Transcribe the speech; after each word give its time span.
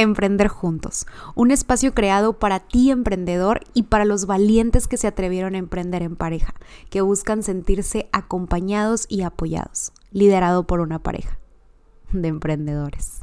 Emprender 0.00 0.46
Juntos, 0.46 1.06
un 1.34 1.50
espacio 1.50 1.92
creado 1.92 2.38
para 2.38 2.60
ti 2.60 2.92
emprendedor 2.92 3.62
y 3.74 3.82
para 3.82 4.04
los 4.04 4.26
valientes 4.26 4.86
que 4.86 4.96
se 4.96 5.08
atrevieron 5.08 5.56
a 5.56 5.58
emprender 5.58 6.04
en 6.04 6.14
pareja, 6.14 6.54
que 6.88 7.00
buscan 7.00 7.42
sentirse 7.42 8.08
acompañados 8.12 9.06
y 9.08 9.22
apoyados, 9.22 9.90
liderado 10.12 10.68
por 10.68 10.78
una 10.78 11.00
pareja 11.00 11.40
de 12.12 12.28
emprendedores. 12.28 13.22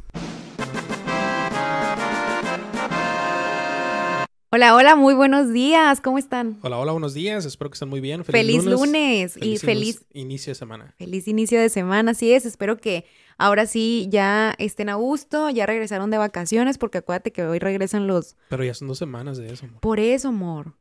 Hola, 4.50 4.74
hola, 4.74 4.96
muy 4.96 5.14
buenos 5.14 5.52
días, 5.54 6.02
¿cómo 6.02 6.18
están? 6.18 6.58
Hola, 6.60 6.78
hola, 6.78 6.92
buenos 6.92 7.14
días, 7.14 7.46
espero 7.46 7.70
que 7.70 7.74
estén 7.76 7.88
muy 7.88 8.00
bien. 8.00 8.22
Feliz, 8.22 8.66
lunes, 8.66 9.38
y 9.40 9.56
feliz 9.56 10.04
inicio 10.12 10.50
de 10.50 10.54
semana. 10.54 10.94
Feliz 10.98 11.26
inicio 11.26 11.58
de 11.58 11.70
semana, 11.70 12.10
así 12.10 12.32
es, 12.32 12.44
espero 12.44 12.76
que 12.76 13.06
ahora 13.38 13.66
sí 13.66 14.08
ya 14.10 14.54
estén 14.58 14.88
a 14.88 14.94
gusto, 14.94 15.50
ya 15.50 15.66
regresaron 15.66 16.10
de 16.10 16.18
vacaciones, 16.18 16.78
porque 16.78 16.98
acuérdate 16.98 17.32
que 17.32 17.44
hoy 17.44 17.58
regresan 17.58 18.06
los... 18.06 18.36
Pero 18.48 18.64
ya 18.64 18.74
son 18.74 18.88
dos 18.88 18.98
semanas 18.98 19.36
de 19.38 19.52
eso, 19.52 19.66
amor. 19.66 19.80
Por 19.80 20.00
eso, 20.00 20.28
amor. 20.28 20.74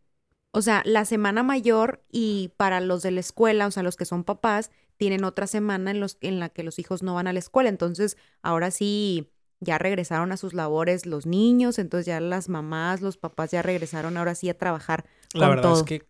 O 0.52 0.62
sea, 0.62 0.82
la 0.86 1.04
semana 1.06 1.44
mayor 1.44 2.02
y 2.12 2.54
para 2.56 2.80
los 2.80 3.04
de 3.04 3.12
la 3.12 3.20
escuela, 3.20 3.68
o 3.68 3.72
sea, 3.72 3.84
los 3.84 3.98
que 3.98 4.06
son 4.06 4.24
papás, 4.24 4.72
tienen 4.98 5.26
otra 5.26 5.48
semana 5.48 5.92
en, 5.92 6.00
los, 6.00 6.18
en 6.22 6.40
la 6.40 6.50
que 6.50 6.64
los 6.64 6.80
hijos 6.80 7.04
no 7.04 7.14
van 7.16 7.28
a 7.28 7.34
la 7.34 7.40
escuela. 7.40 7.70
Entonces, 7.70 8.16
ahora 8.42 8.72
sí, 8.72 9.30
ya 9.60 9.78
regresaron 9.78 10.32
a 10.32 10.38
sus 10.38 10.54
labores 10.54 11.06
los 11.06 11.26
niños, 11.26 11.80
entonces 11.80 12.06
ya 12.06 12.20
las 12.20 12.50
mamás, 12.50 13.02
los 13.02 13.18
papás 13.18 13.52
ya 13.52 13.62
regresaron 13.62 14.16
ahora 14.16 14.36
sí 14.36 14.50
a 14.50 14.58
trabajar. 14.58 15.06
La 15.34 15.50
verdad 15.50 15.74
es 15.74 15.84
que, 15.84 16.08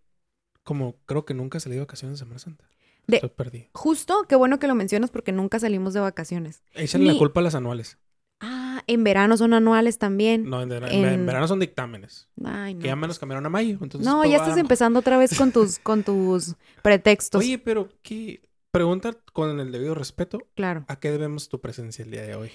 como 0.64 0.95
creo 1.05 1.25
que 1.25 1.34
nunca 1.34 1.59
salí 1.59 1.75
de 1.75 1.81
vacaciones 1.81 2.14
en 2.14 2.25
Semana 2.25 2.39
Santa. 2.39 2.70
De, 3.08 3.20
perdí. 3.30 3.70
Justo, 3.73 4.26
qué 4.27 4.36
bueno 4.36 4.59
que 4.59 4.68
lo 4.68 4.76
mencionas 4.76 5.12
porque 5.12 5.32
nunca 5.32 5.59
salimos 5.59 5.94
de 5.94 6.00
vacaciones. 6.00 6.64
Échale 6.73 7.05
la 7.05 7.18
culpa 7.18 7.40
a 7.40 7.44
las 7.44 7.55
anuales. 7.55 7.98
Ah, 8.40 8.84
en 8.88 9.04
verano 9.04 9.38
son 9.38 9.54
anuales 9.54 9.98
también. 9.98 10.50
No, 10.50 10.62
en, 10.62 10.70
verano 10.70 11.48
son 11.48 11.59
dictámenes. 11.59 12.28
Ay, 12.44 12.73
no. 12.73 12.81
Que 12.81 12.88
ya 12.88 12.95
menos 12.95 13.20
cambiaron 13.20 13.45
a 13.45 13.50
mayo. 13.50 13.78
Entonces 13.81 14.06
no, 14.06 14.25
ya 14.25 14.38
estás 14.38 14.58
empezando 14.58 15.00
otra 15.00 15.17
vez 15.17 15.38
con 15.38 15.52
tus, 15.52 15.80
con 15.80 16.03
tus 16.03 16.56
pretextos. 16.81 17.39
Oye, 17.39 17.58
pero 17.58 17.89
¿qué? 18.02 18.42
Pregunta 18.72 19.14
con 19.31 19.59
el 19.59 19.72
debido 19.72 19.95
respeto. 19.95 20.40
Claro. 20.53 20.84
¿A 20.90 21.00
qué 21.00 21.09
debemos 21.12 21.47
tu 21.47 21.62
presencia 21.62 22.03
el 22.03 22.12
día 22.12 22.23
de 22.23 22.36
hoy? 22.36 22.52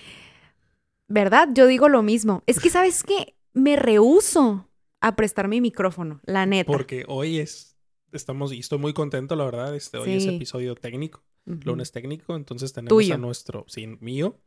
¿Verdad? 1.09 1.48
Yo 1.55 1.67
digo 1.67 1.89
lo 1.89 2.03
mismo. 2.03 2.42
Es 2.47 2.61
que, 2.61 2.69
¿sabes 2.69 3.03
qué? 3.03 3.35
Me 3.55 3.77
rehuso 3.77 4.69
a 5.01 5.17
prestar 5.17 5.48
mi 5.48 5.61
micrófono, 5.61 6.20
la 6.25 6.45
neta. 6.45 6.70
Porque 6.70 7.05
hoy 7.09 7.39
es 7.39 7.70
estamos, 8.12 8.53
y 8.53 8.58
estoy 8.58 8.78
muy 8.78 8.92
contento, 8.92 9.36
la 9.36 9.44
verdad. 9.44 9.75
Este, 9.75 9.98
hoy 9.98 10.12
es 10.12 10.27
episodio 10.27 10.75
técnico, 10.75 11.22
lunes 11.44 11.92
técnico. 11.92 12.36
Entonces 12.36 12.72
tenemos 12.72 13.11
a 13.11 13.19
nuestro, 13.19 13.64
sí, 13.69 13.86
mío, 14.00 14.39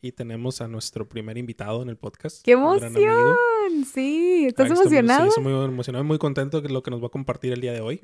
y 0.00 0.12
tenemos 0.12 0.60
a 0.60 0.68
nuestro 0.68 1.08
primer 1.08 1.38
invitado 1.38 1.82
en 1.82 1.88
el 1.88 1.96
podcast. 1.96 2.44
¡Qué 2.44 2.52
emoción! 2.52 3.36
Sí, 3.86 4.46
¿estás 4.46 4.70
emocionado? 4.70 5.24
sí, 5.24 5.28
estoy 5.28 5.44
muy 5.44 5.52
emocionado, 5.64 6.04
muy 6.04 6.18
contento 6.18 6.60
de 6.60 6.68
lo 6.68 6.82
que 6.82 6.90
nos 6.90 7.02
va 7.02 7.06
a 7.06 7.10
compartir 7.10 7.52
el 7.52 7.60
día 7.60 7.72
de 7.72 7.80
hoy. 7.80 8.00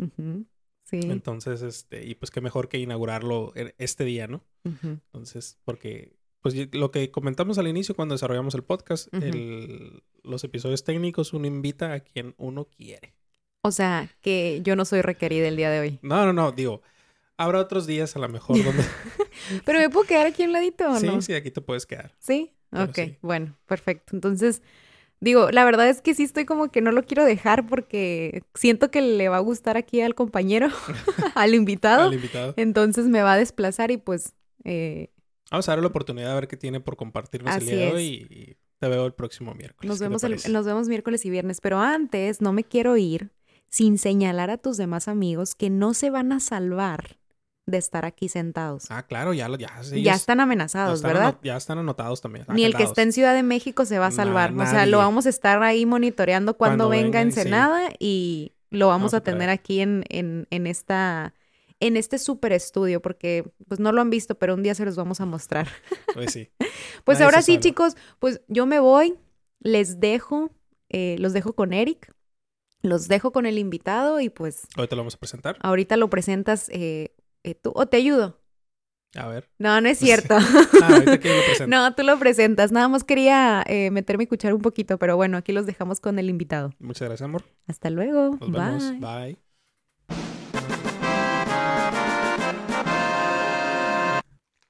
Sí. 0.84 1.00
Entonces, 1.04 1.62
este, 1.62 2.04
y 2.04 2.14
pues 2.14 2.30
qué 2.30 2.40
mejor 2.40 2.68
que 2.68 2.78
inaugurarlo 2.78 3.52
este 3.78 4.04
día, 4.04 4.26
¿no? 4.26 4.44
Entonces, 4.64 5.58
porque 5.64 6.20
pues 6.42 6.54
lo 6.72 6.90
que 6.90 7.10
comentamos 7.10 7.58
al 7.58 7.68
inicio 7.68 7.94
cuando 7.94 8.14
desarrollamos 8.14 8.54
el 8.54 8.62
podcast, 8.62 9.12
el, 9.12 10.02
los 10.22 10.42
episodios 10.44 10.84
técnicos, 10.84 11.32
uno 11.32 11.46
invita 11.46 11.92
a 11.92 12.00
quien 12.00 12.34
uno 12.38 12.64
quiere. 12.64 13.14
O 13.62 13.70
sea, 13.70 14.08
que 14.22 14.60
yo 14.62 14.74
no 14.74 14.84
soy 14.84 15.02
requerida 15.02 15.46
el 15.46 15.56
día 15.56 15.70
de 15.70 15.80
hoy. 15.80 15.98
No, 16.02 16.24
no, 16.24 16.32
no, 16.32 16.52
digo, 16.52 16.82
habrá 17.36 17.58
otros 17.58 17.86
días 17.86 18.16
a 18.16 18.18
lo 18.18 18.28
mejor 18.28 18.56
donde... 18.64 18.84
Pero 19.64 19.78
me 19.78 19.90
puedo 19.90 20.06
quedar 20.06 20.26
aquí 20.26 20.44
un 20.44 20.52
ladito, 20.52 20.86
¿o 20.86 21.00
no? 21.00 21.20
Sí, 21.20 21.22
sí, 21.22 21.34
aquí 21.34 21.50
te 21.50 21.60
puedes 21.60 21.86
quedar. 21.86 22.14
¿Sí? 22.18 22.52
ok, 22.72 23.18
bueno, 23.20 23.56
perfecto. 23.66 24.14
Entonces, 24.14 24.62
digo, 25.20 25.50
la 25.50 25.64
verdad 25.64 25.88
es 25.88 26.00
que 26.00 26.14
sí 26.14 26.22
estoy 26.22 26.44
como 26.44 26.70
que 26.70 26.80
no 26.80 26.92
lo 26.92 27.02
quiero 27.04 27.24
dejar 27.24 27.66
porque 27.66 28.42
siento 28.54 28.90
que 28.90 29.02
le 29.02 29.28
va 29.28 29.36
a 29.36 29.40
gustar 29.40 29.76
aquí 29.76 30.00
al 30.00 30.14
compañero, 30.14 30.68
al 31.34 31.54
invitado. 31.54 32.08
al 32.08 32.14
invitado. 32.14 32.54
Entonces 32.56 33.06
me 33.06 33.22
va 33.22 33.34
a 33.34 33.38
desplazar 33.38 33.90
y 33.90 33.98
pues... 33.98 34.34
Eh... 34.64 35.10
Vamos 35.50 35.68
a 35.68 35.72
darle 35.72 35.82
la 35.82 35.88
oportunidad 35.88 36.28
de 36.28 36.34
ver 36.34 36.48
qué 36.48 36.56
tiene 36.56 36.80
por 36.80 36.96
compartirnos 36.96 37.56
el 37.56 37.66
día 37.66 37.76
de 37.76 37.92
hoy 37.92 38.04
y, 38.30 38.56
te 38.78 38.88
veo 38.88 39.04
el 39.04 39.12
próximo 39.12 39.52
miércoles. 39.52 39.86
Nos 39.86 39.98
vemos, 39.98 40.22
nos 40.48 40.64
vemos 40.64 40.88
miércoles 40.88 41.26
y 41.26 41.30
viernes, 41.30 41.60
pero 41.60 41.80
antes 41.80 42.40
no 42.40 42.54
me 42.54 42.64
quiero 42.64 42.96
ir 42.96 43.30
sin 43.70 43.98
señalar 43.98 44.50
a 44.50 44.58
tus 44.58 44.76
demás 44.76 45.08
amigos 45.08 45.54
que 45.54 45.70
no 45.70 45.94
se 45.94 46.10
van 46.10 46.32
a 46.32 46.40
salvar 46.40 47.16
de 47.66 47.78
estar 47.78 48.04
aquí 48.04 48.28
sentados. 48.28 48.90
Ah, 48.90 49.06
claro, 49.06 49.32
ya, 49.32 49.48
ya, 49.56 49.80
ya 49.82 50.14
están 50.14 50.40
amenazados, 50.40 51.02
¿verdad? 51.02 51.38
ya 51.42 51.56
están 51.56 51.78
anotados 51.78 52.20
también. 52.20 52.44
Ni 52.48 52.64
el 52.64 52.74
que 52.74 52.82
esté 52.82 53.02
en 53.02 53.12
Ciudad 53.12 53.32
de 53.32 53.44
México 53.44 53.84
se 53.84 53.98
va 53.98 54.06
a 54.06 54.10
salvar. 54.10 54.52
o 54.52 54.66
sea, 54.66 54.86
lo 54.86 54.98
vamos 54.98 55.26
a 55.26 55.28
estar 55.28 55.62
ahí 55.62 55.86
monitoreando 55.86 56.56
cuando, 56.56 56.88
venga, 56.88 57.20
en 57.20 57.28
Ensenada 57.28 57.90
y 57.98 58.52
lo 58.70 58.88
vamos 58.88 59.14
a 59.14 59.20
tener 59.22 59.48
aquí 59.50 59.80
en, 59.80 60.04
en, 60.08 60.46
en 60.50 60.66
esta 60.66 61.34
en 61.80 61.96
este 61.96 62.18
super 62.18 62.52
estudio, 62.52 63.00
porque 63.00 63.50
pues 63.66 63.80
no 63.80 63.90
lo 63.90 64.02
han 64.02 64.10
visto, 64.10 64.34
pero 64.34 64.54
un 64.54 64.62
día 64.62 64.74
se 64.74 64.84
los 64.84 64.96
vamos 64.96 65.20
a 65.20 65.26
mostrar. 65.26 65.68
Pues 66.14 66.32
sí. 66.32 66.50
pues 67.04 67.20
ahora 67.20 67.40
sí, 67.40 67.58
chicos, 67.58 67.96
pues 68.18 68.40
yo 68.48 68.66
me 68.66 68.80
voy, 68.80 69.16
les 69.60 70.00
dejo, 70.00 70.50
eh, 70.88 71.16
los 71.20 71.32
dejo 71.32 71.54
con 71.54 71.72
Eric. 71.72 72.12
Los 72.82 73.08
dejo 73.08 73.30
con 73.32 73.44
el 73.46 73.58
invitado 73.58 74.20
y 74.20 74.30
pues... 74.30 74.66
Ahorita 74.76 74.96
lo 74.96 75.02
vamos 75.02 75.14
a 75.14 75.18
presentar. 75.18 75.56
Ahorita 75.60 75.96
lo 75.96 76.08
presentas 76.08 76.68
eh, 76.70 77.14
eh, 77.44 77.54
tú 77.54 77.72
o 77.74 77.86
te 77.86 77.98
ayudo. 77.98 78.40
A 79.16 79.26
ver. 79.26 79.50
No, 79.58 79.80
no 79.80 79.88
es 79.88 79.98
cierto. 79.98 80.36
ah, 80.82 81.02
lo 81.04 81.66
no, 81.66 81.94
tú 81.94 82.04
lo 82.04 82.18
presentas. 82.18 82.72
Nada 82.72 82.88
más 82.88 83.04
quería 83.04 83.62
eh, 83.66 83.90
meterme 83.90 84.22
y 84.22 84.26
escuchar 84.26 84.54
un 84.54 84.62
poquito, 84.62 84.98
pero 84.98 85.16
bueno, 85.16 85.36
aquí 85.36 85.52
los 85.52 85.66
dejamos 85.66 86.00
con 86.00 86.18
el 86.18 86.30
invitado. 86.30 86.72
Muchas 86.78 87.08
gracias, 87.08 87.26
amor. 87.26 87.44
Hasta 87.66 87.90
luego. 87.90 88.38
Nos 88.40 88.50
vemos. 88.50 89.00
Bye. 89.00 89.36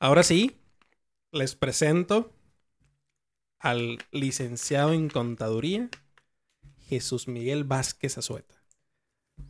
Ahora 0.01 0.23
sí, 0.23 0.57
les 1.31 1.55
presento 1.55 2.33
al 3.59 3.99
licenciado 4.11 4.95
en 4.95 5.11
contaduría 5.11 5.91
Jesús 6.91 7.29
Miguel 7.29 7.63
Vázquez 7.63 8.19
Azueta, 8.19 8.57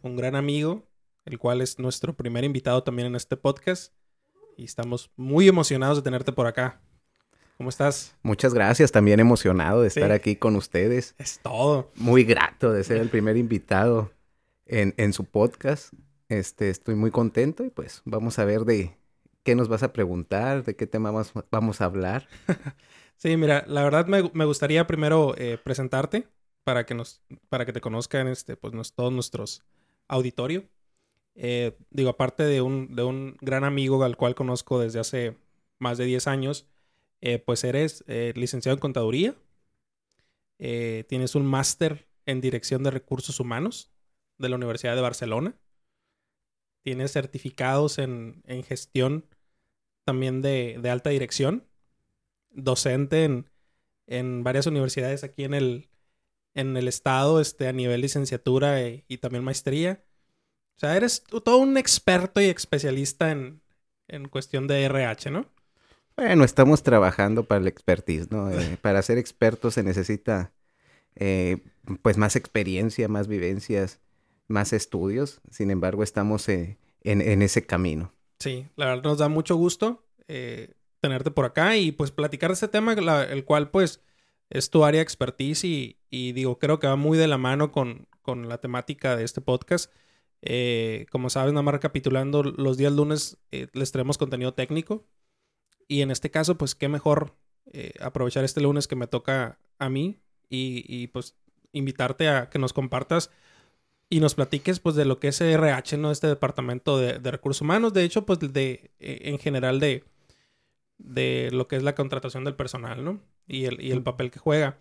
un 0.02 0.14
gran 0.14 0.36
amigo, 0.36 0.86
el 1.24 1.38
cual 1.38 1.62
es 1.62 1.78
nuestro 1.78 2.14
primer 2.14 2.44
invitado 2.44 2.82
también 2.82 3.06
en 3.06 3.14
este 3.14 3.34
podcast. 3.34 3.94
Y 4.58 4.64
estamos 4.64 5.10
muy 5.16 5.48
emocionados 5.48 5.96
de 5.96 6.02
tenerte 6.02 6.32
por 6.32 6.46
acá. 6.46 6.82
¿Cómo 7.56 7.70
estás? 7.70 8.14
Muchas 8.22 8.52
gracias, 8.52 8.92
también 8.92 9.20
emocionado 9.20 9.80
de 9.80 9.88
estar 9.88 10.12
aquí 10.12 10.36
con 10.36 10.54
ustedes. 10.54 11.14
Es 11.16 11.40
todo. 11.42 11.90
Muy 11.94 12.24
grato 12.24 12.72
de 12.72 12.84
ser 12.84 12.98
el 12.98 13.08
primer 13.08 13.38
invitado 13.38 14.12
en, 14.66 14.92
en 14.98 15.14
su 15.14 15.24
podcast. 15.24 15.94
Este, 16.28 16.68
estoy 16.68 16.94
muy 16.94 17.10
contento 17.10 17.64
y 17.64 17.70
pues 17.70 18.02
vamos 18.04 18.38
a 18.38 18.44
ver 18.44 18.66
de 18.66 18.98
qué 19.44 19.54
nos 19.54 19.68
vas 19.68 19.82
a 19.82 19.94
preguntar, 19.94 20.62
de 20.62 20.76
qué 20.76 20.86
tema 20.86 21.10
vamos, 21.10 21.32
vamos 21.50 21.80
a 21.80 21.86
hablar. 21.86 22.28
sí, 23.16 23.34
mira, 23.38 23.64
la 23.66 23.82
verdad 23.82 24.06
me, 24.08 24.30
me 24.34 24.44
gustaría 24.44 24.86
primero 24.86 25.34
eh, 25.38 25.56
presentarte 25.56 26.28
para 26.64 26.86
que 26.86 26.94
nos, 26.94 27.22
para 27.48 27.66
que 27.66 27.72
te 27.72 27.80
conozcan, 27.80 28.28
este, 28.28 28.56
pues 28.56 28.92
todos 28.94 29.12
nuestros 29.12 29.64
auditorio. 30.08 30.68
Eh, 31.34 31.76
digo, 31.90 32.10
aparte 32.10 32.42
de 32.42 32.60
un, 32.60 32.94
de 32.94 33.02
un 33.02 33.36
gran 33.40 33.64
amigo 33.64 34.02
al 34.04 34.16
cual 34.16 34.34
conozco 34.34 34.78
desde 34.80 35.00
hace 35.00 35.36
más 35.78 35.98
de 35.98 36.04
10 36.04 36.26
años, 36.26 36.66
eh, 37.20 37.38
pues 37.38 37.64
eres 37.64 38.04
eh, 38.08 38.32
licenciado 38.36 38.76
en 38.76 38.80
contaduría, 38.80 39.34
tienes 40.58 41.34
un 41.34 41.46
máster 41.46 42.06
en 42.26 42.42
dirección 42.42 42.82
de 42.82 42.90
recursos 42.90 43.40
humanos 43.40 43.90
de 44.36 44.50
la 44.50 44.56
Universidad 44.56 44.94
de 44.94 45.00
Barcelona, 45.00 45.58
tienes 46.82 47.12
certificados 47.12 47.98
en, 47.98 48.42
en 48.46 48.62
gestión 48.62 49.26
también 50.04 50.42
de, 50.42 50.78
de, 50.80 50.90
alta 50.90 51.10
dirección, 51.10 51.66
docente 52.50 53.24
en, 53.24 53.50
en 54.06 54.42
varias 54.42 54.66
universidades 54.66 55.24
aquí 55.24 55.44
en 55.44 55.54
el, 55.54 55.89
en 56.54 56.76
el 56.76 56.88
estado 56.88 57.40
este, 57.40 57.68
a 57.68 57.72
nivel 57.72 58.00
licenciatura 58.00 58.80
e, 58.80 59.04
y, 59.08 59.18
también 59.18 59.44
maestría. 59.44 60.02
O 60.76 60.80
sea, 60.80 60.96
eres 60.96 61.22
todo 61.22 61.58
un 61.58 61.76
experto 61.76 62.40
y 62.40 62.46
especialista 62.46 63.30
en, 63.30 63.60
en 64.08 64.28
cuestión 64.28 64.66
de 64.66 64.84
RH, 64.84 65.30
¿no? 65.30 65.46
Bueno, 66.16 66.44
estamos 66.44 66.82
trabajando 66.82 67.44
para 67.44 67.60
el 67.60 67.68
expertise, 67.68 68.30
¿no? 68.30 68.50
Eh, 68.50 68.78
para 68.82 69.02
ser 69.02 69.18
expertos 69.18 69.74
se 69.74 69.82
necesita 69.82 70.52
eh, 71.16 71.58
pues 72.02 72.16
más 72.16 72.36
experiencia, 72.36 73.08
más 73.08 73.28
vivencias, 73.28 74.00
más 74.48 74.72
estudios. 74.72 75.40
Sin 75.50 75.70
embargo, 75.70 76.02
estamos 76.02 76.48
eh, 76.48 76.78
en, 77.02 77.20
en, 77.20 77.42
ese 77.42 77.64
camino. 77.66 78.12
Sí, 78.38 78.68
la 78.76 78.86
verdad 78.86 79.04
nos 79.04 79.18
da 79.18 79.28
mucho 79.28 79.56
gusto 79.56 80.04
tenerte 81.00 81.32
por 81.32 81.44
acá 81.44 81.76
y 81.76 81.90
pues 81.90 82.12
platicar 82.12 82.50
de 82.50 82.54
ese 82.54 82.68
tema, 82.68 82.92
el 82.92 83.44
cual 83.44 83.70
pues 83.72 84.00
es 84.50 84.70
tu 84.70 84.84
área 84.84 84.98
de 84.98 85.02
expertise 85.02 85.64
y, 85.64 85.96
digo, 86.10 86.58
creo 86.58 86.78
que 86.78 86.86
va 86.86 86.96
muy 86.96 87.16
de 87.16 87.28
la 87.28 87.38
mano 87.38 87.72
con, 87.72 88.08
con 88.22 88.48
la 88.48 88.58
temática 88.58 89.16
de 89.16 89.24
este 89.24 89.40
podcast. 89.40 89.92
Eh, 90.42 91.06
como 91.10 91.30
sabes, 91.30 91.52
nada 91.52 91.62
más 91.62 91.74
recapitulando, 91.74 92.42
los 92.42 92.76
días 92.76 92.92
lunes 92.92 93.38
eh, 93.52 93.68
les 93.72 93.92
traemos 93.92 94.18
contenido 94.18 94.54
técnico. 94.54 95.06
Y 95.88 96.02
en 96.02 96.10
este 96.10 96.30
caso, 96.30 96.58
pues 96.58 96.74
qué 96.74 96.88
mejor 96.88 97.36
eh, 97.72 97.92
aprovechar 98.00 98.44
este 98.44 98.60
lunes 98.60 98.88
que 98.88 98.96
me 98.96 99.06
toca 99.06 99.58
a 99.78 99.88
mí 99.88 100.20
y, 100.48 100.84
y, 100.86 101.06
pues 101.08 101.36
invitarte 101.72 102.28
a 102.28 102.50
que 102.50 102.58
nos 102.58 102.72
compartas 102.72 103.30
y 104.08 104.18
nos 104.18 104.34
platiques 104.34 104.80
pues 104.80 104.96
de 104.96 105.04
lo 105.04 105.20
que 105.20 105.28
es 105.28 105.40
RH, 105.40 105.96
¿no? 105.96 106.10
Este 106.10 106.26
departamento 106.26 106.98
de, 106.98 107.18
recursos 107.30 107.62
humanos, 107.62 107.92
de 107.92 108.02
hecho 108.02 108.26
pues 108.26 108.40
de 108.40 108.90
e, 108.98 109.30
en 109.30 109.38
general 109.38 109.78
de, 109.78 110.04
de 111.02 111.50
lo 111.52 111.66
que 111.68 111.76
es 111.76 111.82
la 111.82 111.94
contratación 111.94 112.44
del 112.44 112.54
personal, 112.54 113.04
¿no? 113.04 113.20
Y 113.46 113.64
el, 113.64 113.80
y 113.82 113.90
el 113.90 114.02
papel 114.02 114.30
que 114.30 114.38
juega. 114.38 114.78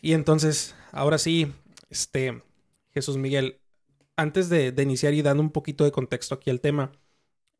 Y 0.00 0.12
entonces, 0.12 0.74
ahora 0.92 1.18
sí, 1.18 1.52
este, 1.90 2.42
Jesús 2.92 3.16
Miguel, 3.16 3.60
antes 4.16 4.48
de, 4.48 4.74
iniciar 4.82 5.14
y 5.14 5.22
dando 5.22 5.42
un 5.42 5.50
poquito 5.50 5.84
de 5.84 5.92
contexto 5.92 6.34
aquí 6.34 6.50
al 6.50 6.60
tema, 6.60 6.92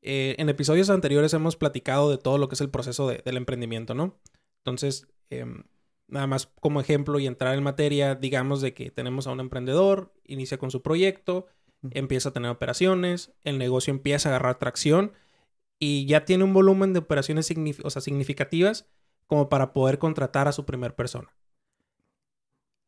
eh, 0.02 0.34
en 0.38 0.48
episodios 0.48 0.90
anteriores 0.90 1.32
hemos 1.34 1.56
platicado 1.56 2.10
de 2.10 2.18
todo 2.18 2.38
lo 2.38 2.48
que 2.48 2.54
es 2.54 2.60
el 2.60 2.70
proceso 2.70 3.08
del 3.08 3.36
emprendimiento, 3.36 3.94
¿no? 3.94 4.18
Entonces, 4.58 5.06
em, 5.30 5.64
nada 6.08 6.26
más 6.26 6.46
como 6.60 6.80
ejemplo 6.80 7.18
y 7.18 7.26
entrar 7.26 7.56
en 7.56 7.62
materia, 7.62 8.14
digamos 8.14 8.60
de 8.60 8.74
que 8.74 8.90
tenemos 8.90 9.26
a 9.26 9.32
un 9.32 9.40
emprendedor, 9.40 10.12
inicia 10.24 10.58
con 10.58 10.70
su 10.70 10.82
proyecto, 10.82 11.46
empieza 11.90 12.28
a 12.28 12.32
tener 12.32 12.50
operaciones, 12.50 13.32
el 13.44 13.58
negocio 13.58 13.92
empieza 13.92 14.28
a 14.28 14.32
agarrar 14.32 14.58
tracción 14.58 15.12
y 15.84 16.06
ya 16.06 16.25
tiene 16.25 16.44
un 16.44 16.52
volumen 16.52 16.93
de 16.93 17.00
operaciones 17.00 17.46
significativas 17.46 18.87
como 19.26 19.49
para 19.49 19.73
poder 19.73 19.99
contratar 19.99 20.46
a 20.46 20.52
su 20.52 20.64
primer 20.64 20.94
persona. 20.94 21.34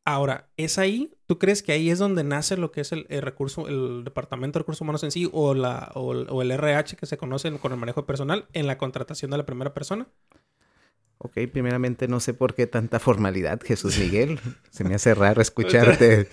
Ahora, 0.05 0.47
¿es 0.55 0.77
ahí? 0.77 1.11
¿Tú 1.25 1.37
crees 1.37 1.61
que 1.61 1.73
ahí 1.73 1.89
es 1.89 1.99
donde 1.99 2.23
nace 2.23 2.55
lo 2.55 2.71
que 2.71 2.79
es 2.79 2.93
el, 2.93 3.05
recurso, 3.09 3.67
el 3.67 4.05
Departamento 4.05 4.57
de 4.57 4.61
Recursos 4.61 4.79
Humanos 4.79 5.03
en 5.03 5.11
sí 5.11 5.29
o, 5.33 5.53
la, 5.53 5.91
o, 5.93 6.41
el 6.41 6.51
RH 6.51 6.95
que 6.95 7.05
se 7.05 7.17
conoce 7.17 7.51
con 7.59 7.73
el 7.73 7.77
manejo 7.77 8.05
personal 8.05 8.47
en 8.53 8.65
la 8.65 8.77
contratación 8.77 9.29
de 9.29 9.39
la 9.39 9.45
primera 9.45 9.73
persona? 9.73 10.07
Ok, 11.17 11.33
primeramente 11.51 12.07
no 12.07 12.19
sé 12.19 12.33
por 12.33 12.53
qué 12.55 12.67
tanta 12.67 12.99
formalidad, 12.99 13.61
Jesús 13.63 13.97
Miguel. 13.99 14.39
Se 14.69 14.83
me 14.83 14.95
hace 14.95 15.13
raro 15.15 15.41
escucharte 15.43 16.27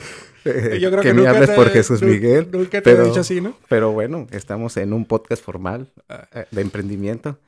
eh, 0.44 0.78
Yo 0.80 0.90
creo 0.90 1.02
que, 1.02 1.14
me 1.14 1.26
hables 1.26 1.50
por 1.50 1.70
Jesús 1.70 2.02
Miguel. 2.02 2.48
Nunca 2.50 2.70
te 2.70 2.82
pero, 2.82 3.04
he 3.04 3.06
dicho 3.06 3.20
así, 3.20 3.40
¿no? 3.40 3.56
Pero 3.68 3.92
bueno, 3.92 4.26
estamos 4.30 4.76
en 4.76 4.92
un 4.92 5.04
podcast 5.04 5.42
formal 5.42 5.92
eh, 6.08 6.46
de 6.50 6.62
emprendimiento. 6.62 7.38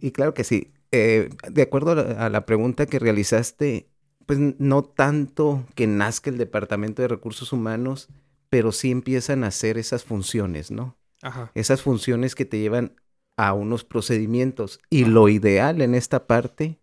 Y 0.00 0.12
claro 0.12 0.34
que 0.34 0.44
sí. 0.44 0.72
Eh, 0.92 1.30
de 1.48 1.62
acuerdo 1.62 1.92
a 1.92 2.28
la 2.30 2.46
pregunta 2.46 2.86
que 2.86 2.98
realizaste, 2.98 3.88
pues 4.26 4.38
no 4.38 4.82
tanto 4.82 5.64
que 5.74 5.86
nazca 5.86 6.30
el 6.30 6.38
Departamento 6.38 7.02
de 7.02 7.08
Recursos 7.08 7.52
Humanos, 7.52 8.08
pero 8.48 8.72
sí 8.72 8.90
empiezan 8.90 9.44
a 9.44 9.48
hacer 9.48 9.78
esas 9.78 10.02
funciones, 10.04 10.70
¿no? 10.70 10.96
Ajá. 11.22 11.52
Esas 11.54 11.82
funciones 11.82 12.34
que 12.34 12.44
te 12.44 12.58
llevan 12.58 12.96
a 13.40 13.54
unos 13.54 13.84
procedimientos. 13.84 14.80
Y 14.90 15.06
lo 15.06 15.30
ideal 15.30 15.80
en 15.80 15.94
esta 15.94 16.26
parte 16.26 16.78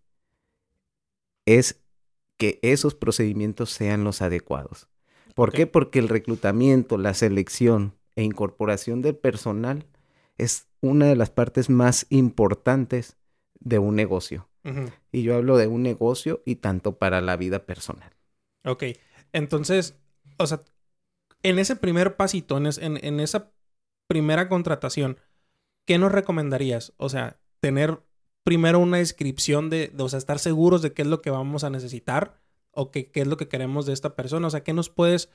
es 1.46 1.80
que 2.36 2.58
esos 2.62 2.96
procedimientos 2.96 3.70
sean 3.70 4.02
los 4.02 4.22
adecuados. 4.22 4.88
¿Por 5.36 5.52
qué? 5.52 5.68
Porque 5.68 6.00
el 6.00 6.08
reclutamiento, 6.08 6.98
la 6.98 7.14
selección 7.14 7.94
e 8.16 8.24
incorporación 8.24 9.02
del 9.02 9.14
personal 9.14 9.86
es 10.36 10.66
una 10.80 11.06
de 11.06 11.14
las 11.14 11.30
partes 11.30 11.70
más 11.70 12.06
importantes 12.10 13.16
de 13.60 13.78
un 13.78 13.94
negocio. 13.94 14.48
Y 15.12 15.22
yo 15.22 15.36
hablo 15.36 15.56
de 15.56 15.66
un 15.66 15.82
negocio 15.82 16.42
y 16.44 16.56
tanto 16.56 16.98
para 16.98 17.22
la 17.22 17.36
vida 17.36 17.64
personal. 17.64 18.10
Ok. 18.64 18.84
Entonces, 19.32 19.96
o 20.36 20.46
sea, 20.46 20.62
en 21.42 21.58
ese 21.58 21.76
primer 21.76 22.16
pasito, 22.16 22.58
en, 22.58 22.66
en, 22.82 23.20
esa 23.20 23.50
primera 24.08 24.48
contratación, 24.48 25.18
¿qué 25.88 25.96
nos 25.96 26.12
recomendarías? 26.12 26.92
O 26.98 27.08
sea, 27.08 27.40
tener 27.60 27.98
primero 28.44 28.78
una 28.78 28.98
descripción 28.98 29.70
de, 29.70 29.90
o 29.98 30.08
sea, 30.10 30.18
estar 30.18 30.38
seguros 30.38 30.82
de 30.82 30.92
qué 30.92 31.00
es 31.00 31.08
lo 31.08 31.22
que 31.22 31.30
vamos 31.30 31.64
a 31.64 31.70
necesitar 31.70 32.38
o 32.72 32.90
qué, 32.90 33.10
qué 33.10 33.22
es 33.22 33.26
lo 33.26 33.38
que 33.38 33.48
queremos 33.48 33.86
de 33.86 33.94
esta 33.94 34.14
persona. 34.14 34.48
O 34.48 34.50
sea, 34.50 34.62
¿qué 34.62 34.74
nos 34.74 34.90
puedes 34.90 35.30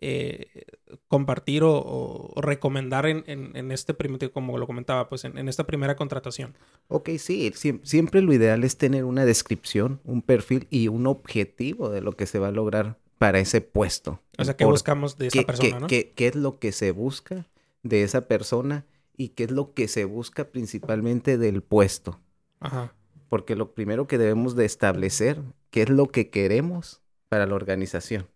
eh, 0.00 0.64
compartir 1.08 1.62
o, 1.62 2.32
recomendar 2.36 3.04
en, 3.04 3.22
en, 3.26 3.70
este 3.70 3.92
primer, 3.92 4.32
como 4.32 4.56
lo 4.56 4.66
comentaba, 4.66 5.10
pues 5.10 5.26
en, 5.26 5.46
esta 5.46 5.66
primera 5.66 5.94
contratación? 5.94 6.54
Ok, 6.88 7.10
sí, 7.18 7.52
siempre 7.82 8.22
lo 8.22 8.32
ideal 8.32 8.64
es 8.64 8.78
tener 8.78 9.04
una 9.04 9.26
descripción, 9.26 10.00
un 10.04 10.22
perfil 10.22 10.68
y 10.70 10.88
un 10.88 11.06
objetivo 11.06 11.90
de 11.90 12.00
lo 12.00 12.12
que 12.12 12.24
se 12.24 12.38
va 12.38 12.48
a 12.48 12.52
lograr 12.52 12.96
para 13.18 13.40
ese 13.40 13.60
puesto. 13.60 14.22
O 14.38 14.44
sea, 14.46 14.56
¿qué 14.56 14.64
buscamos 14.64 15.18
de 15.18 15.26
esa 15.26 15.42
persona? 15.42 15.86
Qué, 15.86 16.14
qué, 16.16 16.28
es 16.28 16.34
lo 16.34 16.58
que 16.58 16.72
se 16.72 16.92
busca 16.92 17.46
de 17.82 18.04
esa 18.04 18.26
persona 18.26 18.86
y 19.18 19.30
qué 19.30 19.44
es 19.44 19.50
lo 19.50 19.74
que 19.74 19.88
se 19.88 20.06
busca 20.06 20.50
principalmente 20.50 21.36
del 21.36 21.62
puesto? 21.62 22.20
Ajá. 22.60 22.94
Porque 23.28 23.56
lo 23.56 23.74
primero 23.74 24.06
que 24.06 24.16
debemos 24.16 24.56
de 24.56 24.64
establecer, 24.64 25.42
qué 25.70 25.82
es 25.82 25.90
lo 25.90 26.06
que 26.06 26.30
queremos 26.30 27.02
para 27.28 27.46
la 27.46 27.54
organización. 27.54 28.30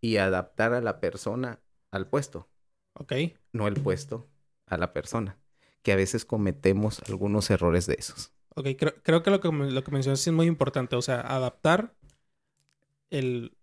Y 0.00 0.16
adaptar 0.18 0.72
a 0.72 0.80
la 0.80 1.00
persona 1.00 1.60
al 1.90 2.06
puesto. 2.06 2.48
Ok. 2.94 3.12
No 3.52 3.66
el 3.66 3.74
puesto 3.74 4.28
a 4.66 4.76
la 4.76 4.92
persona. 4.92 5.36
Que 5.82 5.92
a 5.92 5.96
veces 5.96 6.24
cometemos 6.24 7.02
algunos 7.08 7.50
errores 7.50 7.86
de 7.86 7.96
esos. 7.98 8.32
Ok, 8.54 8.68
creo, 9.02 9.22
que 9.22 9.30
lo 9.30 9.40
que, 9.40 9.50
lo 9.50 9.84
que 9.84 9.90
mencionas 9.90 10.24
es 10.24 10.32
muy 10.32 10.46
importante. 10.46 10.96
O 10.96 11.02
sea, 11.02 11.20
adaptar 11.20 11.94
el... 13.10 13.56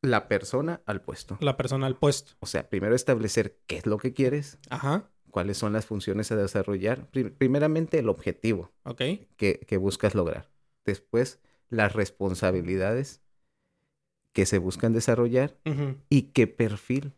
La 0.00 0.28
persona 0.28 0.82
al 0.86 1.02
puesto. 1.02 1.36
La 1.40 1.56
persona 1.56 1.86
al 1.86 1.96
puesto. 1.96 2.32
O 2.40 2.46
sea, 2.46 2.68
primero 2.68 2.94
establecer 2.94 3.58
qué 3.66 3.76
es 3.76 3.86
lo 3.86 3.98
que 3.98 4.12
quieres. 4.12 4.58
Ajá. 4.70 5.10
Cuáles 5.34 5.58
son 5.58 5.72
las 5.72 5.84
funciones 5.84 6.30
a 6.30 6.36
desarrollar. 6.36 7.08
primeramente, 7.10 7.98
el 7.98 8.08
objetivo. 8.08 8.70
Que, 9.36 9.58
que 9.66 9.76
buscas 9.78 10.14
lograr. 10.14 10.48
Después, 10.84 11.40
las 11.70 11.92
responsabilidades 11.92 13.20
que 14.32 14.46
se 14.46 14.58
buscan 14.58 14.92
desarrollar 14.92 15.58
y 16.08 16.22
qué 16.34 16.46
perfil 16.46 17.14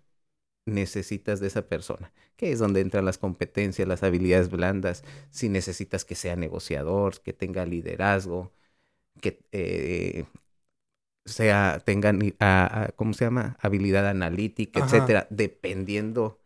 necesitas 0.64 1.40
de 1.40 1.48
esa 1.48 1.68
persona, 1.68 2.10
que 2.36 2.52
es 2.52 2.58
donde 2.58 2.80
entran 2.80 3.04
las 3.04 3.18
competencias, 3.18 3.86
las 3.86 4.02
habilidades 4.02 4.48
blandas, 4.48 5.04
si 5.28 5.50
necesitas 5.50 6.06
que 6.06 6.14
sea 6.14 6.36
negociador, 6.36 7.20
que 7.20 7.34
tenga 7.34 7.66
liderazgo, 7.66 8.50
que 9.20 9.44
eh, 9.52 10.24
sea, 11.26 11.82
tengan, 11.84 12.18
¿cómo 12.96 13.12
se 13.12 13.26
llama? 13.26 13.58
Habilidad 13.60 14.08
analítica, 14.08 14.82
etcétera, 14.82 15.26
dependiendo 15.28 16.40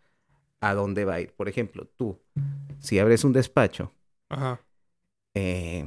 a 0.61 0.75
dónde 0.75 1.05
va 1.05 1.15
a 1.15 1.21
ir. 1.21 1.33
Por 1.33 1.49
ejemplo, 1.49 1.87
tú, 1.97 2.19
si 2.79 2.99
abres 2.99 3.25
un 3.25 3.33
despacho, 3.33 3.93
eh, 5.35 5.87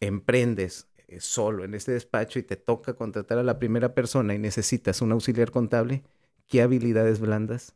emprendes 0.00 0.88
eh, 1.06 1.20
solo 1.20 1.64
en 1.64 1.74
este 1.74 1.92
despacho 1.92 2.38
y 2.38 2.42
te 2.42 2.56
toca 2.56 2.94
contratar 2.94 3.38
a 3.38 3.42
la 3.42 3.58
primera 3.58 3.94
persona 3.94 4.34
y 4.34 4.38
necesitas 4.38 5.00
un 5.02 5.12
auxiliar 5.12 5.50
contable, 5.50 6.02
¿qué 6.46 6.62
habilidades 6.62 7.20
blandas 7.20 7.74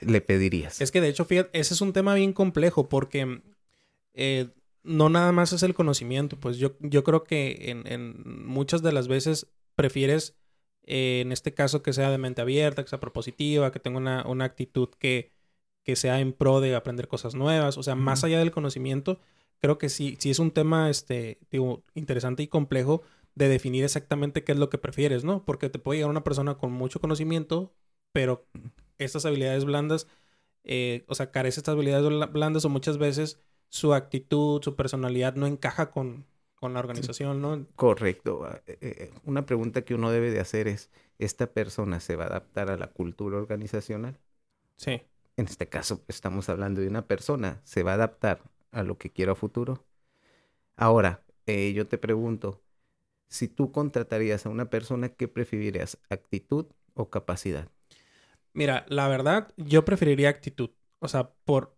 le 0.00 0.20
pedirías? 0.20 0.80
Es 0.80 0.90
que 0.90 1.00
de 1.00 1.08
hecho, 1.08 1.24
fíjate, 1.24 1.58
ese 1.58 1.74
es 1.74 1.80
un 1.80 1.92
tema 1.92 2.14
bien 2.14 2.32
complejo 2.32 2.88
porque 2.88 3.42
eh, 4.14 4.48
no 4.82 5.08
nada 5.08 5.32
más 5.32 5.52
es 5.52 5.62
el 5.62 5.74
conocimiento, 5.74 6.38
pues 6.38 6.56
yo, 6.56 6.76
yo 6.80 7.04
creo 7.04 7.24
que 7.24 7.70
en, 7.70 8.22
muchas 8.44 8.82
de 8.82 8.92
las 8.92 9.08
veces 9.08 9.48
prefieres, 9.74 10.36
eh, 10.84 11.20
en 11.22 11.32
este 11.32 11.54
caso, 11.54 11.82
que 11.82 11.92
sea 11.92 12.10
de 12.10 12.18
mente 12.18 12.42
abierta, 12.42 12.82
que 12.82 12.90
sea 12.90 13.00
propositiva, 13.00 13.72
que 13.72 13.80
tenga 13.80 13.98
una, 13.98 14.26
una 14.26 14.44
actitud 14.44 14.88
que, 14.98 15.32
que 15.84 15.96
sea 15.96 16.20
en 16.20 16.32
pro 16.32 16.60
de 16.60 16.74
aprender 16.74 17.08
cosas 17.08 17.34
nuevas, 17.34 17.76
o 17.76 17.82
sea, 17.82 17.94
más 17.94 18.24
allá 18.24 18.38
del 18.38 18.50
conocimiento, 18.52 19.20
creo 19.60 19.78
que 19.78 19.88
sí, 19.88 20.16
sí 20.18 20.30
es 20.30 20.38
un 20.38 20.50
tema, 20.50 20.90
este, 20.90 21.38
digo, 21.50 21.82
interesante 21.94 22.42
y 22.42 22.48
complejo 22.48 23.02
de 23.34 23.48
definir 23.48 23.84
exactamente 23.84 24.44
qué 24.44 24.52
es 24.52 24.58
lo 24.58 24.68
que 24.68 24.78
prefieres, 24.78 25.24
¿no? 25.24 25.44
Porque 25.44 25.70
te 25.70 25.78
puede 25.78 25.98
llegar 25.98 26.10
una 26.10 26.24
persona 26.24 26.56
con 26.56 26.72
mucho 26.72 27.00
conocimiento, 27.00 27.72
pero 28.12 28.46
estas 28.98 29.24
habilidades 29.24 29.64
blandas, 29.64 30.06
eh, 30.64 31.04
o 31.08 31.14
sea, 31.14 31.30
carece 31.30 31.60
estas 31.60 31.74
habilidades 31.74 32.30
blandas 32.30 32.64
o 32.64 32.68
muchas 32.68 32.98
veces 32.98 33.40
su 33.68 33.94
actitud, 33.94 34.62
su 34.62 34.76
personalidad 34.76 35.34
no 35.34 35.46
encaja 35.46 35.90
con, 35.90 36.26
con 36.56 36.74
la 36.74 36.80
organización, 36.80 37.40
¿no? 37.40 37.66
Correcto. 37.74 38.44
Ah, 38.44 38.60
eh, 38.66 38.76
eh, 38.80 39.10
una 39.24 39.46
pregunta 39.46 39.82
que 39.82 39.94
uno 39.94 40.10
debe 40.10 40.30
de 40.30 40.40
hacer 40.40 40.68
es, 40.68 40.90
¿esta 41.18 41.46
persona 41.46 42.00
se 42.00 42.16
va 42.16 42.24
a 42.24 42.28
adaptar 42.28 42.70
a 42.70 42.76
la 42.76 42.88
cultura 42.88 43.38
organizacional? 43.38 44.18
Sí. 44.76 45.00
En 45.36 45.46
este 45.46 45.68
caso, 45.68 46.04
estamos 46.08 46.48
hablando 46.48 46.80
de 46.80 46.88
una 46.88 47.06
persona, 47.06 47.60
¿se 47.64 47.82
va 47.82 47.92
a 47.92 47.94
adaptar 47.94 48.42
a 48.72 48.82
lo 48.82 48.98
que 48.98 49.10
quiero 49.10 49.32
a 49.32 49.36
futuro. 49.36 49.84
Ahora, 50.76 51.22
eh, 51.46 51.72
yo 51.74 51.86
te 51.86 51.98
pregunto, 51.98 52.62
si 53.28 53.48
tú 53.48 53.70
contratarías 53.70 54.46
a 54.46 54.48
una 54.48 54.70
persona, 54.70 55.10
¿qué 55.10 55.28
preferirías? 55.28 55.98
¿Actitud 56.10 56.66
o 56.94 57.10
capacidad? 57.10 57.68
Mira, 58.54 58.84
la 58.88 59.08
verdad, 59.08 59.52
yo 59.56 59.84
preferiría 59.84 60.30
actitud. 60.30 60.70
O 60.98 61.08
sea, 61.08 61.30
por... 61.44 61.76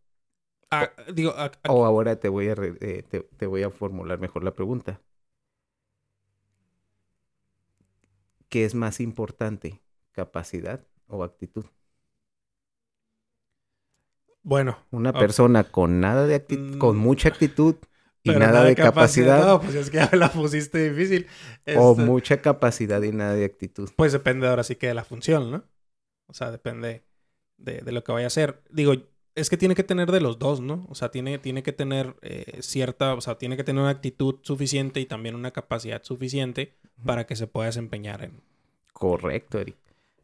digo, 1.12 1.34
o 1.68 1.84
ahora 1.84 2.18
te 2.18 2.28
voy, 2.28 2.48
a 2.48 2.54
eh, 2.58 3.04
te 3.36 3.46
voy 3.46 3.62
a 3.62 3.70
formular 3.70 4.18
mejor 4.18 4.44
la 4.44 4.54
pregunta. 4.54 5.00
¿Qué 8.48 8.64
es 8.64 8.74
más 8.74 9.00
importante? 9.00 9.82
¿Capacidad 10.12 10.86
o 11.08 11.24
actitud? 11.24 11.66
Bueno. 14.44 14.78
Una 14.92 15.12
persona 15.12 15.64
con 15.64 15.98
nada 15.98 16.26
de 16.26 16.36
actitud, 16.36 16.78
con 16.78 16.96
mm. 16.96 17.00
mucha 17.00 17.28
actitud 17.28 17.74
y 18.22 18.30
nada, 18.30 18.62
de 18.62 18.76
capacidad. 18.76 19.44
No, 19.44 19.60
pues 19.60 19.74
es 19.74 19.90
que 19.90 19.96
ya 19.96 20.08
me 20.12 20.18
la 20.18 20.30
pusiste 20.30 20.90
difícil. 20.90 21.26
O 21.76 21.92
Este, 21.92 22.04
mucha 22.04 22.40
capacidad 22.40 23.02
y 23.02 23.10
nada 23.10 23.34
de 23.34 23.44
actitud. 23.44 23.90
Pues 23.96 24.12
depende 24.12 24.46
ahora 24.46 24.62
sí 24.62 24.76
que 24.76 24.86
de 24.86 24.94
la 24.94 25.04
función, 25.04 25.50
¿no? 25.50 25.64
O 26.26 26.32
sea, 26.34 26.52
depende 26.52 27.04
de, 27.56 27.80
de 27.80 27.92
lo 27.92 28.04
que 28.04 28.12
vaya 28.12 28.26
a 28.26 28.28
hacer. 28.28 28.62
Digo, 28.70 28.94
es 29.34 29.50
que 29.50 29.56
tiene 29.56 29.74
que 29.74 29.82
tener 29.82 30.12
de 30.12 30.20
los 30.20 30.38
dos, 30.38 30.60
¿no? 30.60 30.86
O 30.88 30.94
sea, 30.94 31.10
tiene, 31.10 31.38
tiene 31.38 31.62
que 31.62 31.72
tener 31.72 32.14
eh, 32.22 32.58
cierta, 32.60 33.14
o 33.14 33.20
sea, 33.20 33.36
tiene 33.36 33.56
que 33.56 33.64
tener 33.64 33.82
una 33.82 33.90
actitud 33.90 34.36
suficiente 34.42 35.00
y 35.00 35.06
también 35.06 35.34
una 35.34 35.50
capacidad 35.50 36.02
suficiente 36.02 36.74
para 37.04 37.26
que 37.26 37.36
se 37.36 37.46
pueda 37.46 37.66
desempeñar 37.66 38.22
en... 38.22 38.40
Correcto, 38.92 39.58
Eric. 39.58 39.76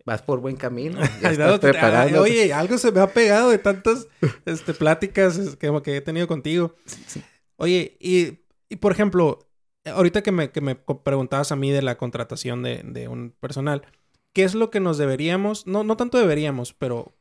Vas 0.05 0.23
por 0.23 0.41
buen 0.41 0.57
camino. 0.57 0.99
Ya 1.23 1.31
estás 1.31 1.55
ah, 1.55 1.61
preparándote. 1.61 2.19
Oye, 2.19 2.53
algo 2.53 2.79
se 2.79 2.93
me 2.93 3.01
ha 3.01 3.13
pegado 3.13 3.51
de 3.51 3.59
tantas 3.59 4.09
este, 4.45 4.75
pláticas 4.75 5.57
que, 5.57 5.83
que 5.83 5.97
he 5.97 6.01
tenido 6.01 6.27
contigo. 6.27 6.75
Sí. 6.85 7.23
Oye, 7.57 7.97
y, 8.01 8.41
y 8.69 8.77
por 8.77 8.93
ejemplo, 8.93 9.51
ahorita 9.85 10.23
que 10.23 10.33
me, 10.33 10.51
que 10.51 10.61
me 10.61 10.75
preguntabas 10.75 11.53
a 11.53 11.57
mí 11.57 11.71
de 11.71 11.83
la 11.83 11.97
contratación 11.99 12.63
de, 12.63 12.83
de 12.85 13.09
un 13.09 13.33
personal, 13.39 13.83
¿qué 14.33 14.45
es 14.45 14.55
lo 14.55 14.71
que 14.71 14.81
nos 14.81 14.99
deberíamos, 14.99 15.67
no, 15.67 15.85
no 15.85 15.97
tanto 15.97 16.19
deberíamos, 16.19 16.73
pero 16.73 17.15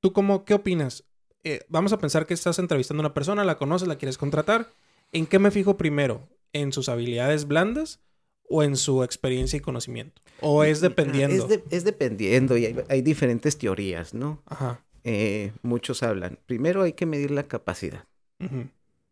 tú 0.00 0.12
cómo, 0.12 0.44
qué 0.44 0.54
opinas? 0.54 1.04
Eh, 1.44 1.60
vamos 1.68 1.92
a 1.92 1.98
pensar 1.98 2.26
que 2.26 2.34
estás 2.34 2.58
entrevistando 2.58 3.00
a 3.02 3.06
una 3.06 3.14
persona, 3.14 3.44
la 3.44 3.56
conoces, 3.56 3.88
la 3.88 3.96
quieres 3.96 4.18
contratar. 4.18 4.72
¿En 5.12 5.26
qué 5.26 5.38
me 5.38 5.50
fijo 5.50 5.76
primero? 5.76 6.28
¿En 6.52 6.72
sus 6.72 6.88
habilidades 6.88 7.46
blandas 7.46 8.00
o 8.48 8.62
en 8.62 8.76
su 8.76 9.02
experiencia 9.02 9.56
y 9.56 9.60
conocimiento? 9.60 10.20
¿O 10.40 10.64
es 10.64 10.80
dependiendo? 10.80 11.34
Es, 11.44 11.48
de- 11.48 11.64
es 11.70 11.84
dependiendo 11.84 12.56
y 12.56 12.66
hay, 12.66 12.76
hay 12.88 13.02
diferentes 13.02 13.58
teorías, 13.58 14.14
¿no? 14.14 14.42
Ajá. 14.46 14.84
Eh, 15.04 15.52
muchos 15.62 16.02
hablan. 16.02 16.38
Primero 16.46 16.82
hay 16.82 16.92
que 16.92 17.06
medir 17.06 17.30
la 17.30 17.44
capacidad, 17.44 18.04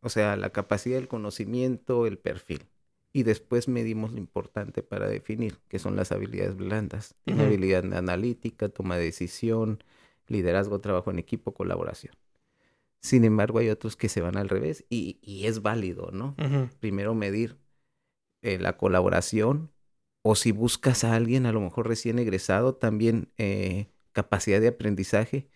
o 0.01 0.09
sea, 0.09 0.37
la 0.37 0.51
capacidad 0.51 0.97
del 0.97 1.09
conocimiento, 1.09 2.07
el 2.07 2.19
perfil. 2.19 2.67
Y 3.13 3.23
después 3.23 3.67
medimos 3.67 4.13
lo 4.13 4.19
importante 4.19 4.83
para 4.83 5.09
definir, 5.09 5.59
que 5.69 5.79
son 5.79 5.97
las 5.97 6.13
habilidades 6.13 6.55
blandas. 6.57 7.15
Ujú. 7.27 7.41
habilidad 7.41 7.85
analítica, 7.95 8.69
toma 8.69 8.99
de 8.99 9.05
decisión, 9.05 9.83
liderazgo, 10.29 10.81
trabajo 10.81 11.11
en 11.11 11.19
equipo, 11.19 11.53
colaboración. 11.55 12.15
Sin 13.01 13.25
embargo, 13.25 13.59
hay 13.61 13.71
otros 13.71 13.97
que 13.97 14.09
se 14.09 14.21
van 14.21 14.37
al 14.37 14.49
revés 14.49 14.85
y, 14.91 15.19
y 15.23 15.47
es 15.47 15.63
válido, 15.63 16.11
¿no? 16.13 16.35
Primero 16.81 17.15
medir 17.15 17.57
eh, 18.43 18.59
la 18.59 18.77
colaboración 18.77 19.73
o 20.23 20.35
si 20.35 20.51
buscas 20.51 21.05
a 21.05 21.15
alguien 21.15 21.47
a 21.47 21.53
lo 21.53 21.61
mejor 21.61 21.87
recién 21.87 22.19
egresado, 22.19 22.75
también 22.75 23.31
eh, 23.39 23.87
capacidad 24.13 24.61
de 24.61 24.69
aprendizaje. 24.69 25.49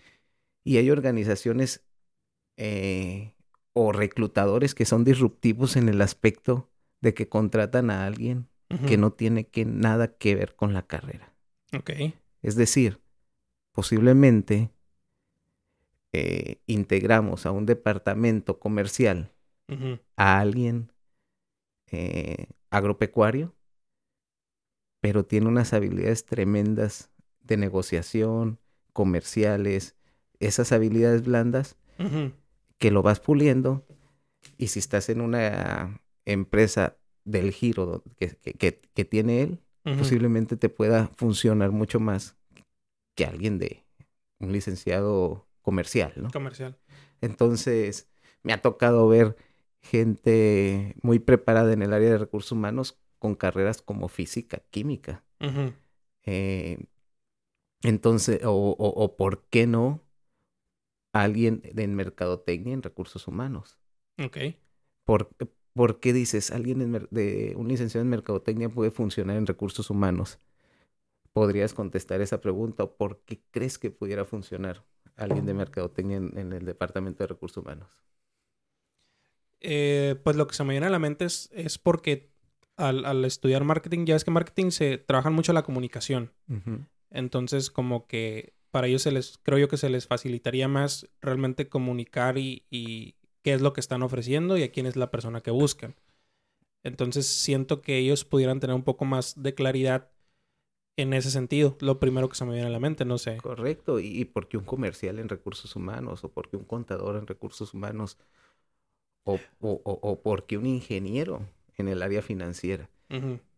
Y 0.62 0.76
hay 0.76 0.90
organizaciones 0.90 1.84
eh, 2.56 3.34
o 3.72 3.90
reclutadores 3.90 4.74
que 4.74 4.84
son 4.84 5.02
disruptivos 5.02 5.76
en 5.76 5.88
el 5.88 6.00
aspecto 6.00 6.70
de 7.00 7.14
que 7.14 7.28
contratan 7.28 7.90
a 7.90 8.06
alguien 8.06 8.48
que 8.86 8.96
no 8.96 9.12
tiene 9.12 9.48
que, 9.48 9.64
nada 9.64 10.16
que 10.16 10.36
ver 10.36 10.54
con 10.54 10.72
la 10.72 10.86
carrera. 10.86 11.34
Ok. 11.76 11.90
Es 12.40 12.54
decir, 12.54 13.00
posiblemente 13.72 14.70
eh, 16.12 16.60
integramos 16.66 17.46
a 17.46 17.50
un 17.50 17.66
departamento 17.66 18.60
comercial 18.60 19.32
a 20.16 20.38
alguien 20.38 20.92
eh, 21.90 22.46
agropecuario, 22.70 23.54
pero 25.00 25.24
tiene 25.24 25.48
unas 25.48 25.72
habilidades 25.72 26.24
tremendas 26.26 27.10
de 27.42 27.56
negociación, 27.56 28.58
comerciales, 28.92 29.96
esas 30.40 30.72
habilidades 30.72 31.24
blandas 31.24 31.76
que 32.78 32.90
lo 32.90 33.02
vas 33.02 33.20
puliendo 33.20 33.86
y 34.58 34.68
si 34.68 34.78
estás 34.78 35.08
en 35.08 35.20
una 35.20 36.00
empresa 36.24 36.96
del 37.24 37.52
giro 37.52 38.02
que, 38.16 38.28
que- 38.36 38.54
que- 38.54 38.80
que 38.94 39.04
tiene 39.04 39.42
él, 39.42 39.60
posiblemente 39.98 40.56
te 40.56 40.68
pueda 40.68 41.08
funcionar 41.16 41.70
mucho 41.72 42.00
más 42.00 42.36
que 43.14 43.24
alguien 43.24 43.58
de 43.58 43.84
un 44.38 44.52
licenciado 44.52 45.46
comercial, 45.62 46.12
¿no? 46.16 46.30
Comercial. 46.30 46.78
Entonces, 47.20 48.08
me 48.42 48.52
ha 48.52 48.62
tocado 48.62 49.06
ver 49.08 49.36
gente 49.82 50.96
muy 51.02 51.18
preparada 51.18 51.72
en 51.72 51.82
el 51.82 51.92
área 51.92 52.10
de 52.10 52.18
recursos 52.18 52.52
humanos 52.52 52.98
con 53.18 53.34
carreras 53.34 53.82
como 53.82 54.08
física, 54.08 54.62
química. 54.70 55.24
Eh, 56.24 56.78
entonces, 57.82 58.40
o, 58.44 58.50
o- 58.52 59.04
o 59.04 59.16
por 59.16 59.44
qué 59.48 59.66
no 59.66 60.02
alguien 61.12 61.60
en 61.64 61.94
mercadotecnia 61.94 62.74
en 62.74 62.82
recursos 62.82 63.28
humanos. 63.28 63.78
Ok. 64.18 64.38
¿Por, 65.04 65.30
por 65.74 66.00
qué 66.00 66.12
dices 66.12 66.50
alguien 66.50 66.80
en 66.82 67.08
de 67.10 67.54
un 67.56 67.68
licenciado 67.68 68.02
en 68.04 68.10
mercadotecnia 68.10 68.68
puede 68.68 68.90
funcionar 68.90 69.36
en 69.36 69.46
recursos 69.46 69.90
humanos? 69.90 70.38
Podrías 71.32 71.74
contestar 71.74 72.20
esa 72.22 72.40
pregunta. 72.40 72.84
¿O 72.84 72.96
por 72.96 73.20
qué 73.24 73.42
crees 73.52 73.78
que 73.78 73.90
pudiera 73.90 74.24
funcionar 74.26 74.84
alguien 75.16 75.46
de 75.46 75.54
mercadotecnia 75.54 76.18
en, 76.18 76.38
en 76.38 76.52
el 76.52 76.64
departamento 76.66 77.24
de 77.24 77.28
recursos 77.28 77.62
humanos? 77.64 77.90
Eh, 79.60 80.16
pues 80.24 80.36
lo 80.36 80.46
que 80.46 80.54
se 80.54 80.64
me 80.64 80.72
viene 80.72 80.86
a 80.86 80.90
la 80.90 80.98
mente 80.98 81.26
es, 81.26 81.50
es 81.52 81.78
porque 81.78 82.30
al, 82.76 83.04
al 83.04 83.24
estudiar 83.24 83.64
marketing, 83.64 84.06
ya 84.06 84.16
es 84.16 84.24
que 84.24 84.30
marketing 84.30 84.70
se 84.70 84.98
trabaja 84.98 85.30
mucho 85.30 85.52
la 85.52 85.62
comunicación. 85.62 86.32
Entonces, 87.10 87.70
como 87.70 88.06
que 88.06 88.54
para 88.70 88.86
ellos 88.86 89.02
se 89.02 89.10
les, 89.12 89.38
creo 89.42 89.58
yo 89.58 89.68
que 89.68 89.76
se 89.76 89.90
les 89.90 90.06
facilitaría 90.06 90.68
más 90.68 91.08
realmente 91.20 91.68
comunicar 91.68 92.38
y, 92.38 92.64
y 92.70 93.16
qué 93.42 93.52
es 93.52 93.60
lo 93.60 93.72
que 93.72 93.80
están 93.80 94.02
ofreciendo 94.02 94.56
y 94.56 94.62
a 94.62 94.72
quién 94.72 94.86
es 94.86 94.96
la 94.96 95.10
persona 95.10 95.42
que 95.42 95.50
buscan. 95.50 95.94
Entonces, 96.82 97.26
siento 97.26 97.82
que 97.82 97.98
ellos 97.98 98.24
pudieran 98.24 98.60
tener 98.60 98.74
un 98.74 98.84
poco 98.84 99.04
más 99.04 99.42
de 99.42 99.54
claridad 99.54 100.10
en 100.96 101.12
ese 101.12 101.30
sentido. 101.30 101.76
Lo 101.80 102.00
primero 102.00 102.28
que 102.28 102.36
se 102.36 102.44
me 102.44 102.52
viene 102.52 102.68
a 102.68 102.70
la 102.70 102.80
mente, 102.80 103.04
no 103.04 103.18
sé. 103.18 103.36
Correcto. 103.38 104.00
¿Y, 104.00 104.06
y 104.18 104.24
por 104.24 104.48
qué 104.48 104.56
un 104.56 104.64
comercial 104.64 105.18
en 105.18 105.28
recursos 105.28 105.76
humanos? 105.76 106.24
¿O 106.24 106.30
por 106.30 106.48
qué 106.48 106.56
un 106.56 106.64
contador 106.64 107.16
en 107.16 107.26
recursos 107.26 107.74
humanos? 107.74 108.16
¿O, 109.24 109.46
o, 109.60 109.82
o, 109.84 109.92
o 110.10 110.22
por 110.22 110.46
qué 110.46 110.58
un 110.58 110.66
ingeniero 110.66 111.48
en 111.76 111.88
el 111.88 112.02
área 112.02 112.22
financiera? 112.22 112.90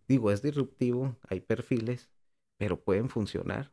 Digo, 0.09 0.31
es 0.33 0.43
disruptivo, 0.43 1.17
hay 1.29 1.41
perfiles, 1.41 2.11
pero 2.59 2.83
pueden 2.85 3.09
funcionar 3.11 3.73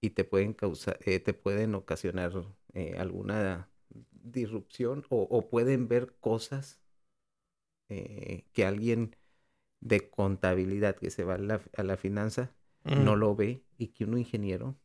y 0.00 0.10
te 0.10 0.24
pueden 0.24 0.54
causar, 0.54 0.98
eh, 1.06 1.20
te 1.20 1.34
pueden 1.34 1.74
ocasionar 1.76 2.32
eh, 2.74 2.96
alguna 2.98 3.70
disrupción 4.12 5.06
o, 5.10 5.22
o 5.22 5.50
pueden 5.50 5.88
ver 5.88 6.14
cosas 6.20 6.80
eh, 7.88 8.46
que 8.52 8.64
alguien 8.66 9.16
de 9.80 10.10
contabilidad 10.10 10.96
que 10.96 11.10
se 11.10 11.24
va 11.24 11.34
a 11.36 11.38
la, 11.38 11.62
a 11.76 11.82
la 11.82 11.96
finanza 11.96 12.54
no 12.96 13.16
lo 13.16 13.36
ve 13.36 13.64
y 13.78 13.88
que 13.88 14.04
un 14.04 14.18
ingeniero 14.18 14.78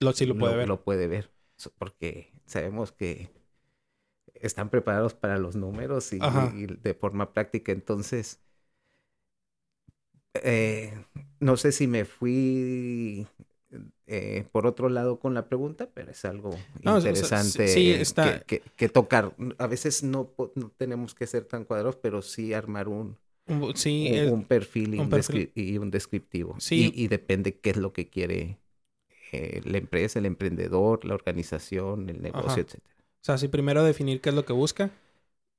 Lo, 0.00 0.12
sí 0.12 0.26
lo 0.26 0.36
puede 0.36 0.56
ver. 0.56 0.68
lo 0.68 0.84
puede 0.84 1.06
ver. 1.08 1.32
Porque 1.78 2.32
sabemos 2.46 2.92
que 2.92 3.30
están 4.42 4.70
preparados 4.70 5.14
para 5.14 5.38
los 5.38 5.56
números 5.56 6.12
y, 6.12 6.66
de 6.66 6.94
forma 6.94 7.32
práctica. 7.32 7.72
Entonces, 7.72 8.40
eh, 10.34 11.04
no 11.40 11.56
sé 11.56 11.72
si 11.72 11.86
me 11.86 12.04
fui 12.04 13.26
eh, 14.06 14.46
por 14.52 14.66
otro 14.66 14.88
lado 14.88 15.18
con 15.20 15.34
la 15.34 15.48
pregunta, 15.48 15.90
pero 15.94 16.10
es 16.10 16.24
algo 16.24 16.66
No, 16.84 16.96
o 16.96 17.00
sea, 17.00 17.28
interesante 17.30 17.64
sí, 17.68 17.90
está- 17.92 18.42
que, 18.46 18.60
que- 18.60 18.60
que 18.76 18.88
tocar. 18.88 19.34
A 19.58 19.66
veces 19.66 20.02
no, 20.02 20.32
no 20.54 20.70
tenemos 20.76 21.14
que 21.14 21.26
ser 21.26 21.44
tan 21.46 21.64
cuadrados, 21.64 21.96
pero 21.96 22.22
sí 22.22 22.54
armar 22.54 22.88
un, 22.88 23.18
Un- 23.46 23.76
Sí, 23.76 24.08
un, 24.08 24.18
es- 24.18 24.32
un 24.32 24.44
perfil, 24.46 24.94
y, 24.96 25.02
un 25.02 25.08
un 25.08 25.10
perfil. 25.10 25.42
descri- 25.42 25.52
y 25.54 25.78
un 25.78 25.90
descriptivo. 25.92 26.62
Y, 26.74 27.02
y 27.02 27.08
depende 27.08 27.58
qué 27.60 27.70
es 27.70 27.76
lo 27.78 27.92
que 27.92 28.10
quiere 28.10 28.58
eh, 29.32 29.62
la 29.64 29.78
empresa, 29.78 30.18
el 30.20 30.26
emprendedor, 30.26 31.04
la 31.04 31.14
organización, 31.14 32.10
el 32.10 32.22
negocio, 32.22 32.64
Ajá. 32.64 32.78
O 33.22 33.24
sea, 33.24 33.38
sí, 33.38 33.48
primero 33.48 33.84
definir 33.84 34.20
qué 34.20 34.30
es 34.30 34.34
lo 34.34 34.44
que 34.44 34.52
busca 34.52 34.90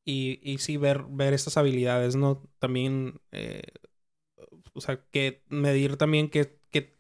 y, 0.05 0.39
y 0.43 0.59
sí 0.59 0.77
ver, 0.77 1.05
ver 1.09 1.33
estas 1.33 1.57
habilidades, 1.57 2.15
¿no? 2.15 2.43
También, 2.59 3.21
eh, 3.31 3.63
o 4.73 4.81
sea, 4.81 4.99
que 5.11 5.43
medir 5.49 5.97
también 5.97 6.29
qué, 6.29 6.57
qué, 6.71 6.95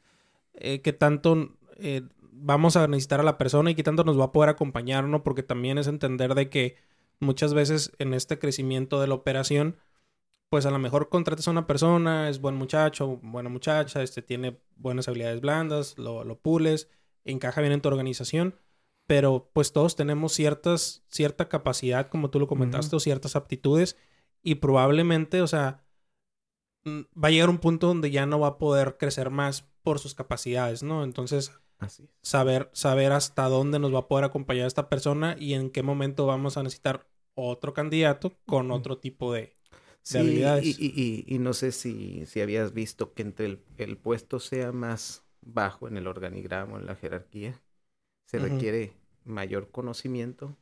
eh, 0.55 0.81
qué 0.81 0.93
tanto 0.93 1.57
eh, 1.77 2.03
vamos 2.31 2.75
a 2.77 2.87
necesitar 2.87 3.19
a 3.19 3.23
la 3.23 3.37
persona 3.37 3.71
y 3.71 3.75
qué 3.75 3.83
tanto 3.83 4.03
nos 4.03 4.19
va 4.19 4.25
a 4.25 4.31
poder 4.31 4.49
acompañar, 4.49 5.05
¿no? 5.05 5.23
Porque 5.23 5.43
también 5.43 5.77
es 5.77 5.87
entender 5.87 6.35
de 6.35 6.49
que 6.49 6.77
muchas 7.19 7.53
veces 7.53 7.91
en 7.99 8.13
este 8.13 8.39
crecimiento 8.39 9.01
de 9.01 9.07
la 9.07 9.15
operación, 9.15 9.77
pues 10.49 10.65
a 10.65 10.71
lo 10.71 10.79
mejor 10.79 11.09
contratas 11.09 11.47
a 11.47 11.51
una 11.51 11.67
persona, 11.67 12.29
es 12.29 12.41
buen 12.41 12.55
muchacho, 12.55 13.19
buena 13.23 13.49
muchacha, 13.49 14.03
este 14.03 14.21
tiene 14.21 14.59
buenas 14.75 15.07
habilidades 15.07 15.41
blandas, 15.41 15.97
lo, 15.97 16.23
lo 16.23 16.39
pules, 16.39 16.89
encaja 17.25 17.61
bien 17.61 17.73
en 17.73 17.81
tu 17.81 17.89
organización, 17.89 18.55
pero 19.07 19.49
pues 19.53 19.73
todos 19.73 19.95
tenemos 19.95 20.33
ciertas, 20.33 21.03
cierta 21.09 21.49
capacidad, 21.49 22.09
como 22.09 22.29
tú 22.29 22.39
lo 22.39 22.47
comentaste, 22.47 22.95
Ujú. 22.95 22.97
o 22.97 22.99
ciertas 22.99 23.35
aptitudes, 23.35 23.97
y 24.41 24.55
probablemente, 24.55 25.41
o 25.41 25.47
sea, 25.47 25.83
mm, 26.85 27.01
va 27.21 27.27
a 27.27 27.31
llegar 27.31 27.49
un 27.49 27.59
punto 27.59 27.87
donde 27.87 28.11
ya 28.11 28.25
no 28.25 28.39
va 28.39 28.47
a 28.47 28.57
poder 28.57 28.97
crecer 28.97 29.29
más 29.29 29.69
por 29.83 29.99
sus 29.99 30.15
capacidades, 30.15 30.83
¿no? 30.83 31.03
Entonces, 31.03 31.51
Así 31.79 32.09
saber, 32.21 32.69
saber 32.73 33.11
hasta 33.11 33.49
dónde 33.49 33.79
nos 33.79 33.93
va 33.93 33.99
a 33.99 34.07
poder 34.07 34.25
acompañar 34.25 34.67
esta 34.67 34.89
persona 34.89 35.35
y 35.39 35.53
en 35.53 35.69
qué 35.69 35.83
momento 35.83 36.25
vamos 36.25 36.57
a 36.57 36.63
necesitar 36.63 37.07
otro 37.35 37.73
candidato 37.73 38.37
con 38.45 38.71
otro 38.71 38.97
tipo 38.97 39.33
de, 39.33 39.55
de 40.11 40.19
habilidades. 40.19 40.79
Y, 40.79 40.85
y, 40.85 41.25
y, 41.27 41.39
no 41.39 41.53
sé 41.53 41.71
si, 41.71 42.25
si 42.25 42.41
habías 42.41 42.73
visto 42.73 43.13
que 43.13 43.23
entre 43.23 43.45
el, 43.47 43.63
el, 43.77 43.97
puesto 43.97 44.39
sea 44.39 44.71
más 44.71 45.23
bajo 45.41 45.87
en 45.87 45.97
el 45.97 46.07
organigrama, 46.07 46.79
en 46.79 46.85
la 46.85 46.95
jerarquía, 46.95 47.61
se 48.33 48.39
requiere 48.39 48.93
mayor 49.25 49.69
conocimiento 49.69 50.57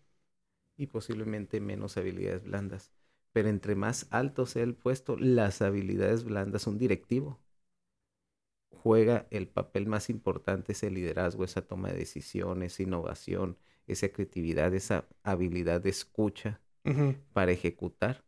y 0.76 0.88
posiblemente 0.88 1.62
menos 1.62 1.96
habilidades 1.96 2.44
blandas. 2.44 2.92
Pero 3.32 3.48
entre 3.48 3.76
más 3.76 4.08
alto 4.10 4.46
sea 4.46 4.64
el 4.64 4.76
puesto, 4.76 5.16
las 5.16 5.62
habilidades 5.62 6.26
blandas, 6.26 6.68
un 6.68 6.78
directivo 6.78 7.40
juega 8.72 9.26
el 9.32 9.48
papel 9.48 9.88
más 9.88 10.10
importante, 10.10 10.74
ese 10.74 10.92
liderazgo, 10.92 11.46
esa 11.46 11.62
toma 11.62 11.92
de 11.92 12.00
decisiones, 12.00 12.78
innovación, 12.82 13.58
esa 13.88 14.10
creatividad, 14.10 14.74
esa 14.74 15.08
habilidad 15.24 15.80
de 15.80 15.92
escucha 15.92 16.60
para 17.32 17.54
ejecutar, 17.54 18.26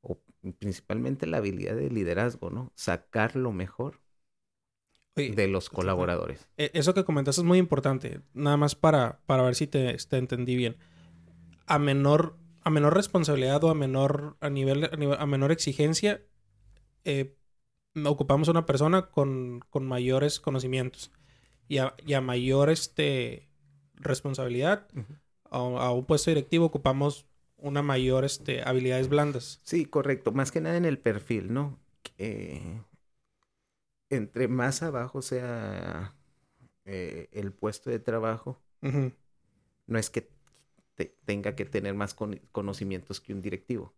o 0.00 0.20
principalmente 0.58 1.28
la 1.28 1.36
habilidad 1.36 1.76
de 1.76 1.88
liderazgo, 1.88 2.50
¿no? 2.50 2.72
Sacar 2.74 3.36
lo 3.36 3.52
mejor 3.52 4.00
de 5.14 5.48
los 5.48 5.68
colaboradores. 5.68 6.48
E, 6.56 6.70
eso 6.74 6.94
que 6.94 7.04
comentas 7.04 7.38
es 7.38 7.44
muy 7.44 7.58
importante, 7.58 8.20
nada 8.34 8.56
más 8.56 8.74
para, 8.74 9.20
para 9.26 9.42
ver 9.42 9.54
si 9.54 9.66
te, 9.66 9.94
te 9.94 10.16
entendí 10.16 10.56
bien. 10.56 10.76
A 11.66 11.78
menor, 11.78 12.36
a 12.62 12.70
menor 12.70 12.94
responsabilidad 12.94 13.62
o 13.64 13.70
a 13.70 13.74
menor, 13.74 14.36
a 14.40 14.50
nivel, 14.50 14.90
a, 15.18 15.26
menor 15.26 15.52
exigencia, 15.52 16.22
eh, 17.04 17.36
ocupamos 18.04 18.48
una 18.48 18.66
persona 18.66 19.10
con, 19.10 19.60
con 19.70 19.86
mayores 19.86 20.40
conocimientos 20.40 21.10
y 21.68 21.78
a, 21.78 21.94
y 22.06 22.14
a 22.14 22.20
mayor 22.20 22.70
este, 22.70 23.48
responsabilidad, 23.96 24.88
a, 25.50 25.92
un 25.92 26.06
puesto 26.06 26.30
directivo 26.30 26.66
ocupamos 26.66 27.26
una 27.58 27.82
mayor 27.82 28.24
este, 28.24 28.62
habilidades 28.62 29.08
blandas. 29.08 29.60
Sí, 29.62 29.84
correcto. 29.84 30.32
Más 30.32 30.50
que 30.50 30.60
nada 30.60 30.76
en 30.76 30.84
el 30.84 30.98
perfil, 30.98 31.52
¿no? 31.52 31.78
Entre 34.12 34.46
más 34.48 34.82
abajo 34.82 35.22
sea 35.22 36.14
eh, 36.84 37.28
el 37.32 37.52
puesto 37.52 37.90
de 37.90 37.98
trabajo, 37.98 38.62
no 39.86 39.98
es 39.98 40.10
que 40.10 40.28
tenga 41.24 41.54
que 41.54 41.64
tener 41.64 41.94
más 41.94 42.14
conocimientos 42.14 43.20
que 43.20 43.32
un 43.32 43.40
directivo. 43.40 43.94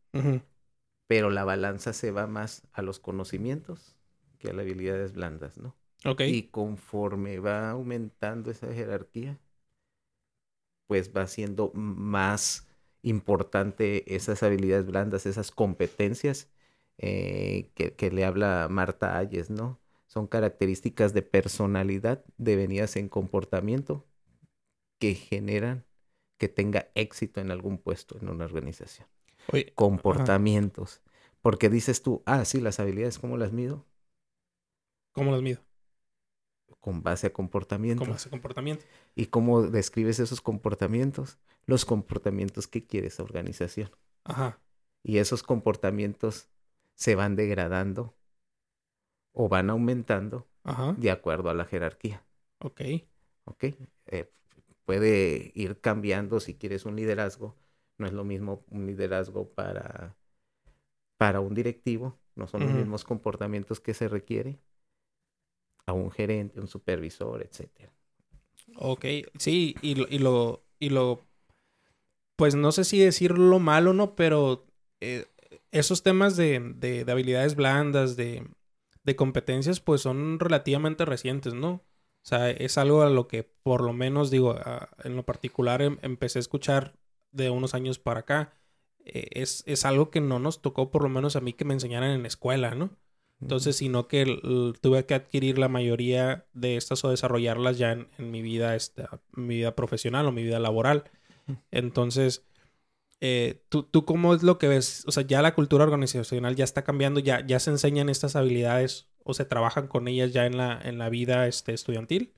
Pero 1.06 1.30
la 1.30 1.44
balanza 1.44 1.92
se 1.92 2.10
va 2.12 2.26
más 2.26 2.66
a 2.72 2.82
los 2.82 2.98
conocimientos 2.98 3.96
que 4.38 4.48
a 4.48 4.52
las 4.52 4.64
habilidades 4.64 5.12
blandas, 5.12 5.58
¿no? 5.58 5.74
Ok. 6.04 6.22
Y 6.22 6.44
conforme 6.44 7.38
va 7.40 7.70
aumentando 7.70 8.50
esa 8.50 8.72
jerarquía, 8.72 9.38
pues 10.86 11.10
va 11.14 11.26
siendo 11.26 11.72
más 11.74 12.68
importante 13.02 14.14
esas 14.14 14.42
habilidades 14.42 14.86
blandas, 14.86 15.26
esas 15.26 15.50
competencias 15.50 16.50
eh, 16.98 17.70
que, 17.74 18.10
le 18.10 18.24
habla 18.24 18.68
Marta 18.70 19.18
Ayes, 19.18 19.50
¿no? 19.50 19.80
Son 20.14 20.28
características 20.28 21.12
de 21.12 21.22
personalidad 21.22 22.24
devenidas 22.38 22.94
en 22.94 23.08
comportamiento 23.08 24.06
que 25.00 25.14
generan 25.14 25.84
que 26.38 26.48
tenga 26.48 26.88
éxito 26.94 27.40
en 27.40 27.50
algún 27.50 27.78
puesto 27.78 28.16
en 28.20 28.28
una 28.28 28.44
organización. 28.44 29.08
Comportamientos. 29.74 31.02
Porque 31.42 31.68
dices 31.68 32.00
tú, 32.00 32.22
ah, 32.26 32.44
sí, 32.44 32.60
las 32.60 32.78
habilidades, 32.78 33.18
¿cómo 33.18 33.36
las 33.36 33.52
mido? 33.52 33.84
¿Cómo 35.12 35.32
las 35.32 35.42
mido? 35.42 35.60
con 36.78 37.02
base 37.02 37.28
a 37.28 37.32
comportamiento. 37.32 38.04
Con 38.04 38.12
base 38.12 38.28
a 38.28 38.30
comportamiento. 38.30 38.84
¿Y 39.14 39.26
cómo 39.26 39.62
describes 39.62 40.18
esos 40.20 40.40
comportamientos? 40.40 41.38
Los 41.64 41.86
comportamientos 41.86 42.68
que 42.68 42.86
quiere 42.86 43.08
esa 43.08 43.22
organización. 43.22 43.90
Ajá. 44.22 44.60
Y 45.02 45.16
esos 45.16 45.42
comportamientos 45.42 46.48
se 46.94 47.14
van 47.14 47.36
degradando 47.36 48.14
o 49.34 49.48
van 49.48 49.68
aumentando 49.68 50.46
de 50.96 51.10
acuerdo 51.10 51.50
a 51.50 51.54
la 51.54 51.66
jerarquía. 51.66 52.24
Ok. 52.60 52.80
Ok. 53.44 53.64
Eh, 54.06 54.30
puede 54.86 55.52
ir 55.54 55.80
cambiando 55.80 56.40
si 56.40 56.54
quieres 56.54 56.86
un 56.86 56.96
liderazgo. 56.96 57.54
No 57.98 58.06
es 58.06 58.12
lo 58.12 58.24
mismo 58.24 58.64
un 58.70 58.86
liderazgo 58.86 59.50
para, 59.50 60.16
para 61.18 61.40
un 61.40 61.54
directivo. 61.54 62.18
No 62.34 62.46
son 62.46 62.62
los 62.62 62.72
mismos 62.72 63.04
comportamientos 63.04 63.80
que 63.80 63.92
se 63.92 64.08
requiere 64.08 64.58
a 65.86 65.92
un 65.92 66.10
gerente, 66.10 66.60
un 66.60 66.68
supervisor, 66.68 67.42
etcétera. 67.42 67.92
Ok, 68.76 69.04
sí, 69.38 69.76
y 69.82 69.94
lo, 69.94 70.06
y 70.08 70.18
lo, 70.18 70.64
y 70.78 70.88
lo, 70.88 71.20
pues 72.36 72.54
no 72.54 72.72
sé 72.72 72.84
si 72.84 72.98
decirlo 72.98 73.58
malo 73.58 73.90
o 73.90 73.94
no, 73.94 74.16
pero 74.16 74.66
eh, 75.00 75.26
esos 75.70 76.02
temas 76.02 76.36
de, 76.36 76.72
de, 76.74 77.10
habilidades 77.10 77.54
blandas, 77.54 78.16
de, 78.16 78.46
de 79.04 79.16
competencias, 79.16 79.80
pues 79.80 80.02
son 80.02 80.40
relativamente 80.40 81.04
recientes, 81.04 81.54
¿no? 81.54 81.70
O 82.24 82.26
sea, 82.26 82.50
es 82.50 82.78
algo 82.78 83.02
a 83.02 83.10
lo 83.10 83.28
que 83.28 83.44
por 83.44 83.82
lo 83.82 83.92
menos 83.92 84.30
digo, 84.30 84.56
en 85.04 85.16
lo 85.16 85.24
particular 85.24 85.82
em, 85.82 85.98
empecé 86.02 86.38
a 86.38 86.40
escuchar 86.40 86.96
de 87.32 87.50
unos 87.50 87.74
años 87.74 87.98
para 87.98 88.20
acá. 88.20 88.54
Eh, 89.04 89.28
es, 89.32 89.62
es, 89.66 89.84
algo 89.84 90.10
que 90.10 90.22
no 90.22 90.38
nos 90.38 90.62
tocó, 90.62 90.90
por 90.90 91.02
lo 91.02 91.10
menos 91.10 91.36
a 91.36 91.40
mí, 91.40 91.52
que 91.52 91.66
me 91.66 91.74
enseñaran 91.74 92.10
en 92.10 92.22
la 92.22 92.28
escuela, 92.28 92.74
¿no? 92.74 92.96
Entonces, 93.40 93.76
sino 93.76 94.08
que 94.08 94.24
tuve 94.80 95.04
que 95.04 95.14
adquirir 95.14 95.58
la 95.58 95.68
mayoría 95.68 96.46
de 96.54 96.76
estas 96.76 97.04
o 97.04 97.10
desarrollarlas 97.10 97.76
ya 97.76 97.92
en, 97.92 98.08
mi 98.18 98.40
vida, 98.40 98.74
esta, 98.74 99.20
mi 99.32 99.56
vida 99.56 99.76
profesional 99.76 100.26
o 100.26 100.32
mi 100.32 100.42
vida 100.42 100.58
laboral. 100.60 101.04
Entonces, 101.70 102.46
eh, 103.24 103.62
¿tú, 103.68 103.84
¿tú 103.84 104.04
cómo 104.04 104.34
es 104.34 104.42
lo 104.42 104.58
que 104.58 104.68
ves? 104.68 105.04
O 105.06 105.12
sea, 105.12 105.22
ya 105.24 105.42
la 105.42 105.54
cultura 105.54 105.84
organizacional 105.84 106.56
ya 106.56 106.64
está 106.64 106.84
cambiando, 106.84 107.20
ya, 107.20 107.44
ya 107.46 107.58
se 107.58 107.70
enseñan 107.70 108.08
estas 108.08 108.36
habilidades 108.36 109.08
o 109.24 109.34
se 109.34 109.44
trabajan 109.44 109.88
con 109.88 110.08
ellas 110.08 110.32
ya 110.32 110.46
en 110.46 110.56
la, 110.56 110.80
en 110.82 110.98
la 110.98 111.08
vida 111.08 111.46
este, 111.46 111.72
estudiantil. 111.72 112.34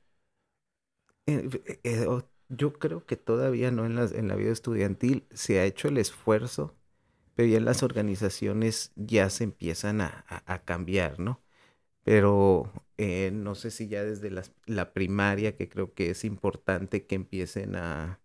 Eh, 1.27 1.81
eh, 1.83 2.07
yo 2.49 2.72
creo 2.75 3.05
que 3.05 3.16
todavía 3.16 3.70
no 3.72 3.85
en 3.87 3.99
en 3.99 4.29
la 4.29 4.37
vida 4.37 4.53
estudiantil 4.53 5.27
se 5.35 5.59
ha 5.59 5.64
hecho 5.64 5.88
el 5.88 5.99
esfuerzo 5.99 6.77
pero 7.37 7.49
ya 7.49 7.61
las 7.61 7.83
organizaciones 7.83 8.92
ya 8.96 9.31
se 9.31 9.44
empiezan 9.44 10.01
a, 10.01 10.25
cambiar, 10.64 11.20
¿no? 11.20 11.42
Pero 12.05 12.72
no 13.33 13.55
sé 13.55 13.70
si 13.70 13.88
ya 13.88 14.05
desde 14.05 14.31
la, 14.66 14.92
primaria, 14.94 15.57
que 15.57 15.68
creo 15.68 15.94
que 15.94 16.11
es 16.11 16.25
importante 16.25 17.07
que 17.07 17.14
empiecen 17.16 17.77
a, 17.77 18.20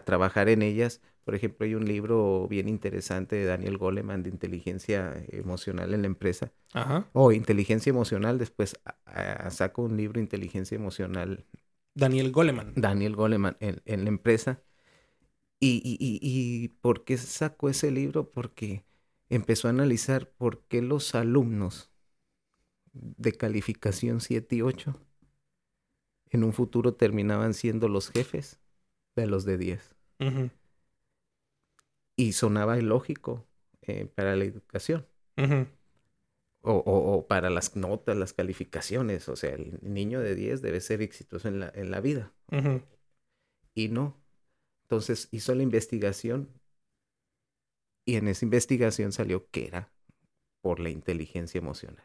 trabajar 0.00 0.48
en 0.48 0.62
ellas. 0.62 1.00
Por 1.24 1.34
ejemplo, 1.34 1.64
hay 1.64 1.74
un 1.74 1.84
libro 1.84 2.48
bien 2.48 2.68
interesante 2.68 3.36
de 3.36 3.44
Daniel 3.44 3.78
Goleman 3.78 4.22
de 4.22 4.30
inteligencia 4.30 5.24
emocional 5.28 5.94
en 5.94 6.02
la 6.02 6.06
empresa. 6.06 6.52
Ajá. 6.72 7.06
O 7.12 7.32
inteligencia 7.32 7.90
emocional, 7.90 8.38
después 8.38 8.76
saco 9.50 9.82
un 9.82 9.96
libro 9.96 10.20
inteligencia 10.20 10.74
emocional. 10.74 11.44
Daniel 11.94 12.32
Goleman. 12.32 12.72
Daniel 12.74 13.14
Goleman 13.14 13.56
en 13.60 14.04
la 14.04 14.08
empresa 14.08 14.62
y, 15.64 15.80
y, 15.84 16.18
y, 16.20 16.68
por 16.80 17.04
qué 17.04 17.16
sacó 17.16 17.68
ese 17.68 17.92
libro? 17.92 18.28
Porque 18.32 18.84
empezó 19.30 19.68
a 19.68 19.70
analizar 19.70 20.28
por 20.28 20.64
qué 20.64 20.82
los 20.82 21.14
alumnos 21.14 21.92
de 22.92 23.32
calificación 23.32 24.20
7 24.20 24.56
y 24.56 24.62
8 24.62 25.00
en 26.30 26.42
un 26.42 26.52
futuro 26.52 26.94
terminaban 26.94 27.54
siendo 27.54 27.88
los 27.88 28.10
jefes 28.10 28.58
de 29.16 29.26
los 29.26 29.44
de 29.44 29.58
10. 29.58 29.94
Y 32.16 32.32
sonaba 32.32 32.78
ilógico 32.78 33.46
eh, 33.82 34.06
para 34.06 34.36
la 34.36 34.44
educación. 34.44 35.06
o, 36.64 36.74
o, 36.74 37.26
para 37.26 37.50
las 37.50 37.74
notas, 37.74 38.16
las 38.16 38.32
calificaciones. 38.32 39.28
O 39.28 39.36
sea, 39.36 39.50
el 39.54 39.78
niño 39.82 40.20
de 40.20 40.34
10 40.34 40.62
debe 40.62 40.80
ser 40.80 41.02
exitoso 41.02 41.48
en 41.48 41.60
la, 41.60 41.72
en 41.74 41.90
la 41.90 42.00
vida. 42.00 42.32
Y 43.74 43.88
no. 43.88 44.20
Entonces 44.84 45.28
hizo 45.32 45.54
la 45.54 45.62
investigación 45.62 46.48
y 48.04 48.16
en 48.16 48.28
esa 48.28 48.44
investigación 48.44 49.12
salió 49.12 49.48
que 49.50 49.66
era 49.66 49.90
por 50.60 50.80
la 50.80 50.90
inteligencia 50.90 51.58
emocional. 51.58 52.04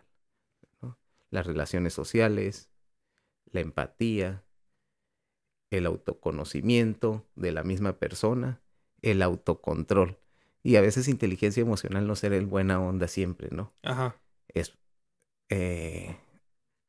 Las 1.30 1.46
relaciones 1.46 1.94
sociales, 1.94 2.70
la 3.52 3.60
empatía, 3.60 4.46
el 5.70 5.86
autoconocimiento 5.86 7.26
de 7.36 7.52
la 7.52 7.64
misma 7.64 7.94
persona, 7.94 8.62
el 9.02 9.22
autocontrol. 9.22 10.18
Y 10.64 10.76
a 10.76 10.82
veces 10.82 11.08
inteligencia 11.08 11.62
emocional 11.62 12.08
no 12.08 12.16
ser 12.16 12.34
el 12.34 12.46
buena 12.46 12.80
onda 12.80 13.08
siempre, 13.08 13.50
¿no? 13.52 13.74
Ajá. 13.84 14.18
Es 14.48 14.78
eh, 15.50 16.18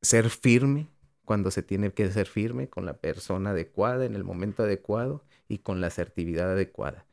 ser 0.02 0.30
firme 0.30 0.88
cuando 1.24 1.50
se 1.50 1.62
tiene 1.62 1.92
que 1.92 2.10
ser 2.10 2.26
firme 2.26 2.68
con 2.68 2.86
la 2.86 2.94
persona 2.94 3.50
adecuada 3.50 4.06
en 4.06 4.14
el 4.14 4.24
momento 4.24 4.62
adecuado 4.62 5.22
y 5.48 5.58
con 5.58 5.80
la 5.80 5.88
asertividad 5.88 6.52
adecuada. 6.52 7.04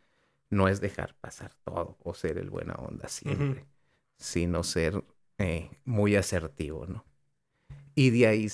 No 0.50 0.68
es 0.68 0.80
dejar 0.80 1.16
pasar 1.16 1.54
todo 1.66 1.98
o 2.04 2.14
ser 2.14 2.38
el 2.38 2.50
buena 2.50 2.76
onda 2.76 3.10
siempre, 3.10 3.66
sino 4.18 4.64
ser 4.64 5.04
eh, 5.38 5.70
muy 5.84 6.16
asertivo, 6.16 6.86
¿no? 6.86 7.04
Y 7.94 8.12
de 8.12 8.28
ahí 8.28 8.48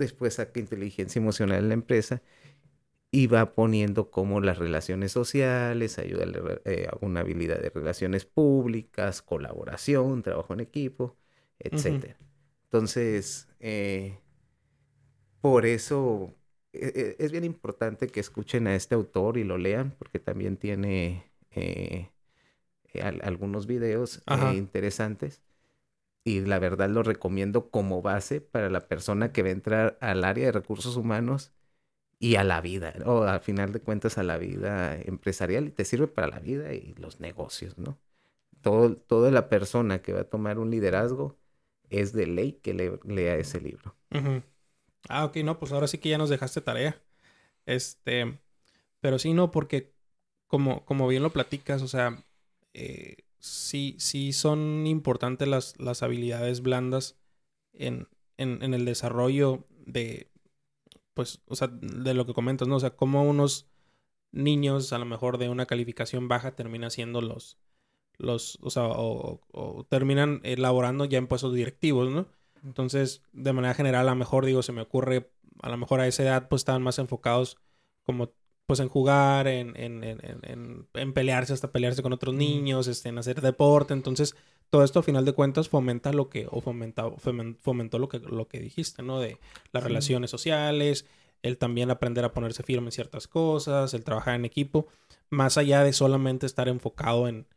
después 0.00 0.34
saca 0.34 0.58
inteligencia 0.58 1.20
emocional 1.20 1.60
en 1.60 1.68
la 1.68 1.74
empresa 1.74 2.22
y 3.12 3.26
va 3.26 3.54
poniendo 3.54 4.10
como 4.10 4.40
las 4.40 4.58
relaciones 4.58 5.12
sociales, 5.12 5.98
ayuda 5.98 6.24
eh, 6.64 6.88
a 6.90 6.96
una 7.04 7.20
habilidad 7.20 7.60
de 7.60 7.70
relaciones 7.70 8.24
públicas, 8.24 9.22
colaboración, 9.22 10.22
trabajo 10.22 10.54
en 10.54 10.60
equipo, 10.60 11.16
etc. 11.58 12.16
Entonces, 12.64 13.48
eh, 13.58 14.18
por 15.40 15.66
eso 15.66 16.34
e, 16.72 17.16
e, 17.18 17.24
es 17.24 17.32
bien 17.32 17.44
importante 17.44 18.06
que 18.06 18.20
escuchen 18.20 18.66
a 18.68 18.76
este 18.76 18.94
autor 18.94 19.38
y 19.38 19.44
lo 19.44 19.58
lean, 19.58 19.94
porque 19.98 20.20
también 20.20 20.56
tiene 20.56 21.32
eh, 21.50 22.10
algunos 23.22 23.66
videos 23.66 24.22
interesantes. 24.54 25.42
Y 26.24 26.40
la 26.40 26.58
verdad 26.58 26.88
lo 26.90 27.02
recomiendo 27.02 27.70
como 27.70 28.02
base 28.02 28.40
para 28.40 28.70
la 28.70 28.88
persona 28.88 29.32
que 29.32 29.42
va 29.42 29.48
a 29.48 29.52
entrar 29.52 29.98
al 30.00 30.24
área 30.24 30.46
de 30.46 30.52
recursos 30.52 30.96
humanos 30.96 31.52
y 32.18 32.36
a 32.36 32.44
la 32.44 32.60
vida, 32.60 32.94
o 33.06 33.22
al 33.22 33.40
final 33.40 33.72
de 33.72 33.80
cuentas 33.80 34.18
a 34.18 34.22
la 34.22 34.38
vida 34.38 34.96
empresarial 35.00 35.68
y 35.68 35.70
te 35.70 35.84
sirve 35.84 36.08
para 36.08 36.28
la 36.28 36.38
vida 36.40 36.74
y 36.74 36.94
los 36.96 37.20
negocios, 37.20 37.78
¿no? 37.78 37.98
Todo, 38.62 38.96
toda 38.96 39.30
la 39.30 39.48
persona 39.48 40.02
que 40.02 40.12
va 40.12 40.20
a 40.22 40.24
tomar 40.30 40.58
un 40.58 40.70
liderazgo 40.70 41.38
es 41.90 42.12
de 42.12 42.26
ley 42.26 42.54
que 42.62 42.74
lea 43.04 43.36
ese 43.36 43.60
libro. 43.60 43.96
Ah, 45.08 45.24
ok, 45.24 45.38
no, 45.38 45.58
pues 45.58 45.72
ahora 45.72 45.88
sí 45.88 45.98
que 45.98 46.10
ya 46.10 46.18
nos 46.18 46.30
dejaste 46.30 46.60
tarea. 46.60 47.00
Este, 47.66 48.38
pero 49.00 49.18
sí, 49.18 49.34
no, 49.34 49.50
porque 49.50 49.92
como, 50.46 50.84
como 50.84 51.08
bien 51.08 51.22
lo 51.22 51.30
platicas, 51.32 51.82
o 51.82 51.88
sea, 51.88 52.22
eh, 52.74 53.16
sí, 53.40 53.96
sí 53.98 54.32
son 54.32 54.86
importantes 54.86 55.48
las, 55.48 55.78
las 55.78 56.02
habilidades 56.02 56.62
blandas 56.62 57.18
en, 57.72 58.08
en, 58.36 58.62
en 58.62 58.74
el 58.74 58.84
desarrollo 58.84 59.66
de, 59.86 60.30
pues, 61.14 61.42
o 61.46 61.56
sea, 61.56 61.68
de 61.68 62.14
lo 62.14 62.26
que 62.26 62.34
comentas, 62.34 62.68
¿no? 62.68 62.76
O 62.76 62.80
sea, 62.80 62.96
como 62.96 63.24
unos 63.24 63.68
niños 64.32 64.92
a 64.92 64.98
lo 64.98 65.06
mejor 65.06 65.38
de 65.38 65.48
una 65.48 65.66
calificación 65.66 66.28
baja 66.28 66.54
terminan 66.54 66.90
siendo 66.90 67.20
los, 67.20 67.58
los, 68.18 68.58
o 68.62 68.70
sea, 68.70 68.84
o, 68.86 69.86
terminan 69.88 70.40
elaborando 70.44 71.04
ya 71.04 71.18
en 71.18 71.26
puestos 71.26 71.54
directivos, 71.54 72.10
¿no? 72.10 72.26
Entonces, 72.62 73.22
de 73.32 73.52
manera 73.52 73.74
general, 73.74 74.08
a 74.08 74.12
lo 74.12 74.16
mejor, 74.16 74.44
digo, 74.44 74.62
se 74.62 74.72
me 74.72 74.82
ocurre, 74.82 75.30
a 75.62 75.70
lo 75.70 75.76
mejor 75.78 76.00
a 76.00 76.06
esa 76.06 76.22
edad, 76.22 76.48
pues 76.48 76.60
estaban 76.60 76.82
más 76.82 76.98
enfocados 76.98 77.56
como, 78.04 78.32
pues 78.70 78.78
en 78.78 78.88
jugar, 78.88 79.48
en, 79.48 79.76
en, 79.76 80.04
en, 80.04 80.86
en 80.94 81.12
pelearse, 81.12 81.52
hasta 81.52 81.72
pelearse 81.72 82.02
con 82.02 82.12
otros 82.12 82.36
niños, 82.36 82.86
este, 82.86 83.08
en 83.08 83.18
hacer 83.18 83.40
deporte. 83.40 83.94
Entonces, 83.94 84.36
todo 84.70 84.84
esto 84.84 85.00
a 85.00 85.02
final 85.02 85.24
de 85.24 85.32
cuentas 85.32 85.68
fomenta 85.68 86.12
lo 86.12 86.28
que, 86.28 86.46
o 86.48 86.60
fomenta, 86.60 87.10
fomentó 87.58 87.98
lo 87.98 88.08
que, 88.08 88.20
lo 88.20 88.46
que 88.46 88.60
dijiste, 88.60 89.02
¿no? 89.02 89.18
De 89.18 89.38
las 89.72 89.82
relaciones 89.82 90.30
sociales, 90.30 91.04
el 91.42 91.58
también 91.58 91.90
aprender 91.90 92.24
a 92.24 92.32
ponerse 92.32 92.62
firme 92.62 92.86
en 92.86 92.92
ciertas 92.92 93.26
cosas, 93.26 93.92
el 93.92 94.04
trabajar 94.04 94.36
en 94.36 94.44
equipo, 94.44 94.86
más 95.30 95.58
allá 95.58 95.82
de 95.82 95.92
solamente 95.92 96.46
estar 96.46 96.68
enfocado 96.68 97.26
en, 97.26 97.48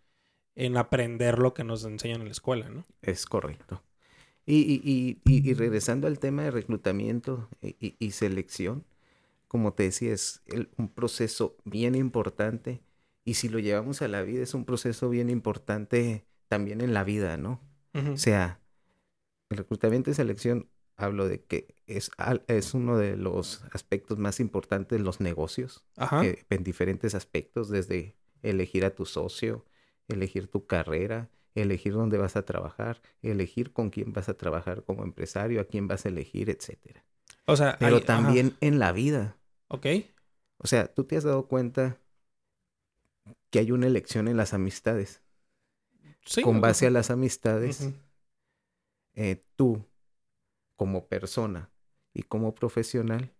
en 0.56 0.78
aprender 0.78 1.38
lo 1.38 1.54
que 1.54 1.64
nos 1.64 1.86
enseñan 1.86 2.22
en 2.22 2.26
la 2.26 2.32
escuela, 2.32 2.70
¿no? 2.70 2.86
Es 3.04 3.28
correcto. 3.28 3.84
Y, 4.48 4.56
y, 4.56 5.20
y, 5.26 5.50
y 5.50 5.54
regresando 5.54 6.08
al 6.08 6.18
tema 6.18 6.42
de 6.42 6.50
reclutamiento 6.50 7.50
y, 7.62 8.12
selección, 8.14 8.84
como 9.54 9.76
te 9.76 9.84
decía, 9.84 10.12
es 10.12 10.42
un 10.78 10.90
proceso 10.92 11.56
bien 11.64 11.94
importante. 11.94 12.82
Y 13.24 13.36
si 13.36 13.50
lo 13.50 13.60
llevamos 13.60 14.02
a 14.02 14.08
la 14.08 14.24
vida, 14.24 14.42
es 14.42 14.56
un 14.56 14.66
proceso 14.66 15.12
bien 15.12 15.30
importante 15.30 16.26
también 16.48 16.82
en 16.82 16.96
la 16.96 17.04
vida, 17.04 17.38
¿no? 17.38 17.62
O 17.94 18.18
sea, 18.18 18.60
el 19.52 19.60
reclutamiento 19.60 20.10
y 20.10 20.16
selección, 20.16 20.72
hablo 20.98 21.28
de 21.28 21.44
que 21.44 21.76
es, 21.86 22.10
es 22.48 22.74
uno 22.74 22.98
de 22.98 23.16
los 23.16 23.64
aspectos 23.72 24.18
más 24.18 24.40
importantes 24.40 24.98
de 24.98 25.06
los 25.06 25.22
negocios, 25.22 25.86
eh, 26.24 26.46
en 26.50 26.64
diferentes 26.64 27.14
aspectos, 27.14 27.70
desde 27.70 28.18
elegir 28.42 28.86
a 28.86 28.96
tu 28.96 29.06
socio, 29.06 29.68
elegir 30.08 30.48
tu 30.48 30.66
carrera, 30.66 31.30
elegir 31.54 31.94
dónde 31.94 32.18
vas 32.18 32.38
a 32.38 32.44
trabajar, 32.44 33.04
elegir 33.22 33.72
con 33.72 33.92
quién 33.92 34.14
vas 34.14 34.30
a 34.30 34.34
trabajar 34.34 34.84
como 34.84 35.04
empresario, 35.04 35.62
a 35.62 35.66
quién 35.66 35.88
vas 35.88 36.08
a 36.08 36.10
elegir, 36.10 36.50
etcétera. 36.50 37.06
O 37.46 37.56
sea, 37.56 37.78
pero 37.80 38.02
también 38.02 38.56
en 38.62 38.80
la 38.80 38.92
vida. 38.92 39.38
Ok. 39.68 39.88
O 40.58 40.68
sea, 40.68 40.94
tú 40.94 41.04
te 41.04 41.18
has 41.18 41.24
dado 41.24 41.48
cuenta 41.48 42.00
que 43.50 43.60
hay 43.60 43.72
una 43.72 43.88
elección 43.88 44.28
en 44.28 44.38
las 44.38 44.54
amistades 44.54 45.24
con 46.44 46.62
base 46.62 46.88
a 46.88 46.90
las 46.90 47.10
amistades, 47.10 47.92
eh, 49.16 49.44
tú 49.56 49.86
como 50.76 51.08
persona 51.08 51.70
y 52.14 52.24
como 52.24 52.56
profesional 52.56 53.34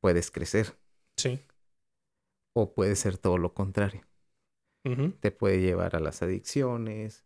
puedes 0.00 0.30
crecer. 0.30 0.76
Sí. 1.16 1.40
O 2.54 2.74
puede 2.74 2.96
ser 2.96 3.18
todo 3.18 3.38
lo 3.38 3.54
contrario. 3.54 4.02
Te 5.20 5.30
puede 5.30 5.60
llevar 5.60 5.94
a 5.94 6.00
las 6.00 6.22
adicciones, 6.22 7.24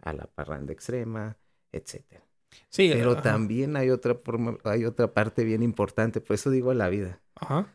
a 0.00 0.14
la 0.14 0.26
parranda 0.26 0.72
extrema, 0.72 1.36
etcétera. 1.70 2.24
Sí, 2.70 2.88
pero 2.90 3.20
también 3.20 3.76
hay 3.76 3.90
otra 3.90 4.18
hay 4.64 4.86
otra 4.86 5.12
parte 5.12 5.44
bien 5.44 5.62
importante, 5.62 6.22
por 6.22 6.34
eso 6.34 6.50
digo 6.50 6.72
la 6.72 6.88
vida. 6.88 7.20
Ajá. 7.40 7.74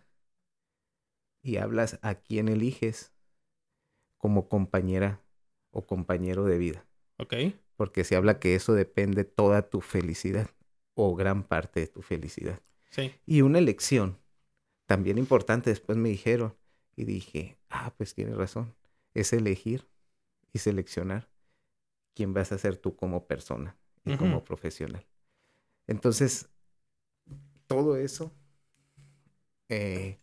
Y 1.42 1.58
hablas 1.58 2.00
a 2.02 2.16
quién 2.16 2.48
eliges 2.48 3.14
como 4.18 4.48
compañera 4.48 5.22
o 5.72 5.86
compañero 5.86 6.46
de 6.46 6.58
vida. 6.58 6.86
Ok. 7.18 7.34
Porque 7.76 8.04
se 8.04 8.16
habla 8.16 8.40
que 8.40 8.56
eso 8.56 8.74
depende 8.74 9.24
toda 9.26 9.70
tu 9.70 9.82
felicidad 9.82 10.50
o 10.94 11.16
gran 11.16 11.44
parte 11.44 11.82
de 11.82 11.88
tu 11.88 12.02
felicidad. 12.02 12.62
Sí. 12.90 13.12
Y 13.26 13.42
una 13.42 13.60
elección 13.60 14.20
también 14.86 15.18
importante, 15.18 15.70
después 15.70 15.98
me 15.98 16.10
dijeron 16.10 16.56
y 16.96 17.06
dije, 17.06 17.58
ah, 17.70 17.94
pues 17.98 18.14
tienes 18.14 18.38
razón, 18.38 18.76
es 19.14 19.34
elegir 19.34 19.88
y 20.52 20.60
seleccionar 20.60 21.30
quién 22.14 22.34
vas 22.34 22.52
a 22.52 22.58
ser 22.58 22.78
tú 22.78 22.96
como 22.96 23.26
persona 23.26 23.76
y 24.06 24.16
como 24.18 24.44
profesional. 24.44 25.06
Entonces, 25.88 26.50
todo 27.68 27.96
eso 27.98 28.32
eh, 29.74 30.20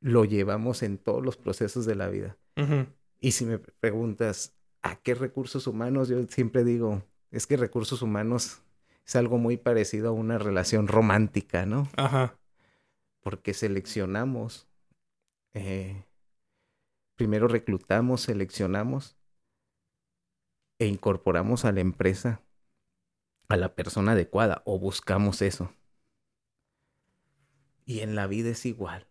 lo 0.00 0.24
llevamos 0.24 0.82
en 0.82 0.98
todos 0.98 1.24
los 1.24 1.36
procesos 1.36 1.86
de 1.86 1.94
la 1.94 2.08
vida. 2.08 2.36
Y 3.20 3.32
si 3.32 3.44
me 3.44 3.58
preguntas, 3.58 4.56
¿a 4.82 4.96
qué 4.96 5.14
recursos 5.14 5.66
humanos? 5.66 6.08
Yo 6.08 6.22
siempre 6.26 6.64
digo, 6.64 7.02
es 7.30 7.46
que 7.46 7.56
recursos 7.56 8.02
humanos 8.02 8.62
es 9.06 9.16
algo 9.16 9.38
muy 9.38 9.56
parecido 9.56 10.08
a 10.08 10.12
una 10.12 10.38
relación 10.38 10.88
romántica, 10.88 11.66
¿no? 11.66 11.88
Ajá. 11.96 12.36
Porque 13.20 13.54
seleccionamos, 13.54 14.68
eh, 15.54 16.04
primero 17.16 17.48
reclutamos, 17.48 18.22
seleccionamos 18.22 19.16
e 20.78 20.86
incorporamos 20.86 21.64
a 21.64 21.72
la 21.72 21.80
empresa 21.80 22.42
a 23.48 23.56
la 23.56 23.74
persona 23.74 24.12
adecuada 24.12 24.62
o 24.66 24.78
buscamos 24.78 25.42
eso. 25.42 25.72
Y 27.88 28.00
en 28.00 28.14
la 28.14 28.26
vida 28.26 28.50
es 28.50 28.66
igual. 28.66 29.06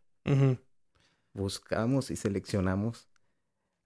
Buscamos 1.33 2.11
y 2.11 2.15
seleccionamos 2.15 3.09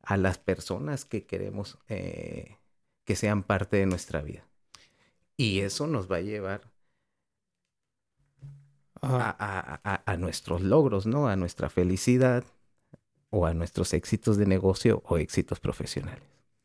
a 0.01 0.17
las 0.17 0.37
personas 0.37 1.05
que 1.05 1.25
queremos 1.25 1.77
eh, 1.87 2.57
que 3.05 3.15
sean 3.15 3.43
parte 3.43 3.77
de 3.77 3.85
nuestra 3.85 4.21
vida. 4.21 4.45
Y 5.37 5.61
eso 5.61 5.87
nos 5.87 6.11
va 6.11 6.17
a 6.17 6.21
llevar 6.21 6.69
a, 9.01 10.01
a, 10.05 10.17
nuestros 10.17 10.61
logros, 10.61 11.05
¿no? 11.05 11.29
A 11.29 11.37
nuestra 11.37 11.69
felicidad 11.69 12.43
o 13.29 13.45
a 13.45 13.53
nuestros 13.53 13.93
éxitos 13.93 14.35
de 14.35 14.45
negocio 14.45 15.01
o 15.05 15.17
éxitos 15.17 15.61
profesionales. 15.61 16.23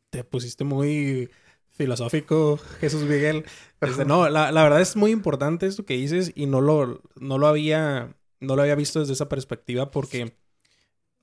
Te 0.09 0.25
pusiste 0.25 0.65
muy 0.65 1.29
filosófico, 1.77 2.57
Jesús 2.81 3.03
Miguel. 3.03 3.45
Este, 3.79 4.05
no, 4.05 4.27
la, 4.27 4.51
la, 4.51 4.63
verdad 4.63 4.81
es 4.81 4.95
muy 4.95 5.11
importante 5.11 5.67
esto 5.67 5.85
que 5.85 5.93
dices 5.93 6.31
y 6.33 6.47
no 6.47 6.61
lo, 6.61 7.03
no 7.19 7.37
lo 7.37 7.45
había, 7.45 8.16
no 8.39 8.55
lo 8.55 8.61
había 8.61 8.75
visto 8.75 8.99
desde 8.99 9.13
esa 9.13 9.29
perspectiva 9.29 9.91
porque 9.91 10.35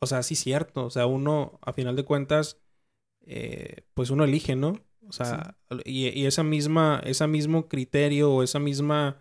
o 0.04 0.06
sea, 0.06 0.22
sí 0.22 0.36
cierto, 0.36 0.84
o 0.84 0.90
sea, 0.90 1.06
uno, 1.06 1.58
a 1.62 1.72
final 1.72 1.96
de 1.96 2.04
cuentas, 2.04 2.58
eh, 3.26 3.82
pues 3.94 4.10
uno 4.10 4.24
elige, 4.24 4.54
¿no? 4.54 4.78
O 5.08 5.12
sea, 5.12 5.56
y, 5.84 6.08
y, 6.08 6.26
esa 6.26 6.42
misma, 6.42 7.00
ese 7.04 7.26
mismo 7.26 7.68
criterio 7.68 8.32
o 8.32 8.42
esa 8.42 8.58
misma 8.58 9.18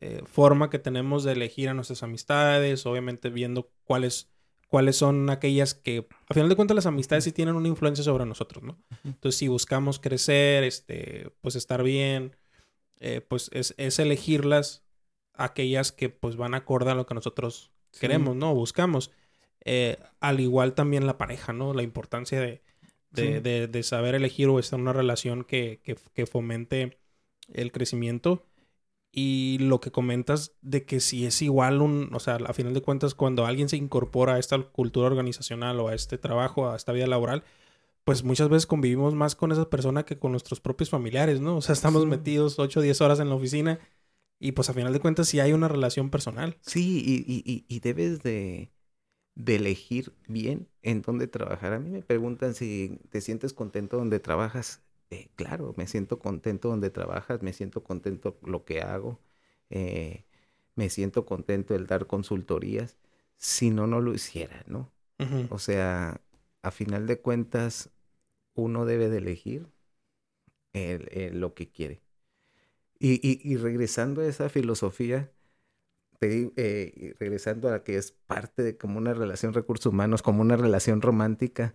eh, 0.00 0.22
forma 0.24 0.70
que 0.70 0.78
tenemos 0.78 1.22
de 1.22 1.32
elegir 1.32 1.68
a 1.68 1.74
nuestras 1.74 2.02
amistades, 2.02 2.86
obviamente 2.86 3.30
viendo 3.30 3.70
cuáles, 3.84 4.30
cuáles 4.68 4.96
son 4.96 5.30
aquellas 5.30 5.74
que, 5.74 6.08
a 6.28 6.34
final 6.34 6.48
de 6.48 6.56
cuentas, 6.56 6.74
las 6.74 6.86
amistades 6.86 7.24
sí 7.24 7.32
tienen 7.32 7.54
una 7.54 7.68
influencia 7.68 8.04
sobre 8.04 8.26
nosotros, 8.26 8.64
¿no? 8.64 8.78
Entonces, 9.04 9.38
si 9.38 9.48
buscamos 9.48 9.98
crecer, 9.98 10.64
este, 10.64 11.30
pues 11.40 11.54
estar 11.54 11.82
bien, 11.82 12.36
eh, 12.98 13.20
pues 13.20 13.48
es, 13.52 13.74
es, 13.76 13.98
elegirlas 13.98 14.84
aquellas 15.34 15.92
que 15.92 16.08
pues 16.08 16.36
van 16.36 16.54
acorde 16.54 16.90
a 16.90 16.94
lo 16.94 17.06
que 17.06 17.14
nosotros 17.14 17.72
queremos, 17.98 18.36
¿no? 18.36 18.54
Buscamos. 18.54 19.10
Eh, 19.64 19.98
al 20.20 20.40
igual 20.40 20.74
también 20.74 21.06
la 21.06 21.18
pareja, 21.18 21.52
¿no? 21.52 21.72
La 21.74 21.82
importancia 21.82 22.40
de, 22.40 22.62
de, 23.10 23.68
de, 23.68 23.82
saber 23.82 24.14
elegir 24.14 24.48
o 24.48 24.58
estar 24.58 24.78
en 24.78 24.82
una 24.82 24.92
relación 24.92 25.44
que, 25.44 25.80
que, 26.14 26.26
fomente 26.26 26.98
el 27.52 27.70
crecimiento. 27.70 28.44
Y 29.14 29.58
lo 29.60 29.80
que 29.80 29.92
comentas 29.92 30.52
de 30.62 30.86
que 30.86 30.98
si 30.98 31.26
es 31.26 31.42
igual 31.42 31.82
un, 31.82 32.08
o 32.14 32.18
sea, 32.18 32.36
a 32.36 32.52
final 32.54 32.72
de 32.72 32.80
cuentas, 32.80 33.14
cuando 33.14 33.44
alguien 33.44 33.68
se 33.68 33.76
incorpora 33.76 34.34
a 34.34 34.38
esta 34.38 34.58
cultura 34.58 35.06
organizacional 35.06 35.78
o 35.80 35.88
a 35.88 35.94
este 35.94 36.16
trabajo, 36.16 36.70
a 36.70 36.76
esta 36.76 36.92
vida 36.92 37.06
laboral, 37.06 37.44
pues 38.04 38.24
muchas 38.24 38.48
veces 38.48 38.66
convivimos 38.66 39.14
más 39.14 39.36
con 39.36 39.52
esa 39.52 39.68
persona 39.68 40.04
que 40.04 40.18
con 40.18 40.32
nuestros 40.32 40.60
propios 40.60 40.88
familiares, 40.88 41.40
¿no? 41.40 41.58
O 41.58 41.60
sea, 41.60 41.74
estamos 41.74 42.06
metidos 42.06 42.58
8 42.58 42.80
o 42.80 42.82
10 42.82 43.00
horas 43.02 43.20
en 43.20 43.28
la 43.28 43.34
oficina 43.34 43.80
y 44.42 44.52
pues 44.52 44.68
a 44.68 44.74
final 44.74 44.92
de 44.92 45.00
cuentas 45.00 45.28
sí 45.28 45.40
hay 45.40 45.52
una 45.52 45.68
relación 45.68 46.10
personal. 46.10 46.56
Sí, 46.60 47.02
y, 47.04 47.42
y, 47.44 47.64
y 47.68 47.80
debes 47.80 48.22
de, 48.22 48.72
de 49.34 49.56
elegir 49.56 50.14
bien 50.28 50.68
en 50.82 51.02
dónde 51.02 51.28
trabajar. 51.28 51.72
A 51.72 51.80
mí 51.80 51.90
me 51.90 52.02
preguntan 52.02 52.54
si 52.54 52.98
te 53.10 53.20
sientes 53.20 53.52
contento 53.52 53.96
donde 53.96 54.20
trabajas. 54.20 54.82
Eh, 55.10 55.30
claro, 55.36 55.74
me 55.76 55.86
siento 55.86 56.18
contento 56.18 56.68
donde 56.68 56.90
trabajas, 56.90 57.42
me 57.42 57.52
siento 57.52 57.82
contento 57.84 58.38
lo 58.42 58.64
que 58.64 58.80
hago, 58.80 59.20
eh, 59.70 60.24
me 60.74 60.88
siento 60.90 61.26
contento 61.26 61.74
el 61.74 61.86
dar 61.86 62.06
consultorías. 62.06 62.96
Si 63.36 63.70
no, 63.70 63.86
no 63.86 64.00
lo 64.00 64.14
hiciera, 64.14 64.64
¿no? 64.66 64.92
O 65.50 65.58
sea, 65.58 66.20
a 66.62 66.70
final 66.70 67.06
de 67.06 67.20
cuentas, 67.20 67.90
uno 68.54 68.84
debe 68.86 69.08
de 69.08 69.18
elegir 69.18 69.68
lo 71.32 71.54
que 71.54 71.70
quiere. 71.70 72.02
Y, 73.04 73.40
y, 73.42 73.56
regresando 73.56 74.20
a 74.20 74.26
esa 74.26 74.48
filosofía, 74.48 75.32
eh, 76.20 77.14
regresando 77.18 77.74
a 77.74 77.82
que 77.82 77.96
es 77.96 78.12
parte 78.12 78.62
de 78.62 78.76
como 78.76 78.98
una 78.98 79.12
relación 79.12 79.54
recursos 79.54 79.92
humanos, 79.92 80.22
como 80.22 80.40
una 80.40 80.56
relación 80.56 81.02
romántica, 81.02 81.74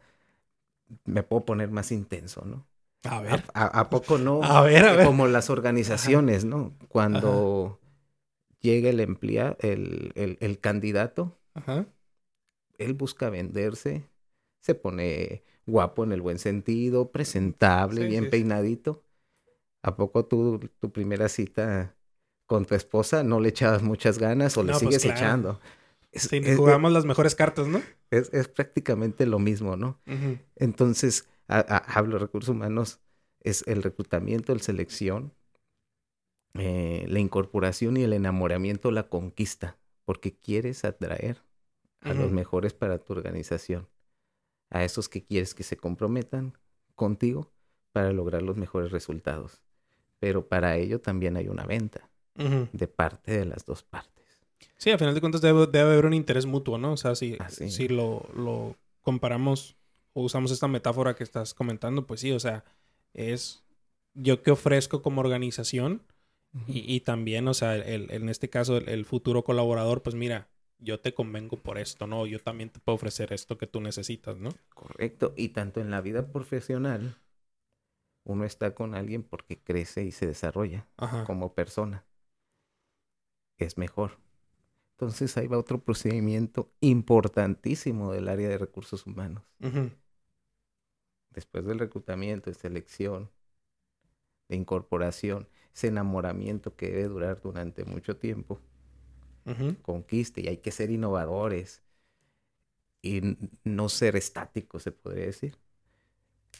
me 1.04 1.24
puedo 1.24 1.44
poner 1.44 1.70
más 1.70 1.92
intenso, 1.92 2.46
¿no? 2.46 2.66
A 3.04 3.20
ver. 3.20 3.44
¿A, 3.54 3.90
poco 3.90 4.18
no? 4.18 4.42
A 4.42 4.62
ver, 4.62 4.86
a 4.86 4.94
ver. 4.94 5.06
Como 5.06 5.28
las 5.28 5.50
organizaciones, 5.50 6.46
¿no? 6.46 6.74
Cuando 6.88 7.82
llega 8.62 8.90
el 8.90 9.02
empleado, 9.02 9.58
el, 9.60 10.14
el, 10.16 10.60
candidato, 10.60 11.38
él 12.78 12.94
busca 12.94 13.30
venderse, 13.30 14.10
se 14.62 14.76
pone 14.76 15.44
guapo 15.66 16.06
en 16.06 16.14
el 16.14 16.22
buen 16.22 16.40
sentido, 16.40 17.12
presentable, 17.12 18.08
bien 18.08 18.30
peinadito. 18.30 19.04
¿A 19.84 19.96
poco 19.96 20.26
tú, 20.26 20.60
tu 20.80 20.92
primera 20.92 21.30
cita 21.30 21.96
con 22.46 22.66
tu 22.66 22.76
esposa 22.76 23.24
no 23.24 23.40
le 23.40 23.50
echabas 23.50 23.84
muchas 23.84 24.18
ganas 24.20 24.58
o 24.58 24.64
le 24.64 24.72
pues 24.72 24.80
sigues 24.80 25.06
echando? 25.06 25.60
sí, 26.14 26.42
jugamos 26.56 26.92
las 26.92 27.06
mejores 27.06 27.36
cartas, 27.36 27.68
¿no? 27.68 27.82
Es, 28.10 28.30
prácticamente 28.48 29.26
lo 29.26 29.40
mismo, 29.40 29.76
¿no? 29.76 30.00
Entonces, 30.56 31.28
hablo 31.48 32.16
de 32.16 32.20
recursos 32.20 32.50
humanos, 32.50 33.00
es 33.42 33.64
el 33.68 33.84
reclutamiento, 33.84 34.54
el 34.54 34.62
selección, 34.62 35.34
eh, 36.56 37.06
la 37.08 37.20
incorporación 37.20 37.98
y 37.98 38.04
el 38.04 38.14
enamoramiento, 38.14 38.92
la 38.92 39.10
conquista, 39.10 39.78
porque 40.06 40.36
quieres 40.36 40.86
atraer 40.86 41.44
a 42.02 42.14
los 42.14 42.32
mejores 42.32 42.74
para 42.74 43.00
tu 43.00 43.14
organización, 43.14 43.90
a 44.70 44.84
esos 44.84 45.10
que 45.10 45.26
quieres 45.26 45.54
que 45.54 45.64
se 45.64 45.78
comprometan 45.78 46.58
contigo 46.96 47.52
para 47.92 48.14
lograr 48.14 48.42
los 48.42 48.56
mejores 48.56 48.92
resultados. 48.92 49.62
Pero 50.20 50.48
para 50.48 50.78
ello 50.78 51.00
también 51.00 51.38
hay 51.38 51.48
una 51.48 51.66
venta 51.66 52.10
de 52.36 52.88
parte 52.88 53.32
de 53.32 53.46
las 53.46 53.66
dos 53.66 53.82
partes. 53.82 54.46
Sí, 54.78 54.92
a 54.92 54.98
final 54.98 55.16
de 55.16 55.22
cuentas 55.22 55.42
debe, 55.42 55.80
haber 55.80 56.06
un 56.06 56.14
interés 56.14 56.46
mutuo, 56.46 56.78
¿no? 56.78 56.94
O 56.94 56.98
sea, 56.98 57.16
si, 57.16 57.36
si 57.50 57.88
lo, 57.88 58.30
lo 58.36 58.76
comparamos 59.02 59.76
o 60.14 60.22
usamos 60.22 60.52
esta 60.52 60.68
metáfora 60.68 61.16
que 61.16 61.24
estás 61.24 61.54
comentando, 61.54 62.06
pues 62.06 62.22
sí, 62.22 62.32
o 62.32 62.40
sea, 62.40 62.64
es 63.14 63.64
yo 64.14 64.44
que 64.44 64.52
ofrezco 64.52 65.02
como 65.02 65.22
organización 65.22 66.04
y, 66.66 67.02
también, 67.02 67.48
o 67.48 67.54
sea, 67.54 67.76
el, 67.76 68.10
en 68.10 68.30
este 68.30 68.50
caso, 68.50 68.78
el, 68.78 69.06
futuro 69.06 69.44
colaborador, 69.44 70.02
pues 70.02 70.16
mira, 70.16 70.50
yo 70.80 71.00
te 71.00 71.14
convengo 71.14 71.58
por 71.58 71.78
esto, 71.78 72.08
¿no? 72.08 72.26
Yo 72.26 72.40
también 72.40 72.72
te 72.72 72.80
puedo 72.80 72.96
ofrecer 72.96 73.32
esto 73.32 73.60
que 73.60 73.68
tú 73.68 73.80
necesitas, 73.80 74.38
¿no? 74.38 74.50
Correcto. 74.74 75.34
Y 75.38 75.50
tanto 75.50 75.82
en 75.82 75.92
la 75.92 76.02
vida 76.02 76.32
profesional, 76.32 77.16
uno 78.28 78.44
está 78.44 78.76
con 78.76 78.94
alguien 78.94 79.24
porque 79.24 79.58
crece 79.58 80.04
y 80.04 80.12
se 80.12 80.28
desarrolla 80.28 80.86
como 81.26 81.54
persona. 81.54 82.06
Es 83.58 83.78
mejor. 83.78 84.20
Entonces 84.92 85.38
ahí 85.38 85.48
va 85.48 85.58
otro 85.58 85.80
procedimiento 85.80 86.72
importantísimo 86.82 88.12
del 88.12 88.28
área 88.28 88.50
de 88.50 88.58
recursos 88.58 89.06
humanos 89.06 89.44
después 91.38 91.66
del 91.66 91.78
reclutamiento, 91.78 92.50
de 92.50 92.56
selección, 92.56 93.30
de 94.50 94.56
incorporación, 94.56 95.48
ese 95.74 95.88
enamoramiento 95.88 96.76
que 96.76 96.88
debe 96.88 97.04
durar 97.04 97.42
durante 97.42 97.86
mucho 97.86 98.18
tiempo, 98.18 98.60
conquiste 99.84 100.42
y 100.42 100.48
hay 100.48 100.58
que 100.58 100.72
ser 100.72 100.90
innovadores 100.90 101.84
y 103.04 103.22
no 103.64 103.88
ser 103.88 104.16
estáticos, 104.16 104.82
se 104.82 104.92
podría 104.92 105.28
decir. 105.28 105.60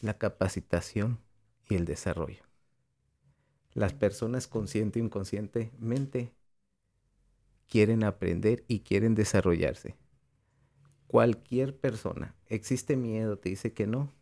La 0.00 0.16
capacitación 0.16 1.18
y 1.68 1.74
el 1.76 1.84
desarrollo. 1.84 2.42
Las 3.74 3.92
personas 3.92 4.48
consciente 4.48 4.98
e 4.98 5.02
inconscientemente 5.02 6.32
quieren 7.68 8.02
aprender 8.02 8.64
y 8.66 8.80
quieren 8.80 9.14
desarrollarse. 9.14 9.96
Cualquier 11.06 11.76
persona, 11.78 12.34
existe 12.46 12.96
miedo, 12.96 13.38
te 13.38 13.50
dice 13.50 13.72
que 13.72 13.86
no, 13.86 14.12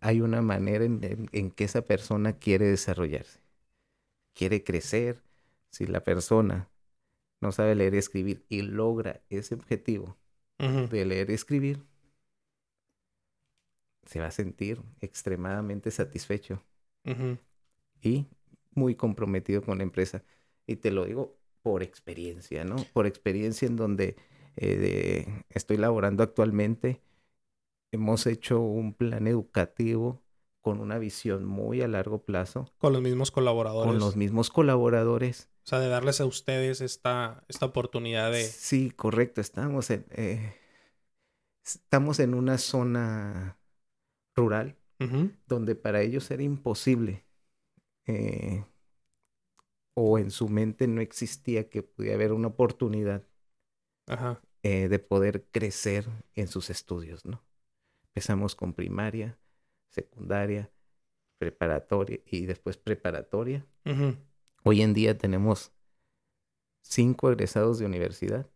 hay 0.00 0.20
una 0.20 0.42
manera 0.42 0.84
en, 0.84 1.50
que 1.52 1.64
esa 1.64 1.82
persona 1.82 2.38
quiere 2.38 2.66
desarrollarse, 2.66 3.40
quiere 4.34 4.64
crecer. 4.64 5.22
Si 5.70 5.86
la 5.86 6.04
persona 6.04 6.68
no 7.40 7.52
sabe 7.52 7.74
leer 7.74 7.94
y 7.94 7.98
escribir 7.98 8.44
y 8.48 8.62
logra 8.62 9.22
ese 9.30 9.54
objetivo 9.54 10.18
de 10.58 11.04
leer 11.06 11.30
y 11.30 11.34
escribir, 11.34 11.82
se 14.04 14.20
va 14.20 14.26
a 14.26 14.30
sentir 14.30 14.82
extremadamente 15.00 15.90
satisfecho 15.90 16.62
y 18.00 18.26
muy 18.74 18.94
comprometido 18.94 19.62
con 19.62 19.78
la 19.78 19.84
empresa. 19.84 20.22
Y 20.66 20.76
te 20.76 20.90
lo 20.90 21.04
digo 21.04 21.36
por 21.62 21.82
experiencia, 21.82 22.64
¿no? 22.64 22.76
Por 22.92 23.06
experiencia 23.06 23.66
en 23.66 23.76
donde 23.76 24.16
eh, 24.56 25.44
estoy 25.50 25.76
laborando 25.76 26.22
actualmente. 26.22 27.00
Hemos 27.92 28.26
hecho 28.26 28.60
un 28.60 28.94
plan 28.94 29.26
educativo 29.26 30.22
con 30.60 30.80
una 30.80 30.98
visión 30.98 31.44
muy 31.44 31.82
a 31.82 31.88
largo 31.88 32.22
plazo. 32.24 32.72
Con 32.78 32.92
los 32.92 33.02
mismos 33.02 33.30
colaboradores. 33.30 33.90
Con 33.90 33.98
los 33.98 34.16
mismos 34.16 34.50
colaboradores. 34.50 35.50
O 35.64 35.68
sea, 35.68 35.78
de 35.78 35.88
darles 35.88 36.20
a 36.20 36.26
ustedes 36.26 36.80
esta, 36.80 37.44
esta 37.48 37.66
oportunidad 37.66 38.32
de... 38.32 38.42
Sí, 38.44 38.90
correcto. 38.90 39.40
Estamos 39.40 39.90
en, 39.90 40.06
eh, 40.10 40.54
estamos 41.64 42.18
en 42.18 42.34
una 42.34 42.58
zona 42.58 43.58
rural 44.34 44.76
donde 45.46 45.74
para 45.74 46.00
ellos 46.00 46.30
era 46.30 46.44
imposible 46.44 47.24
eh, 48.06 48.64
o 49.94 50.18
en 50.18 50.30
su 50.30 50.48
mente 50.48 50.86
no 50.86 51.00
existía 51.00 51.68
que 51.68 51.82
pudiera 51.82 52.14
haber 52.14 52.32
una 52.32 52.48
oportunidad 52.48 53.26
eh, 54.62 54.88
de 54.88 54.98
poder 54.98 55.46
crecer 55.50 56.08
en 56.34 56.48
sus 56.48 56.70
estudios, 56.70 57.24
¿no? 57.24 57.42
Empezamos 58.08 58.54
con 58.54 58.74
primaria, 58.74 59.38
secundaria, 59.88 60.70
preparatoria 61.38 62.20
y 62.26 62.46
después 62.46 62.76
preparatoria. 62.76 63.66
Hoy 64.64 64.82
en 64.82 64.94
día 64.94 65.18
tenemos 65.18 65.72
cinco 66.82 67.30
egresados 67.30 67.78
de 67.78 67.86
universidad. 67.86 68.48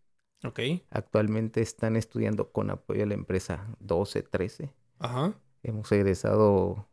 Ok. 0.45 0.61
Actualmente 0.91 1.61
están 1.61 1.97
estudiando 1.97 2.53
con 2.53 2.71
apoyo 2.71 3.01
de 3.01 3.07
la 3.07 3.15
empresa 3.15 3.75
12, 3.81 4.23
13. 4.23 4.73
Ajá. 4.99 5.41
Hemos 5.67 5.91
egresado 5.91 6.87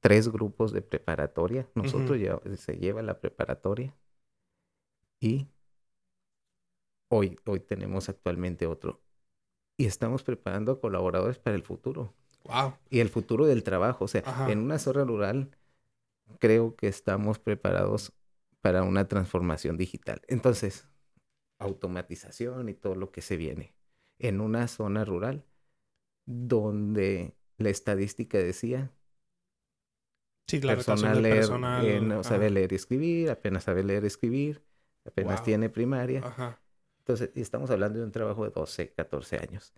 tres 0.00 0.28
grupos 0.28 0.72
de 0.72 0.82
preparatoria. 0.82 1.66
Nosotros 1.74 2.20
ya 2.20 2.38
se 2.56 2.74
lleva 2.74 3.00
la 3.00 3.18
preparatoria. 3.18 3.96
Y 5.20 5.48
Hoy, 7.12 7.40
hoy 7.44 7.58
tenemos 7.58 8.08
actualmente 8.08 8.66
otro. 8.66 9.00
Y 9.76 9.86
estamos 9.86 10.22
preparando 10.22 10.80
colaboradores 10.80 11.38
para 11.38 11.56
el 11.56 11.62
futuro. 11.62 12.14
Wow. 12.44 12.74
Y 12.88 13.00
el 13.00 13.08
futuro 13.08 13.46
del 13.46 13.64
trabajo. 13.64 14.04
O 14.04 14.08
sea, 14.08 14.22
en 14.48 14.60
una 14.60 14.78
zona 14.78 15.04
rural 15.04 15.50
creo 16.38 16.76
que 16.76 16.86
estamos 16.86 17.40
preparados 17.40 18.12
para 18.60 18.84
una 18.84 19.08
transformación 19.08 19.76
digital. 19.76 20.22
Entonces, 20.28 20.86
automatización 21.58 22.68
y 22.68 22.74
todo 22.74 22.94
lo 22.94 23.10
que 23.10 23.22
se 23.22 23.36
viene. 23.36 23.74
En 24.20 24.40
una 24.40 24.68
zona 24.68 25.04
rural 25.04 25.44
donde 26.30 27.34
la 27.58 27.70
estadística 27.70 28.38
decía 28.38 28.92
Sí, 30.46 30.60
la 30.60 30.74
personal, 30.74 31.22
leer, 31.22 31.36
personal, 31.36 32.08
no 32.08 32.24
sabe 32.24 32.50
leer 32.50 32.72
y 32.72 32.74
escribir, 32.74 33.30
apenas 33.30 33.62
sabe 33.62 33.84
leer 33.84 34.02
y 34.02 34.08
escribir, 34.08 34.64
apenas 35.04 35.44
tiene 35.44 35.68
primaria. 35.68 36.22
Ajá. 36.24 36.60
Entonces, 36.98 37.30
estamos 37.36 37.70
hablando 37.70 38.00
de 38.00 38.04
un 38.04 38.10
trabajo 38.10 38.44
de 38.44 38.50
12, 38.50 38.92
14 38.92 39.38
años. 39.38 39.72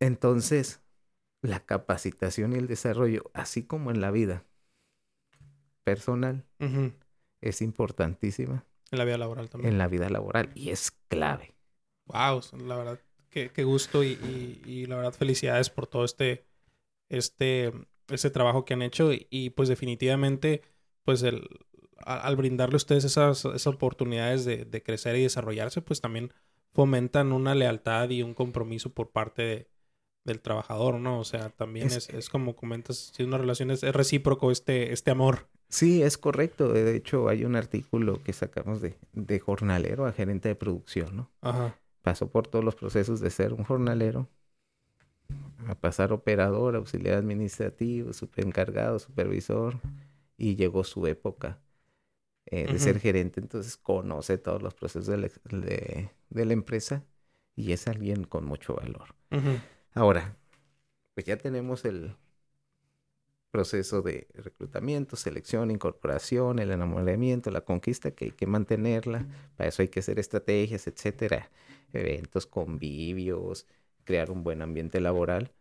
Entonces, 0.00 0.82
la 1.40 1.60
capacitación 1.60 2.52
y 2.52 2.56
el 2.56 2.66
desarrollo, 2.66 3.30
así 3.32 3.66
como 3.66 3.90
en 3.90 4.02
la 4.02 4.10
vida 4.10 4.44
personal, 5.84 6.44
es 7.40 7.62
importantísima. 7.62 8.66
En 8.90 8.98
la 8.98 9.04
vida 9.06 9.16
laboral 9.16 9.48
también. 9.48 9.72
En 9.72 9.78
la 9.78 9.88
vida 9.88 10.10
laboral 10.10 10.50
y 10.54 10.68
es 10.68 10.90
clave. 11.08 11.54
Wow, 12.06 12.42
la 12.66 12.76
verdad, 12.76 13.00
qué, 13.34 13.50
qué 13.50 13.64
gusto 13.64 14.04
y, 14.04 14.12
y, 14.12 14.62
y, 14.64 14.86
la 14.86 14.96
verdad 14.96 15.12
felicidades 15.12 15.68
por 15.68 15.88
todo 15.88 16.04
este, 16.04 16.46
este, 17.10 17.72
este 18.08 18.30
trabajo 18.30 18.64
que 18.64 18.74
han 18.74 18.82
hecho 18.82 19.12
y, 19.12 19.26
y 19.28 19.50
pues 19.50 19.68
definitivamente, 19.68 20.62
pues 21.04 21.24
el, 21.24 21.48
al 21.98 22.36
brindarle 22.36 22.76
a 22.76 22.76
ustedes 22.76 23.04
esas, 23.04 23.44
esas 23.44 23.66
oportunidades 23.66 24.44
de, 24.44 24.64
de, 24.64 24.82
crecer 24.82 25.16
y 25.16 25.22
desarrollarse, 25.22 25.82
pues 25.82 26.00
también 26.00 26.32
fomentan 26.72 27.32
una 27.32 27.56
lealtad 27.56 28.08
y 28.10 28.22
un 28.22 28.34
compromiso 28.34 28.94
por 28.94 29.10
parte 29.10 29.42
de, 29.42 29.68
del 30.24 30.40
trabajador, 30.40 31.00
¿no? 31.00 31.18
O 31.18 31.24
sea, 31.24 31.50
también 31.50 31.88
es, 31.88 31.96
es, 31.96 32.10
es 32.10 32.28
como 32.28 32.54
comentas, 32.54 33.12
si 33.14 33.24
una 33.24 33.38
relación 33.38 33.72
es, 33.72 33.82
es, 33.82 33.94
recíproco 33.94 34.52
este, 34.52 34.92
este 34.92 35.10
amor. 35.10 35.48
Sí, 35.68 36.02
es 36.02 36.18
correcto. 36.18 36.72
De 36.72 36.94
hecho, 36.94 37.28
hay 37.28 37.44
un 37.44 37.56
artículo 37.56 38.22
que 38.22 38.32
sacamos 38.32 38.80
de, 38.80 38.96
de 39.12 39.40
jornalero 39.40 40.06
a 40.06 40.12
gerente 40.12 40.48
de 40.48 40.54
producción, 40.54 41.16
¿no? 41.16 41.30
Ajá. 41.40 41.76
Pasó 42.04 42.28
por 42.28 42.46
todos 42.46 42.62
los 42.62 42.74
procesos 42.74 43.20
de 43.20 43.30
ser 43.30 43.54
un 43.54 43.64
jornalero, 43.64 44.28
a 45.66 45.74
pasar 45.74 46.12
operador, 46.12 46.76
auxiliar 46.76 47.14
administrativo, 47.14 48.12
superencargado, 48.12 48.98
supervisor, 48.98 49.80
y 50.36 50.54
llegó 50.54 50.84
su 50.84 51.06
época 51.06 51.62
eh, 52.44 52.66
de 52.66 52.72
uh 52.72 52.74
-huh. 52.74 52.78
ser 52.78 53.00
gerente, 53.00 53.40
entonces 53.40 53.78
conoce 53.78 54.36
todos 54.36 54.62
los 54.62 54.74
procesos 54.74 55.06
de 55.06 55.16
la, 55.16 55.28
de, 55.50 56.10
de 56.28 56.44
la, 56.44 56.52
empresa 56.52 57.06
y 57.56 57.72
es 57.72 57.88
alguien 57.88 58.24
con 58.24 58.44
mucho 58.44 58.74
valor. 58.74 59.14
Uh 59.30 59.36
-huh. 59.36 59.60
Ahora, 59.94 60.36
pues 61.14 61.24
ya 61.24 61.38
tenemos 61.38 61.86
el 61.86 62.14
proceso 63.54 64.02
de 64.02 64.26
reclutamiento, 64.34 65.14
selección, 65.14 65.70
incorporación, 65.70 66.58
el 66.58 66.72
enamoramiento, 66.72 67.52
la 67.52 67.60
conquista, 67.60 68.10
que 68.10 68.24
hay 68.24 68.30
que 68.32 68.48
mantenerla, 68.48 69.28
para 69.56 69.68
eso 69.68 69.80
hay 69.80 69.86
que 69.86 70.00
hacer 70.00 70.18
estrategias, 70.18 70.88
etcétera, 70.88 71.52
eventos, 71.92 72.48
convivios, 72.48 73.68
crear 74.02 74.32
un 74.32 74.42
buen 74.42 74.60
ambiente 74.60 75.00
laboral. 75.00 75.52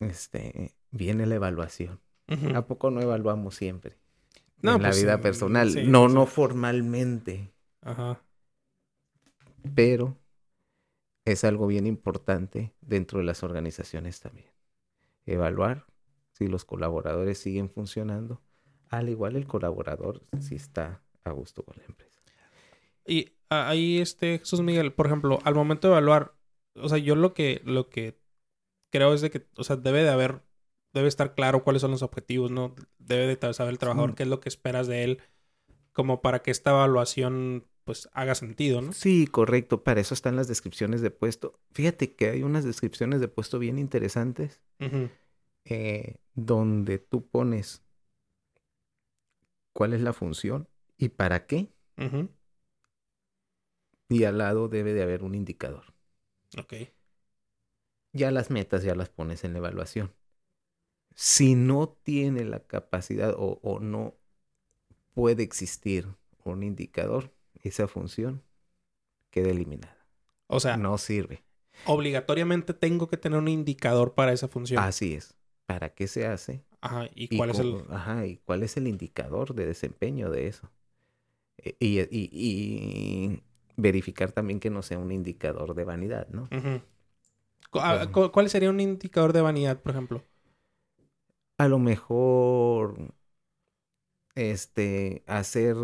Este, 0.00 0.74
viene 0.90 1.26
la 1.26 1.34
evaluación. 1.34 2.00
Uh 2.28 2.32
-huh. 2.32 2.56
¿A 2.56 2.66
poco 2.66 2.90
no 2.90 3.02
evaluamos 3.02 3.56
siempre? 3.56 3.98
No, 4.62 4.76
en 4.76 4.82
la 4.82 4.88
pues, 4.88 5.02
vida 5.02 5.20
personal. 5.20 5.70
sí, 5.70 5.86
no, 5.86 6.08
sí. 6.08 6.14
no 6.14 6.24
formalmente. 6.24 7.52
Ajá. 7.82 8.22
Pero 9.74 10.16
es 11.26 11.44
algo 11.44 11.66
bien 11.66 11.86
importante 11.86 12.72
dentro 12.80 13.18
de 13.18 13.26
las 13.26 13.42
organizaciones 13.42 14.18
también. 14.18 14.48
Evaluar 15.26 15.84
si 16.36 16.48
los 16.48 16.66
colaboradores 16.66 17.38
siguen 17.38 17.70
funcionando, 17.70 18.42
al 18.90 19.08
igual 19.08 19.36
el 19.36 19.46
colaborador 19.46 20.22
si 20.38 20.54
está 20.56 21.02
a 21.24 21.30
gusto 21.30 21.62
con 21.62 21.76
la 21.78 21.84
empresa. 21.84 22.20
Y 23.06 23.32
ahí, 23.48 24.00
este, 24.00 24.38
Jesús 24.38 24.60
Miguel, 24.60 24.92
por 24.92 25.06
ejemplo, 25.06 25.38
al 25.44 25.54
momento 25.54 25.88
de 25.88 25.92
evaluar, 25.92 26.34
o 26.74 26.88
sea, 26.90 26.98
yo 26.98 27.16
lo 27.16 27.32
que, 27.32 27.62
lo 27.64 27.88
que 27.88 28.20
creo 28.90 29.14
es 29.14 29.22
de 29.22 29.30
que, 29.30 29.46
o 29.56 29.64
sea, 29.64 29.76
debe 29.76 30.02
de 30.02 30.10
haber, 30.10 30.42
debe 30.92 31.08
estar 31.08 31.34
claro 31.34 31.64
cuáles 31.64 31.80
son 31.80 31.92
los 31.92 32.02
objetivos, 32.02 32.50
¿no? 32.50 32.74
Debe 32.98 33.34
de 33.34 33.54
saber 33.54 33.72
el 33.72 33.78
trabajador 33.78 34.10
sí. 34.10 34.16
qué 34.16 34.22
es 34.24 34.28
lo 34.28 34.40
que 34.40 34.50
esperas 34.50 34.88
de 34.88 35.04
él, 35.04 35.22
como 35.92 36.20
para 36.20 36.42
que 36.42 36.50
esta 36.50 36.70
evaluación 36.70 37.66
pues 37.84 38.10
haga 38.12 38.34
sentido, 38.34 38.82
¿no? 38.82 38.92
Sí, 38.92 39.26
correcto. 39.26 39.84
Para 39.84 40.00
eso 40.00 40.12
están 40.12 40.36
las 40.36 40.48
descripciones 40.48 41.00
de 41.00 41.10
puesto. 41.10 41.60
Fíjate 41.72 42.14
que 42.14 42.28
hay 42.28 42.42
unas 42.42 42.64
descripciones 42.64 43.20
de 43.20 43.28
puesto 43.28 43.58
bien 43.58 43.78
interesantes 43.78 44.60
uh 44.80 44.84
-huh. 44.84 45.10
Eh, 45.66 46.16
donde 46.34 46.98
tú 46.98 47.28
pones 47.28 47.82
cuál 49.72 49.92
es 49.92 50.00
la 50.00 50.12
función 50.12 50.68
y 50.96 51.10
para 51.10 51.46
qué. 51.46 51.72
Uh 51.98 52.02
-huh. 52.02 52.28
Y 54.08 54.24
al 54.24 54.38
lado 54.38 54.68
debe 54.68 54.94
de 54.94 55.02
haber 55.02 55.22
un 55.22 55.34
indicador. 55.34 55.92
Ok. 56.58 56.74
Ya 58.12 58.30
las 58.30 58.50
metas 58.50 58.82
ya 58.82 58.94
las 58.94 59.08
pones 59.08 59.44
en 59.44 59.52
la 59.52 59.58
evaluación. 59.58 60.14
Si 61.14 61.54
no 61.54 61.88
tiene 61.88 62.44
la 62.44 62.60
capacidad 62.60 63.34
o, 63.36 63.58
o 63.62 63.80
no 63.80 64.14
puede 65.14 65.42
existir 65.42 66.06
un 66.44 66.62
indicador, 66.62 67.32
esa 67.62 67.88
función 67.88 68.42
queda 69.30 69.50
eliminada. 69.50 70.06
O 70.46 70.60
sea, 70.60 70.76
no 70.76 70.96
sirve. 70.98 71.42
Obligatoriamente 71.86 72.72
tengo 72.74 73.08
que 73.08 73.16
tener 73.16 73.38
un 73.38 73.48
indicador 73.48 74.14
para 74.14 74.32
esa 74.32 74.48
función. 74.48 74.82
Así 74.82 75.14
es. 75.14 75.34
¿Para 75.66 75.90
qué 75.94 76.06
se 76.08 76.26
hace? 76.26 76.64
Ajá, 76.80 77.08
¿y 77.14 77.28
cuál 77.36 77.50
es 77.50 77.58
el 77.58 77.84
Ajá, 77.90 78.26
¿y 78.26 78.38
cuál 78.38 78.62
es 78.62 78.76
el 78.76 78.86
indicador 78.88 79.54
de 79.54 79.66
desempeño 79.66 80.30
de 80.30 80.46
eso? 80.48 80.70
E, 81.58 81.76
y, 81.80 82.00
y, 82.02 82.30
y 82.32 83.44
verificar 83.76 84.32
también 84.32 84.60
que 84.60 84.70
no 84.70 84.82
sea 84.82 84.98
un 84.98 85.12
indicador 85.12 85.74
de 85.74 85.84
vanidad, 85.84 86.28
¿no? 86.30 86.48
Uh 86.50 86.56
-huh. 86.56 88.30
¿Cuál 88.32 88.48
sería 88.50 88.70
un 88.70 88.80
indicador 88.80 89.32
de 89.32 89.40
vanidad, 89.42 89.80
por 89.80 89.92
ejemplo? 89.92 90.22
A 91.58 91.68
lo 91.68 91.78
mejor 91.78 93.12
este 94.34 95.22
hacer 95.26 95.76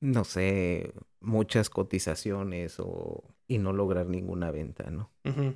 no 0.00 0.24
sé, 0.24 0.92
muchas 1.20 1.70
cotizaciones 1.70 2.76
o 2.80 3.24
y 3.48 3.58
no 3.58 3.72
lograr 3.72 4.06
ninguna 4.06 4.50
venta, 4.50 4.90
¿no? 4.90 5.10
Uh 5.24 5.30
-huh. 5.30 5.54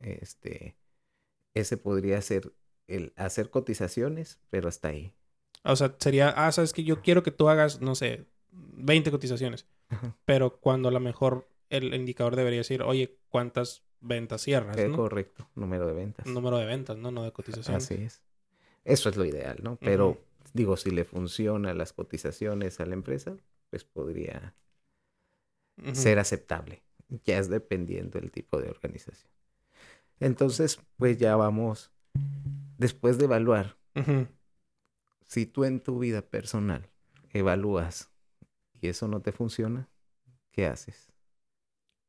Este, 0.00 0.76
ese 1.54 1.76
podría 1.76 2.20
ser 2.22 2.52
el 2.86 3.12
hacer 3.16 3.50
cotizaciones, 3.50 4.40
pero 4.50 4.68
hasta 4.68 4.88
ahí. 4.88 5.14
O 5.64 5.76
sea, 5.76 5.94
sería, 5.98 6.30
ah, 6.30 6.50
sabes 6.52 6.72
que 6.72 6.84
yo 6.84 7.02
quiero 7.02 7.22
que 7.22 7.30
tú 7.30 7.48
hagas, 7.48 7.80
no 7.80 7.94
sé, 7.94 8.26
20 8.52 9.10
cotizaciones, 9.10 9.66
pero 10.24 10.60
cuando 10.60 10.88
a 10.88 10.92
lo 10.92 11.00
mejor 11.00 11.48
el 11.68 11.94
indicador 11.94 12.36
debería 12.36 12.60
decir, 12.60 12.82
oye, 12.82 13.18
¿cuántas 13.28 13.82
ventas 14.00 14.42
cierras? 14.42 14.76
Es 14.76 14.90
¿no? 14.90 14.96
correcto, 14.96 15.48
número 15.54 15.86
de 15.86 15.92
ventas. 15.92 16.26
Número 16.26 16.58
de 16.58 16.66
ventas, 16.66 16.96
¿no? 16.96 17.10
No 17.10 17.22
de 17.22 17.32
cotizaciones. 17.32 17.84
Así 17.84 17.94
es. 17.94 18.22
Eso 18.84 19.08
es 19.08 19.16
lo 19.16 19.24
ideal, 19.24 19.58
¿no? 19.62 19.76
Pero, 19.76 20.08
uh 20.08 20.14
-huh. 20.14 20.50
digo, 20.54 20.76
si 20.76 20.90
le 20.90 21.04
funcionan 21.04 21.76
las 21.78 21.92
cotizaciones 21.92 22.80
a 22.80 22.86
la 22.86 22.94
empresa, 22.94 23.36
pues 23.68 23.84
podría 23.84 24.54
uh 25.78 25.82
-huh. 25.82 25.94
ser 25.94 26.18
aceptable. 26.18 26.82
Ya 27.24 27.38
es 27.38 27.48
dependiendo 27.48 28.18
del 28.18 28.30
tipo 28.30 28.60
de 28.60 28.70
organización. 28.70 29.30
Entonces, 30.20 30.78
pues 30.96 31.18
ya 31.18 31.34
vamos, 31.36 31.90
después 32.78 33.18
de 33.18 33.24
evaluar, 33.24 33.76
uh 33.94 34.00
-huh. 34.00 34.28
si 35.26 35.46
tú 35.46 35.64
en 35.64 35.80
tu 35.80 35.98
vida 35.98 36.22
personal 36.22 36.88
evalúas 37.32 38.10
y 38.80 38.88
eso 38.88 39.08
no 39.08 39.20
te 39.22 39.32
funciona, 39.32 39.88
¿qué 40.52 40.66
haces? 40.66 41.08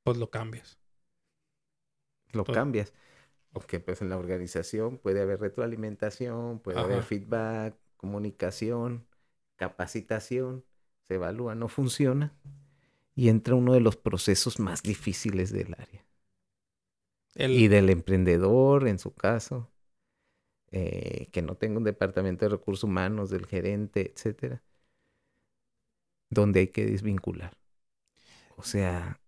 Pues 0.03 0.17
lo 0.17 0.29
cambias. 0.29 0.77
Lo 2.33 2.43
Todo. 2.43 2.55
cambias. 2.55 2.93
Porque 3.53 3.79
pues 3.79 4.01
en 4.01 4.09
la 4.09 4.17
organización 4.17 4.97
puede 4.97 5.21
haber 5.21 5.39
retroalimentación, 5.39 6.59
puede 6.59 6.79
Ajá. 6.79 6.87
haber 6.87 7.03
feedback, 7.03 7.75
comunicación, 7.97 9.05
capacitación 9.57 10.65
se 11.07 11.15
evalúa, 11.15 11.55
no 11.55 11.67
funciona 11.67 12.33
y 13.13 13.29
entra 13.29 13.55
uno 13.55 13.73
de 13.73 13.81
los 13.81 13.97
procesos 13.97 14.59
más 14.59 14.81
difíciles 14.83 15.51
del 15.51 15.73
área. 15.73 16.05
El... 17.35 17.51
Y 17.51 17.67
del 17.67 17.89
emprendedor, 17.89 18.87
en 18.87 18.99
su 18.99 19.13
caso, 19.13 19.71
eh, 20.71 21.27
que 21.31 21.41
no 21.41 21.55
tenga 21.55 21.77
un 21.77 21.83
departamento 21.83 22.45
de 22.45 22.49
recursos 22.49 22.83
humanos, 22.83 23.29
del 23.29 23.45
gerente, 23.45 24.11
etcétera, 24.13 24.63
donde 26.29 26.61
hay 26.61 26.67
que 26.69 26.85
desvincular. 26.85 27.57
O 28.57 28.63
sea, 28.63 29.19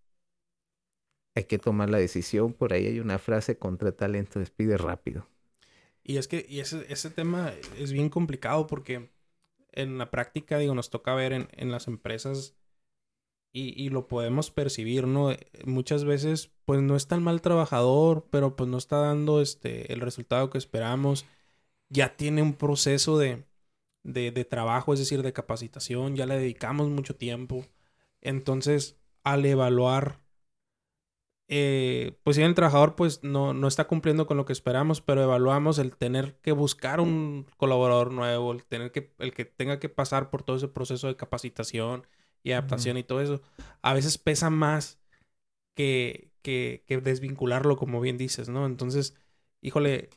hay 1.36 1.44
que 1.46 1.60
tomar 1.60 1.90
la 1.90 1.98
decisión. 1.98 2.54
Por 2.54 2.74
ahí 2.74 2.88
hay 2.88 3.00
una 3.00 3.20
frase: 3.20 3.58
contra 3.58 3.92
talento, 3.92 4.40
despide 4.40 4.78
rápido. 4.78 5.28
Y 6.04 6.18
es 6.18 6.28
que 6.28 6.46
y 6.48 6.60
ese, 6.60 6.86
ese 6.90 7.10
tema 7.10 7.54
es 7.78 7.92
bien 7.94 8.10
complicado 8.10 8.68
porque 8.68 9.10
en 9.72 9.98
la 9.98 10.12
práctica, 10.12 10.58
digo, 10.58 10.76
nos 10.76 10.90
toca 10.90 11.16
ver 11.16 11.34
en, 11.34 11.48
en 11.52 11.72
las 11.72 11.88
empresas 11.88 12.56
y, 13.54 13.82
y, 13.82 13.90
lo 13.90 14.08
podemos 14.08 14.52
percibir, 14.52 15.08
¿no? 15.08 15.30
Muchas 15.66 16.06
veces, 16.06 16.52
pues 16.66 16.82
no 16.82 16.96
es 16.96 17.08
tan 17.08 17.24
mal 17.24 17.42
trabajador, 17.42 18.28
pero 18.32 18.56
pues 18.56 18.70
no 18.70 18.78
está 18.78 18.98
dando 18.98 19.42
este, 19.42 19.94
el 19.94 20.02
resultado 20.02 20.50
que 20.50 20.58
esperamos. 20.58 21.26
Ya 21.90 22.16
tiene 22.18 22.42
un 22.42 22.54
proceso 22.56 23.18
de, 23.20 23.46
de, 24.04 24.32
de 24.32 24.46
trabajo, 24.46 24.94
es 24.94 25.00
decir, 25.00 25.24
de 25.24 25.34
capacitación, 25.34 26.16
ya 26.16 26.26
le 26.26 26.38
dedicamos 26.38 26.90
mucho 26.90 27.16
tiempo. 27.16 27.66
Entonces, 28.22 28.98
al 29.24 29.46
evaluar, 29.46 30.20
eh, 31.48 32.18
pues 32.24 32.38
si 32.38 32.42
el 32.42 32.56
trabajador 32.56 32.96
pues 32.96 33.24
no, 33.24 33.54
no 33.54 33.68
está 33.68 33.86
cumpliendo 33.88 34.26
con 34.28 34.38
lo 34.38 34.46
que 34.46 34.54
esperamos, 34.54 35.02
pero 35.02 35.22
evaluamos 35.22 35.78
el 35.78 35.96
tener 35.96 36.36
que 36.42 36.54
buscar 36.54 37.00
un 37.00 37.48
colaborador 37.58 38.12
nuevo, 38.12 38.54
el 38.54 38.66
tener 38.66 38.92
que, 38.92 39.14
el 39.20 39.34
que 39.34 39.46
tenga 39.46 39.80
que 39.80 39.90
pasar 39.90 40.30
por 40.30 40.44
todo 40.44 40.56
ese 40.56 40.68
proceso 40.70 41.08
de 41.08 41.16
capacitación 41.18 42.08
y 42.44 42.52
adaptación 42.52 42.96
uh 42.98 43.00
-huh. 43.00 43.02
y 43.02 43.04
todo 43.06 43.22
eso, 43.22 43.42
a 43.82 43.94
veces 43.94 44.18
pesa 44.18 44.50
más 44.50 45.00
que, 45.76 46.32
que, 46.42 46.84
que, 46.88 47.00
desvincularlo, 47.02 47.78
como 47.78 48.02
bien 48.02 48.18
dices, 48.18 48.50
¿no? 48.50 48.66
Entonces, 48.66 49.16
híjole, 49.62 50.10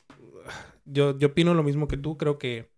yo, 0.85 1.19
yo 1.19 1.29
opino 1.29 1.55
lo 1.55 1.63
mismo 1.63 1.89
que 1.89 1.97
tú, 1.97 2.17
creo 2.17 2.39
que 2.39 2.69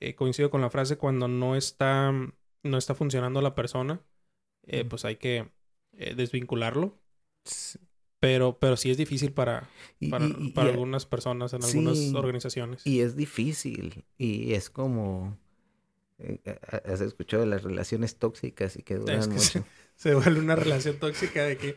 eh, 0.00 0.14
coincido 0.14 0.50
con 0.50 0.60
la 0.60 0.70
frase, 0.70 0.96
cuando 0.98 1.28
no 1.28 1.56
está, 1.56 2.12
no 2.12 2.78
está 2.78 2.94
funcionando 2.94 3.40
la 3.40 3.54
persona, 3.54 4.00
eh, 4.64 4.84
pues 4.84 5.04
hay 5.04 5.16
que 5.16 5.48
eh, 5.92 6.14
desvincularlo. 6.14 6.98
Pero, 8.20 8.58
pero 8.60 8.76
sí 8.76 8.90
es 8.90 8.96
difícil 8.96 9.32
para, 9.32 9.68
para, 10.10 10.26
y- 10.26 10.36
y- 10.38 10.48
para 10.50 10.70
y- 10.70 10.72
algunas 10.74 11.06
personas 11.06 11.52
en 11.54 11.62
sí. 11.62 11.78
algunas 11.78 12.14
organizaciones. 12.14 12.86
Y 12.86 13.00
es 13.00 13.16
difícil. 13.16 14.04
Y 14.16 14.54
es 14.54 14.70
como. 14.70 15.38
Eh, 16.22 16.60
ha- 16.70 16.92
¿Has 16.92 17.00
escuchado 17.00 17.42
de 17.44 17.48
las 17.50 17.62
relaciones 17.62 18.18
tóxicas 18.18 18.76
y 18.76 18.82
que 18.82 18.96
duran 18.96 19.28
Es 19.28 19.28
que 19.28 19.38
mucho? 19.38 19.66
se, 19.66 19.66
se 19.96 20.14
vuelve 20.14 20.40
una 20.40 20.56
relación 20.56 20.98
tóxica 20.98 21.44
de 21.44 21.56
que... 21.58 21.76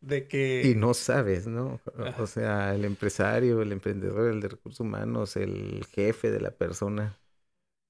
De 0.00 0.28
que 0.28 0.44
Y 0.60 0.74
no 0.74 0.94
sabes, 0.94 1.46
¿no? 1.46 1.80
O- 1.96 2.02
Ajá. 2.02 2.22
O 2.22 2.26
sea, 2.26 2.74
el 2.74 2.84
empresario, 2.84 3.60
el 3.62 3.72
emprendedor, 3.72 4.30
el 4.32 4.40
de 4.40 4.48
recursos 4.48 4.80
humanos, 4.80 5.36
el 5.36 5.84
jefe 5.92 6.30
de 6.30 6.40
la 6.40 6.50
persona. 6.56 7.20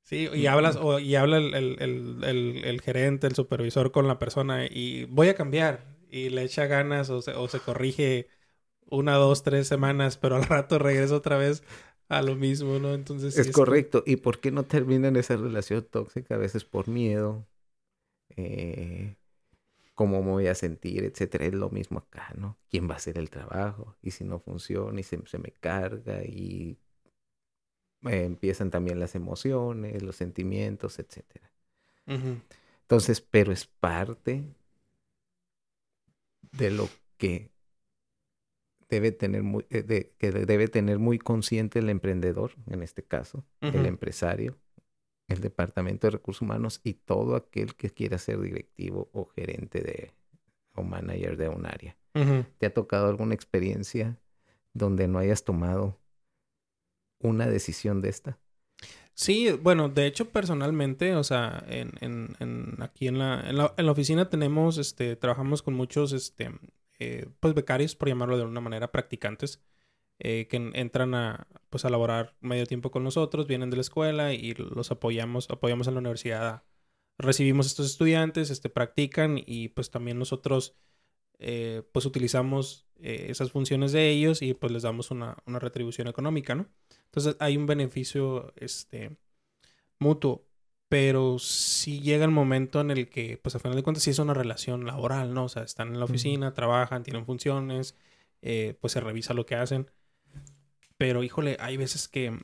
Sí, 0.03 0.29
y 0.35 0.47
hablas, 0.47 0.77
o, 0.77 0.99
y 0.99 1.17
habla 1.17 1.39
el, 1.39 1.55
el, 1.55 1.77
el, 1.81 2.25
el, 2.25 2.65
el 2.65 2.81
gerente, 2.83 3.27
el 3.27 3.35
supervisor 3.35 3.91
con 3.91 4.07
la 4.07 4.19
persona 4.19 4.67
y 4.71 5.05
voy 5.07 5.29
a 5.29 5.35
cambiar. 5.35 5.97
Y 6.11 6.29
le 6.29 6.43
echa 6.45 6.67
ganas 6.67 7.09
o 7.11 7.23
se, 7.23 7.33
o 7.33 7.49
se 7.49 7.61
corrige 7.61 8.29
una, 8.87 9.15
dos, 9.17 9.43
tres 9.45 9.69
semanas, 9.69 10.19
pero 10.19 10.37
al 10.37 10.45
rato 10.45 10.79
regresa 10.79 11.17
otra 11.17 11.39
vez 11.39 11.65
a 12.09 12.23
lo 12.23 12.35
mismo, 12.37 12.79
¿no? 12.79 12.95
Entonces 12.95 13.35
sí 13.35 13.43
Es 13.43 13.51
correcto. 13.51 14.03
¿Y 14.07 14.17
por 14.17 14.41
qué 14.41 14.51
no 14.53 14.65
terminan 14.67 15.17
esa 15.17 15.37
relación 15.37 15.85
tóxica? 15.91 16.35
A 16.37 16.39
veces 16.39 16.65
por 16.65 16.89
miedo, 16.89 17.47
eh, 18.37 19.17
cómo 19.95 20.23
me 20.23 20.31
voy 20.33 20.49
a 20.49 20.55
sentir, 20.57 21.05
etcétera. 21.05 21.47
Es 21.47 21.55
lo 21.55 21.71
mismo 21.71 22.01
acá, 22.01 22.33
¿no? 22.37 22.59
¿Quién 22.71 22.89
va 22.89 22.95
a 22.95 22.97
hacer 22.99 23.19
el 23.19 23.31
trabajo? 23.31 23.97
Y 24.03 24.13
si 24.13 24.25
no 24.25 24.41
funciona 24.41 25.01
y 25.01 25.05
se, 25.05 25.21
se 25.27 25.39
me 25.39 25.53
carga 25.53 26.25
y 26.25 26.79
eh, 28.07 28.25
empiezan 28.25 28.71
también 28.71 29.01
las 29.01 29.15
emociones, 29.15 30.03
los 30.03 30.17
sentimientos, 30.17 30.99
etcétera. 30.99 31.51
Entonces, 32.83 33.21
pero 33.21 33.53
es 33.53 33.67
parte 33.67 34.45
de 36.53 36.71
lo 36.71 36.89
que 37.19 37.51
debe 38.95 39.13
tener 39.13 39.43
muy, 39.43 39.67
eh, 39.71 39.83
de- 39.83 40.15
que 40.19 40.31
debe 40.31 40.69
tener 40.69 40.99
muy 40.99 41.19
consciente 41.19 41.79
el 41.81 41.89
emprendedor, 41.91 42.53
en 42.67 42.83
este 42.83 43.03
caso, 43.03 43.45
el 43.61 43.87
empresario, 43.87 44.57
el 45.29 45.41
departamento 45.41 46.07
de 46.07 46.13
recursos 46.13 46.43
humanos 46.43 46.81
y 46.85 46.95
todo 46.95 47.37
aquel 47.37 47.75
que 47.75 47.91
quiera 47.91 48.19
ser 48.19 48.41
directivo 48.41 49.09
o 49.13 49.27
gerente 49.27 49.81
de 49.83 50.13
o 50.77 50.83
manager 50.83 51.37
de 51.37 51.49
un 51.49 51.67
área. 51.67 51.97
¿Te 52.59 52.67
ha 52.67 52.75
tocado 52.75 53.09
alguna 53.09 53.35
experiencia 53.35 54.19
donde 54.73 55.07
no 55.09 55.19
hayas 55.19 55.45
tomado 55.45 55.99
una 57.21 57.47
decisión 57.47 58.01
de 58.03 58.09
esta? 58.09 58.39
Sí, 59.15 59.51
bueno, 59.53 59.89
de 59.89 60.07
hecho 60.07 60.31
personalmente, 60.31 61.15
o 61.15 61.23
sea, 61.23 61.65
en, 61.69 61.93
en, 62.01 62.37
en 62.41 62.83
aquí 62.83 63.07
en 63.07 63.19
la, 63.19 63.49
en 63.49 63.57
la, 63.57 63.73
en 63.77 63.87
la 63.87 63.93
oficina 63.93 64.29
tenemos, 64.29 64.77
este, 64.79 65.15
trabajamos 65.17 65.63
con 65.63 65.75
muchos, 65.75 66.13
este, 66.13 66.51
eh, 66.99 67.29
pues 67.41 67.55
becarios, 67.55 67.97
por 67.97 68.09
llamarlo 68.09 68.37
de 68.37 68.43
alguna 68.43 68.61
manera, 68.61 68.93
practicantes, 68.93 69.63
eh, 70.19 70.47
que 70.49 70.57
en- 70.57 70.77
entran 70.77 71.15
a, 71.15 71.49
pues 71.71 71.85
a 71.85 71.91
laborar 71.91 72.37
medio 72.41 72.67
tiempo 72.67 72.91
con 72.91 73.05
nosotros, 73.05 73.47
vienen 73.47 73.71
de 73.71 73.77
la 73.77 73.83
escuela 73.83 74.33
y 74.35 74.55
los 74.55 74.91
apoyamos, 74.91 75.51
apoyamos 75.51 75.89
en 75.89 75.95
la 75.95 76.01
universidad. 76.01 76.47
a- 76.49 76.65
recibimos 77.19 77.67
estos 77.67 77.87
estudiantes, 77.87 78.51
este, 78.51 78.69
practican 78.71 79.39
y 79.45 79.69
pues 79.69 79.91
también 79.91 80.19
nosotros, 80.19 80.77
eh, 81.39 81.83
pues 81.93 82.07
utilizamos 82.07 82.89
eh, 82.97 83.27
esas 83.31 83.53
funciones 83.53 83.93
de 83.93 84.11
ellos 84.11 84.43
y 84.43 84.55
pues 84.55 84.73
les 84.73 84.83
damos 84.85 85.11
una, 85.11 85.37
una 85.47 85.59
retribución 85.61 86.09
económica, 86.09 86.55
¿no? 86.55 86.69
Entonces 87.07 87.37
hay 87.41 87.57
un 87.57 87.67
beneficio 87.67 88.53
este, 88.57 89.17
mutuo, 89.99 90.47
pero 90.95 91.41
sí 91.41 92.01
llega 92.01 92.25
el 92.25 92.31
momento 92.31 92.81
en 92.81 92.93
el 92.93 93.09
que, 93.09 93.37
pues 93.37 93.57
a 93.57 93.59
final 93.59 93.75
de 93.75 93.83
cuentas, 93.83 94.05
sí 94.05 94.11
es 94.11 94.21
una 94.21 94.33
relación 94.33 94.87
laboral, 94.87 95.35
¿no? 95.35 95.47
O 95.47 95.49
sea, 95.49 95.65
están 95.65 95.89
en 95.89 95.99
la 95.99 96.05
oficina, 96.05 96.55
trabajan, 96.55 97.03
tienen 97.03 97.27
funciones, 97.27 97.97
eh, 98.43 98.79
pues 98.81 98.93
se 98.93 99.01
revisa 99.01 99.35
lo 99.35 99.45
que 99.45 99.57
hacen. 99.57 99.91
Pero 100.97 101.25
híjole, 101.25 101.57
hay 101.59 101.77
veces 101.77 102.07
que, 102.07 102.39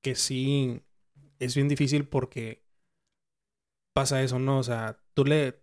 que 0.00 0.14
sí 0.14 0.80
es 1.40 1.56
bien 1.56 1.66
difícil 1.66 2.06
porque 2.06 2.62
pasa 3.94 4.22
eso, 4.22 4.38
¿no? 4.38 4.58
O 4.60 4.62
sea, 4.62 5.02
tú 5.14 5.24
le... 5.24 5.60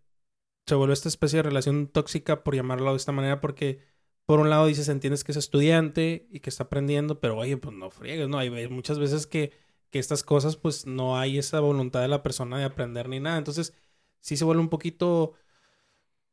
Se 0.65 0.75
vuelve 0.75 0.93
esta 0.93 1.07
especie 1.07 1.37
de 1.37 1.43
relación 1.43 1.87
tóxica, 1.87 2.43
por 2.43 2.53
llamarlo 2.53 2.91
de 2.91 2.97
esta 2.97 3.13
manera, 3.13 3.39
porque 3.39 3.79
por 4.25 4.41
un 4.41 4.49
lado 4.49 4.65
dices, 4.65 4.89
entiendes 4.89 5.23
que 5.23 5.31
es 5.31 5.37
estudiante 5.37 6.27
y 6.31 6.41
que 6.41 6.49
está 6.49 6.65
aprendiendo, 6.65 7.21
pero 7.21 7.37
oye, 7.37 7.55
pues 7.55 7.73
no 7.77 7.89
friegues, 7.91 8.27
¿no? 8.27 8.39
Hay 8.39 8.67
muchas 8.67 8.99
veces 8.99 9.25
que, 9.25 9.66
que 9.89 9.99
estas 9.99 10.23
cosas, 10.23 10.55
pues 10.55 10.85
no 10.85 11.17
hay 11.17 11.37
esa 11.37 11.59
voluntad 11.59 12.01
de 12.01 12.07
la 12.07 12.23
persona 12.23 12.57
de 12.57 12.65
aprender 12.65 13.09
ni 13.09 13.19
nada. 13.19 13.37
Entonces, 13.37 13.73
sí 14.19 14.37
se 14.37 14.45
vuelve 14.45 14.61
un 14.61 14.69
poquito, 14.69 15.33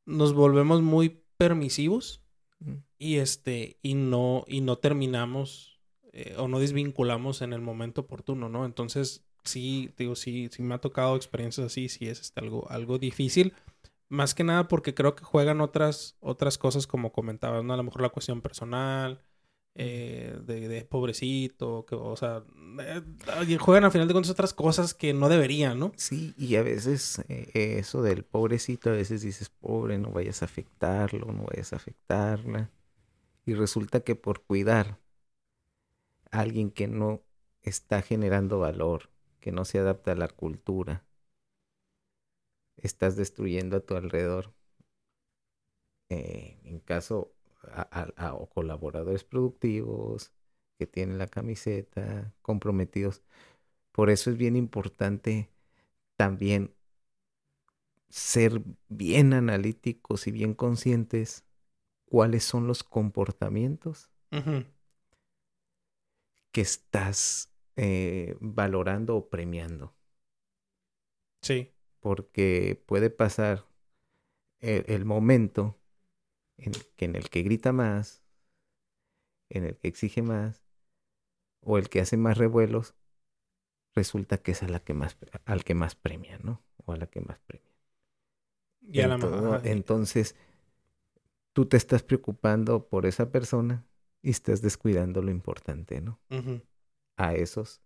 nos 0.06 0.34
volvemos 0.34 0.82
muy 0.82 1.22
permisivos 1.36 2.22
y 2.98 3.16
este, 3.16 3.78
y 3.82 3.94
no, 3.94 4.44
y 4.46 4.60
no 4.60 4.76
terminamos 4.76 5.74
eh, 6.12 6.36
o 6.38 6.46
no 6.46 6.60
desvinculamos 6.60 7.42
en 7.42 7.52
el 7.52 7.60
momento 7.60 8.02
oportuno, 8.02 8.48
¿no? 8.48 8.64
Entonces, 8.64 9.24
sí, 9.42 9.90
digo, 9.98 10.14
sí, 10.14 10.48
sí 10.52 10.62
me 10.62 10.74
ha 10.74 10.80
tocado 10.80 11.16
experiencias 11.16 11.66
así, 11.66 11.88
sí 11.88 12.06
es 12.06 12.20
este, 12.20 12.40
algo, 12.40 12.70
algo 12.70 12.98
difícil. 12.98 13.52
Más 14.08 14.34
que 14.34 14.44
nada 14.44 14.68
porque 14.68 14.94
creo 14.94 15.16
que 15.16 15.24
juegan 15.24 15.60
otras, 15.60 16.16
otras 16.20 16.56
cosas 16.56 16.86
como 16.86 17.10
comentabas, 17.12 17.64
¿no? 17.64 17.74
A 17.74 17.76
lo 17.76 17.82
mejor 17.82 18.02
la 18.02 18.10
cuestión 18.10 18.42
personal, 18.42 19.23
eh, 19.76 20.38
de, 20.46 20.84
pobrecito, 20.84 21.84
que, 21.84 21.96
o 21.96 22.16
sea, 22.16 22.44
eh, 22.80 23.56
juegan 23.58 23.84
al 23.84 23.90
final 23.90 24.06
de 24.06 24.14
cuentas 24.14 24.30
otras 24.30 24.54
cosas 24.54 24.94
que 24.94 25.12
no 25.12 25.28
deberían, 25.28 25.78
¿no? 25.78 25.92
Sí, 25.96 26.34
y 26.38 26.56
a 26.56 26.62
veces 26.62 27.24
eh, 27.28 27.78
eso 27.78 28.02
del 28.02 28.24
pobrecito, 28.24 28.90
a 28.90 28.92
veces 28.92 29.22
dices, 29.22 29.48
pobre, 29.48 29.98
no 29.98 30.10
vayas 30.10 30.42
a 30.42 30.44
afectarlo, 30.44 31.26
no 31.32 31.44
vayas 31.44 31.72
a 31.72 31.76
afectarla. 31.76 32.70
Y 33.46 33.54
resulta 33.54 34.00
que 34.00 34.14
por 34.14 34.42
cuidar 34.44 35.00
a 36.30 36.40
alguien 36.40 36.70
que 36.70 36.86
no 36.86 37.22
está 37.62 38.02
generando 38.02 38.58
valor, 38.60 39.10
que 39.40 39.52
no 39.52 39.64
se 39.64 39.78
adapta 39.78 40.12
a 40.12 40.16
la 40.16 40.28
cultura, 40.28 41.04
estás 42.76 43.16
destruyendo 43.16 43.76
a 43.76 43.80
tu 43.80 43.96
alrededor. 43.96 44.54
Eh, 46.10 46.60
en 46.64 46.80
caso 46.80 47.33
a, 47.72 47.82
a- 48.16 48.28
a- 48.28 48.34
o 48.34 48.48
colaboradores 48.48 49.24
productivos 49.24 50.32
que 50.78 50.86
tienen 50.86 51.18
la 51.18 51.26
camiseta, 51.28 52.34
comprometidos. 52.42 53.22
Por 53.92 54.10
eso 54.10 54.30
es 54.30 54.36
bien 54.38 54.56
importante 54.56 55.50
también 56.16 56.74
ser 58.08 58.62
bien 58.88 59.32
analíticos 59.34 60.26
y 60.26 60.30
bien 60.32 60.54
conscientes 60.54 61.44
cuáles 62.06 62.44
son 62.44 62.66
los 62.68 62.84
comportamientos 62.84 64.10
que 66.52 66.60
estás 66.62 67.50
eh, 67.76 68.36
valorando 68.40 69.16
o 69.16 69.28
premiando. 69.28 69.94
Sí. 71.42 71.72
Porque 72.00 72.82
puede 72.86 73.10
pasar 73.10 73.66
el, 74.60 74.84
el 74.88 75.04
momento 75.04 75.78
en 76.56 76.74
el, 76.74 76.86
que, 76.96 77.04
en 77.04 77.16
el 77.16 77.28
que 77.30 77.42
grita 77.42 77.72
más, 77.72 78.22
en 79.50 79.64
el 79.64 79.76
que 79.76 79.88
exige 79.88 80.22
más, 80.22 80.62
o 81.60 81.78
el 81.78 81.88
que 81.88 82.00
hace 82.00 82.16
más 82.16 82.38
revuelos, 82.38 82.94
resulta 83.94 84.38
que 84.38 84.52
es 84.52 84.62
a 84.62 84.68
la 84.68 84.80
que 84.80 84.94
más, 84.94 85.16
al 85.44 85.64
que 85.64 85.74
más 85.74 85.94
premia, 85.94 86.38
¿no? 86.38 86.62
O 86.84 86.92
a 86.92 86.96
la 86.96 87.06
que 87.06 87.20
más 87.20 87.38
premia. 87.40 87.70
Y 88.82 89.00
a 89.00 89.08
la 89.08 89.16
Ento- 89.16 89.30
mamá. 89.30 89.60
Entonces, 89.64 90.36
tú 91.52 91.66
te 91.66 91.76
estás 91.76 92.02
preocupando 92.02 92.88
por 92.88 93.06
esa 93.06 93.30
persona 93.30 93.86
y 94.22 94.30
estás 94.30 94.62
descuidando 94.62 95.22
lo 95.22 95.30
importante, 95.30 96.00
¿no? 96.00 96.20
A 97.16 97.34
esos 97.34 97.80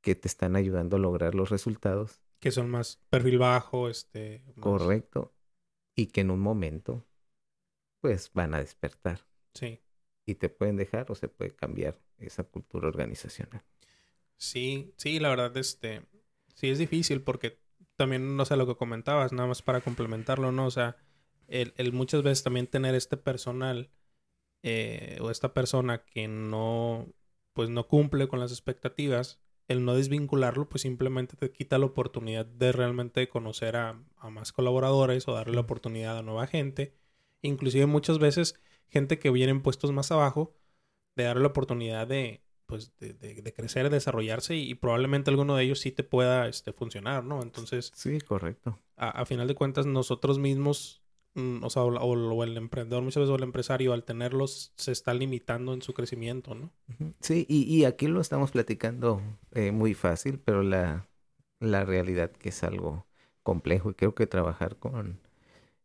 que 0.00 0.14
te 0.14 0.28
están 0.28 0.56
ayudando 0.56 0.96
a 0.96 1.00
lograr 1.00 1.34
los 1.34 1.50
resultados, 1.50 2.22
Que 2.40 2.50
son 2.52 2.70
más 2.70 2.98
perfil 3.10 3.38
bajo, 3.38 3.88
este. 3.88 4.42
más- 4.54 4.62
correcto, 4.62 5.34
y 5.98 6.06
que 6.06 6.20
en 6.20 6.30
un 6.30 6.38
momento, 6.38 7.04
pues 8.00 8.30
van 8.32 8.54
a 8.54 8.60
despertar 8.60 9.26
Sí. 9.52 9.80
y 10.24 10.36
te 10.36 10.48
pueden 10.48 10.76
dejar 10.76 11.10
o 11.10 11.16
se 11.16 11.26
puede 11.26 11.50
cambiar 11.50 11.98
esa 12.18 12.44
cultura 12.44 12.86
organizacional. 12.86 13.64
Sí, 14.36 14.92
sí, 14.96 15.18
la 15.18 15.30
verdad, 15.30 15.56
este, 15.56 16.06
sí 16.54 16.68
es 16.68 16.78
difícil 16.78 17.20
porque 17.22 17.58
también, 17.96 18.36
no 18.36 18.44
sé, 18.44 18.56
lo 18.56 18.68
que 18.68 18.76
comentabas, 18.76 19.32
nada 19.32 19.48
más 19.48 19.60
para 19.60 19.80
complementarlo, 19.80 20.52
¿no? 20.52 20.66
O 20.66 20.70
sea, 20.70 20.96
el, 21.48 21.74
el 21.76 21.92
muchas 21.92 22.22
veces 22.22 22.44
también 22.44 22.68
tener 22.68 22.94
este 22.94 23.16
personal 23.16 23.90
eh, 24.62 25.18
o 25.20 25.32
esta 25.32 25.52
persona 25.52 26.04
que 26.04 26.28
no, 26.28 27.12
pues 27.54 27.70
no 27.70 27.88
cumple 27.88 28.28
con 28.28 28.38
las 28.38 28.52
expectativas, 28.52 29.40
el 29.68 29.84
no 29.84 29.94
desvincularlo, 29.94 30.68
pues 30.68 30.82
simplemente 30.82 31.36
te 31.36 31.52
quita 31.52 31.78
la 31.78 31.86
oportunidad 31.86 32.46
de 32.46 32.72
realmente 32.72 33.28
conocer 33.28 33.76
a, 33.76 34.02
a 34.16 34.30
más 34.30 34.52
colaboradores 34.52 35.28
o 35.28 35.34
darle 35.34 35.54
la 35.54 35.60
oportunidad 35.60 36.18
a 36.18 36.22
nueva 36.22 36.46
gente. 36.46 36.94
Inclusive 37.42 37.86
muchas 37.86 38.18
veces 38.18 38.60
gente 38.88 39.18
que 39.18 39.30
viene 39.30 39.52
en 39.52 39.62
puestos 39.62 39.92
más 39.92 40.10
abajo, 40.10 40.54
de 41.16 41.24
darle 41.24 41.42
la 41.42 41.48
oportunidad 41.48 42.06
de, 42.06 42.42
pues, 42.66 42.96
de, 42.98 43.12
de, 43.14 43.52
crecer, 43.52 43.84
de 43.84 43.96
desarrollarse 43.96 44.56
y, 44.56 44.74
probablemente 44.74 45.30
alguno 45.30 45.56
de 45.56 45.64
ellos 45.64 45.80
sí 45.80 45.90
te 45.90 46.04
pueda 46.04 46.48
este, 46.48 46.72
funcionar, 46.72 47.24
¿no? 47.24 47.42
Entonces... 47.42 47.92
Sí, 47.94 48.20
correcto. 48.20 48.78
A, 48.96 49.24
final 49.26 49.48
de 49.48 49.54
cuentas, 49.54 49.86
nosotros 49.86 50.38
mismos, 50.38 51.02
o 51.34 51.70
sea, 51.70 51.84
o, 51.84 52.44
el 52.44 52.56
emprendedor 52.56 53.02
muchas 53.02 53.20
veces 53.20 53.32
o 53.32 53.36
el 53.36 53.42
empresario, 53.42 53.92
al 53.92 54.04
tenerlos, 54.04 54.72
se 54.76 54.92
está 54.92 55.14
limitando 55.14 55.72
en 55.72 55.82
su 55.82 55.94
crecimiento, 55.94 56.54
¿no? 56.54 56.72
Sí, 57.20 57.46
y, 57.48 57.62
y 57.62 57.84
aquí 57.84 58.08
lo 58.08 58.20
estamos 58.20 58.50
platicando 58.50 59.22
eh, 59.52 59.70
muy 59.70 59.94
fácil, 59.94 60.40
pero 60.40 60.62
la, 60.62 61.08
la 61.60 61.84
realidad 61.84 62.30
que 62.32 62.48
es 62.48 62.62
algo 62.64 63.06
complejo 63.42 63.90
y 63.90 63.94
creo 63.94 64.14
que 64.14 64.26
trabajar 64.26 64.76
con, 64.76 65.20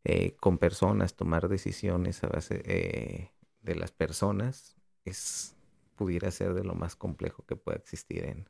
eh, 0.03 0.35
con 0.39 0.57
personas, 0.57 1.15
tomar 1.15 1.47
decisiones 1.49 2.23
a 2.23 2.27
base 2.27 2.61
eh, 2.65 3.31
de 3.61 3.75
las 3.75 3.91
personas 3.91 4.75
es 5.05 5.55
pudiera 5.95 6.31
ser 6.31 6.53
de 6.53 6.63
lo 6.63 6.75
más 6.75 6.95
complejo 6.95 7.45
que 7.45 7.55
pueda 7.55 7.77
existir 7.77 8.25
en, 8.25 8.49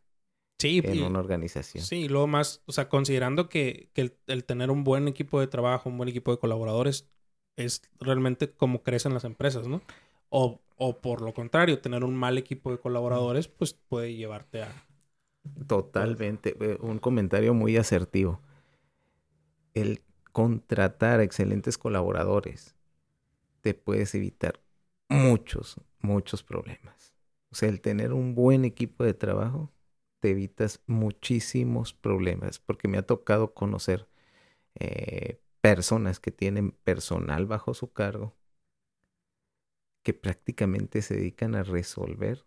en 0.64 1.03
una 1.03 1.20
organización. 1.20 1.84
Sí, 1.84 2.07
luego 2.07 2.28
más, 2.28 2.61
o 2.66 2.72
sea, 2.72 2.89
considerando 2.89 3.49
que, 3.49 3.89
el, 3.95 4.43
tener 4.45 4.72
un 4.72 4.84
buen 4.84 5.07
equipo 5.07 5.39
de 5.39 5.47
trabajo, 5.47 5.89
un 5.89 5.97
buen 5.97 6.09
equipo 6.09 6.32
de 6.32 6.38
colaboradores, 6.38 7.09
es 7.55 7.82
realmente 7.99 8.51
como 8.51 8.84
crecen 8.84 9.14
las 9.14 9.24
empresas, 9.24 9.68
¿no? 9.68 9.82
O, 10.30 10.61
o 10.78 10.97
por 11.01 11.22
lo 11.22 11.34
contrario, 11.34 11.80
tener 11.80 12.03
un 12.03 12.16
mal 12.16 12.38
equipo 12.38 12.72
de 12.72 12.80
colaboradores, 12.80 13.47
pues 13.47 13.74
puede 13.74 14.16
llevarte 14.16 14.64
a... 14.64 14.86
Totalmente, 15.68 16.55
eh, 16.59 16.78
un 16.82 16.99
comentario 16.99 17.53
muy 17.53 17.78
asertivo. 17.78 18.41
El 19.74 20.01
contratar 20.32 21.22
excelentes 21.22 21.78
colaboradores 21.78 22.76
te 23.61 23.74
puedes 23.74 24.16
evitar 24.16 24.59
muchos, 25.09 25.80
muchos 25.99 26.43
problemas. 26.43 27.14
O 27.51 27.55
sea, 27.55 27.70
el 27.70 27.82
tener 27.82 28.14
un 28.14 28.36
buen 28.36 28.66
equipo 28.66 29.03
de 29.03 29.14
trabajo 29.14 29.72
te 30.24 30.30
evitas 30.30 30.82
muchísimos 30.88 31.91
problemas, 31.91 32.57
porque 32.57 32.88
me 32.88 32.97
ha 32.97 33.01
tocado 33.01 33.53
conocer 33.53 34.07
eh, 34.76 35.41
personas 35.59 36.21
que 36.21 36.32
tienen 36.32 36.71
personal 36.71 37.45
bajo 37.45 37.74
su 37.74 37.91
cargo 37.91 38.34
que 40.01 40.13
prácticamente 40.13 41.01
se 41.01 41.15
dedican 41.15 41.55
a 41.55 41.63
resolver 41.63 42.45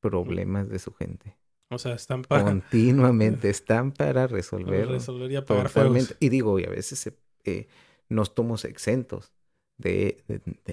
problemas 0.00 0.68
de 0.68 0.80
su 0.80 0.92
gente. 0.92 1.38
O 1.70 1.78
sea, 1.78 1.94
están 1.94 2.22
para... 2.22 2.42
Continuamente 2.42 3.48
están 3.48 3.92
para 3.92 4.26
resolver. 4.26 4.88
resolver 4.88 5.30
y 5.30 5.36
apagar 5.36 5.68
fuegos. 5.68 6.16
Y 6.18 6.30
digo, 6.30 6.58
y 6.58 6.64
a 6.64 6.70
veces 6.70 7.12
eh, 7.44 7.68
nos 8.08 8.34
tomamos 8.34 8.64
exentos 8.64 9.32
de, 9.76 10.24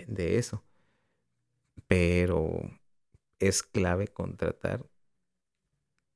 de, 0.07 0.37
eso. 0.39 0.63
Pero 1.85 2.61
es 3.37 3.61
clave 3.61 4.07
contratar 4.07 4.87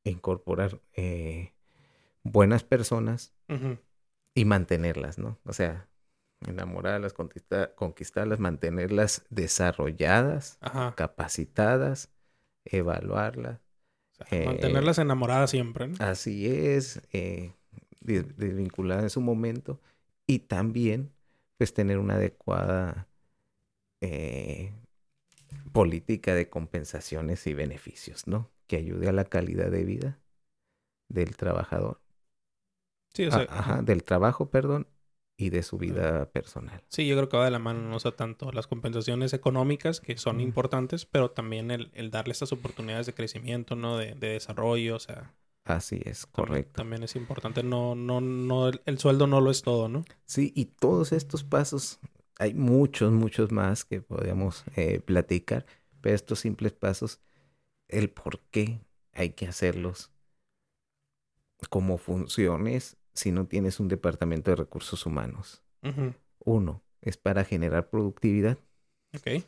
incorporar 0.10 0.82
eh, 0.94 1.54
buenas 2.24 2.64
personas 2.64 3.34
y 4.34 4.46
mantenerlas, 4.46 5.18
¿no? 5.18 5.40
O 5.46 5.54
sea, 5.54 5.88
enamorarlas, 6.46 7.14
conquistarlas, 7.14 8.40
mantenerlas 8.40 9.26
desarrolladas, 9.30 10.60
capacitadas, 10.96 12.12
evaluarlas 12.66 13.60
eh, 14.32 14.46
mantenerlas 14.46 14.98
enamoradas 14.98 15.52
siempre. 15.52 15.92
Así 16.00 16.48
es, 16.48 17.02
eh, 17.12 17.54
desvinculadas 18.02 19.04
en 19.04 19.10
su 19.10 19.22
momento 19.22 19.80
y 20.26 20.40
también 20.40 21.12
pues 21.58 21.74
tener 21.74 21.98
una 21.98 22.16
adecuada 22.16 23.08
eh, 24.02 24.74
política 25.72 26.36
de 26.36 26.50
compensaciones 26.50 27.46
y 27.48 27.54
beneficios, 27.54 28.28
¿no? 28.28 28.50
Que 28.68 28.78
ayude 28.78 29.10
a 29.10 29.14
la 29.14 29.26
calidad 29.26 29.72
de 29.72 29.84
vida 29.84 30.20
del 31.10 31.36
trabajador. 31.36 32.02
Sí, 33.14 33.26
o 33.26 33.32
sea, 33.32 33.48
ajá, 33.50 33.82
del 33.82 34.04
trabajo, 34.04 34.50
perdón, 34.50 34.88
y 35.38 35.50
de 35.50 35.64
su 35.64 35.78
vida 35.78 36.30
personal. 36.32 36.84
Sí, 36.90 37.08
yo 37.08 37.16
creo 37.16 37.30
que 37.30 37.38
va 37.38 37.46
de 37.46 37.52
la 37.52 37.60
mano, 37.60 37.82
no 37.82 38.00
sea 38.00 38.12
tanto 38.12 38.52
las 38.52 38.68
compensaciones 38.68 39.34
económicas, 39.34 40.02
que 40.02 40.18
son 40.18 40.42
importantes, 40.42 41.06
pero 41.06 41.32
también 41.32 41.72
el, 41.72 41.92
el, 41.94 42.12
darle 42.12 42.34
estas 42.34 42.52
oportunidades 42.52 43.06
de 43.06 43.14
crecimiento, 43.14 43.76
¿no? 43.76 43.98
De, 43.98 44.16
de 44.16 44.30
desarrollo, 44.30 44.96
o 44.96 45.00
sea. 45.00 45.34
Así 45.64 46.02
es, 46.06 46.26
correcto. 46.26 46.74
También, 46.74 47.04
es 47.04 47.16
importante, 47.16 47.62
no, 47.62 47.94
no, 47.94 48.22
no, 48.22 48.70
el, 48.70 49.00
sueldo 49.00 49.28
no 49.28 49.42
lo 49.42 49.52
es 49.52 49.62
todo, 49.62 49.90
¿no? 49.90 50.06
Sí, 50.26 50.54
y 50.56 50.66
todos 50.66 51.12
estos 51.12 51.44
pasos, 51.44 52.00
hay 52.40 52.54
muchos, 52.54 53.12
muchos 53.12 53.52
más 53.52 53.84
que 53.84 54.02
podríamos 54.02 54.64
eh, 54.76 55.02
platicar, 55.02 55.66
pero 56.02 56.16
estos 56.16 56.40
simples 56.40 56.72
pasos, 56.72 57.20
el 57.88 58.10
por 58.10 58.40
qué 58.52 58.82
hay 59.14 59.32
que 59.32 59.48
hacerlos 59.48 60.12
como 61.70 61.98
funciones 61.98 62.98
si 63.14 63.32
no 63.32 63.48
tienes 63.48 63.80
un 63.80 63.88
departamento 63.88 64.52
de 64.52 64.58
recursos 64.58 65.06
humanos. 65.06 65.64
Uno, 66.40 66.84
es 67.02 67.18
para 67.18 67.44
generar 67.44 67.90
productividad. 67.90 68.58
Ok. 69.16 69.44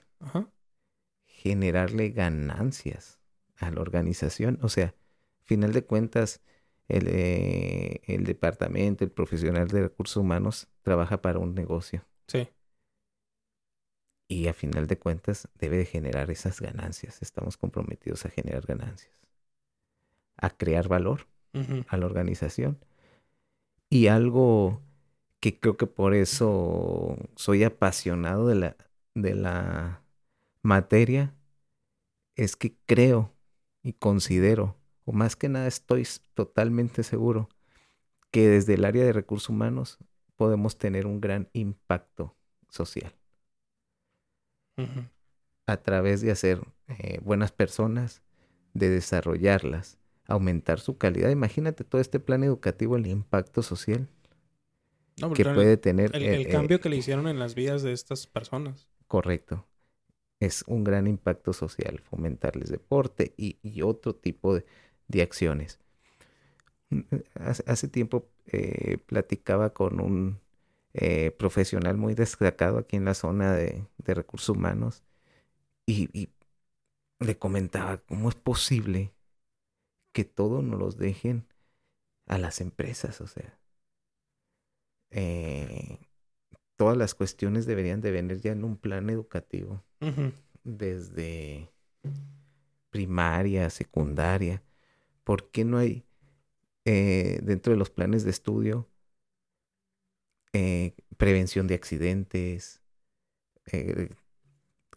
Generarle 1.25 2.09
ganancias 2.09 3.19
a 3.57 3.71
la 3.71 3.81
organización. 3.81 4.57
O 4.61 4.69
sea, 4.69 4.95
final 5.43 5.73
de 5.73 5.83
cuentas, 5.83 6.41
el, 6.87 7.07
eh, 7.07 8.01
el 8.05 8.23
departamento, 8.23 9.03
el 9.03 9.11
profesional 9.11 9.67
de 9.67 9.83
recursos 9.83 10.17
humanos 10.17 10.67
trabaja 10.81 11.21
para 11.21 11.39
un 11.39 11.53
negocio. 11.53 12.05
Sí. 12.27 12.49
Y 14.29 14.47
a 14.47 14.53
final 14.53 14.87
de 14.87 14.97
cuentas 14.97 15.49
debe 15.55 15.75
de 15.75 15.85
generar 15.85 16.31
esas 16.31 16.61
ganancias. 16.61 17.21
Estamos 17.21 17.57
comprometidos 17.57 18.25
a 18.25 18.29
generar 18.29 18.65
ganancias. 18.65 19.11
A 20.37 20.49
crear 20.51 20.87
valor 20.87 21.27
a 21.89 21.97
la 21.97 22.05
organización 22.05 22.79
y 23.89 24.07
algo 24.07 24.81
que 25.39 25.59
creo 25.59 25.77
que 25.77 25.87
por 25.87 26.13
eso 26.13 27.17
soy 27.35 27.63
apasionado 27.63 28.47
de 28.47 28.55
la, 28.55 28.77
de 29.15 29.35
la 29.35 30.03
materia 30.61 31.33
es 32.35 32.55
que 32.55 32.77
creo 32.85 33.33
y 33.81 33.93
considero, 33.93 34.77
o 35.05 35.11
más 35.11 35.35
que 35.35 35.49
nada 35.49 35.67
estoy 35.67 36.07
totalmente 36.33 37.03
seguro, 37.03 37.49
que 38.31 38.47
desde 38.47 38.75
el 38.75 38.85
área 38.85 39.03
de 39.03 39.13
recursos 39.13 39.49
humanos 39.49 39.97
podemos 40.35 40.77
tener 40.77 41.07
un 41.07 41.19
gran 41.19 41.49
impacto 41.53 42.35
social. 42.69 43.18
A 45.65 45.77
través 45.77 46.21
de 46.21 46.31
hacer 46.31 46.61
eh, 46.87 47.19
buenas 47.23 47.51
personas, 47.51 48.21
de 48.73 48.89
desarrollarlas, 48.89 49.97
aumentar 50.27 50.79
su 50.79 50.97
calidad. 50.97 51.29
Imagínate 51.29 51.83
todo 51.83 52.01
este 52.01 52.19
plan 52.19 52.43
educativo, 52.43 52.95
el 52.95 53.07
impacto 53.07 53.61
social 53.61 54.07
que 55.35 55.43
puede 55.43 55.77
tener. 55.77 56.15
El, 56.15 56.23
eh, 56.23 56.47
cambio 56.49 56.79
que 56.79 56.89
le 56.89 56.97
hicieron 56.97 57.27
en 57.27 57.39
las 57.39 57.55
vidas 57.55 57.83
de 57.83 57.91
estas 57.91 58.27
personas. 58.27 58.87
Correcto. 59.07 59.65
Es 60.39 60.63
un 60.67 60.83
gran 60.83 61.07
impacto 61.07 61.51
social, 61.51 61.99
fomentarles 61.99 62.69
deporte 62.69 63.33
y, 63.35 63.81
otro 63.81 64.15
tipo 64.15 64.55
de, 64.55 65.21
acciones. 65.21 65.79
Mm, 66.89 67.01
hace, 67.65 67.87
tiempo 67.89 68.29
eh, 68.47 68.97
platicaba 69.05 69.73
con 69.73 69.99
un 69.99 70.39
eh, 70.93 71.31
profesional 71.31 71.97
muy 71.97 72.15
destacado 72.15 72.79
aquí 72.79 72.95
en 72.97 73.05
la 73.05 73.13
zona 73.13 73.53
de, 73.53 73.85
recursos 74.05 74.49
humanos 74.49 75.03
y 75.85 76.29
le 77.19 77.37
comentaba 77.37 77.97
cómo 77.97 78.29
es 78.29 78.35
posible 78.35 79.13
que 80.11 80.23
todo 80.25 80.61
nos 80.61 80.79
los 80.79 80.97
dejen 80.97 81.45
a 82.27 82.37
las 82.37 82.61
empresas, 82.61 83.21
o 83.21 83.27
sea. 83.27 83.59
Eh, 85.11 85.99
todas 86.75 86.97
las 86.97 87.15
cuestiones 87.15 87.65
deberían 87.65 88.01
de 88.01 88.11
venir 88.11 88.39
ya 88.39 88.51
en 88.51 88.63
un 88.63 88.77
plan 88.77 89.09
educativo. 89.09 89.83
Desde 90.63 91.71
primaria, 92.89 93.69
secundaria. 93.69 94.63
¿Por 95.23 95.49
qué 95.51 95.65
no 95.65 95.77
hay 95.77 96.05
eh, 96.85 97.39
dentro 97.43 97.73
de 97.73 97.79
los 97.79 97.89
planes 97.89 98.23
de 98.23 98.31
estudio 98.31 98.88
eh, 100.53 100.95
prevención 101.17 101.67
de 101.67 101.75
accidentes? 101.75 102.81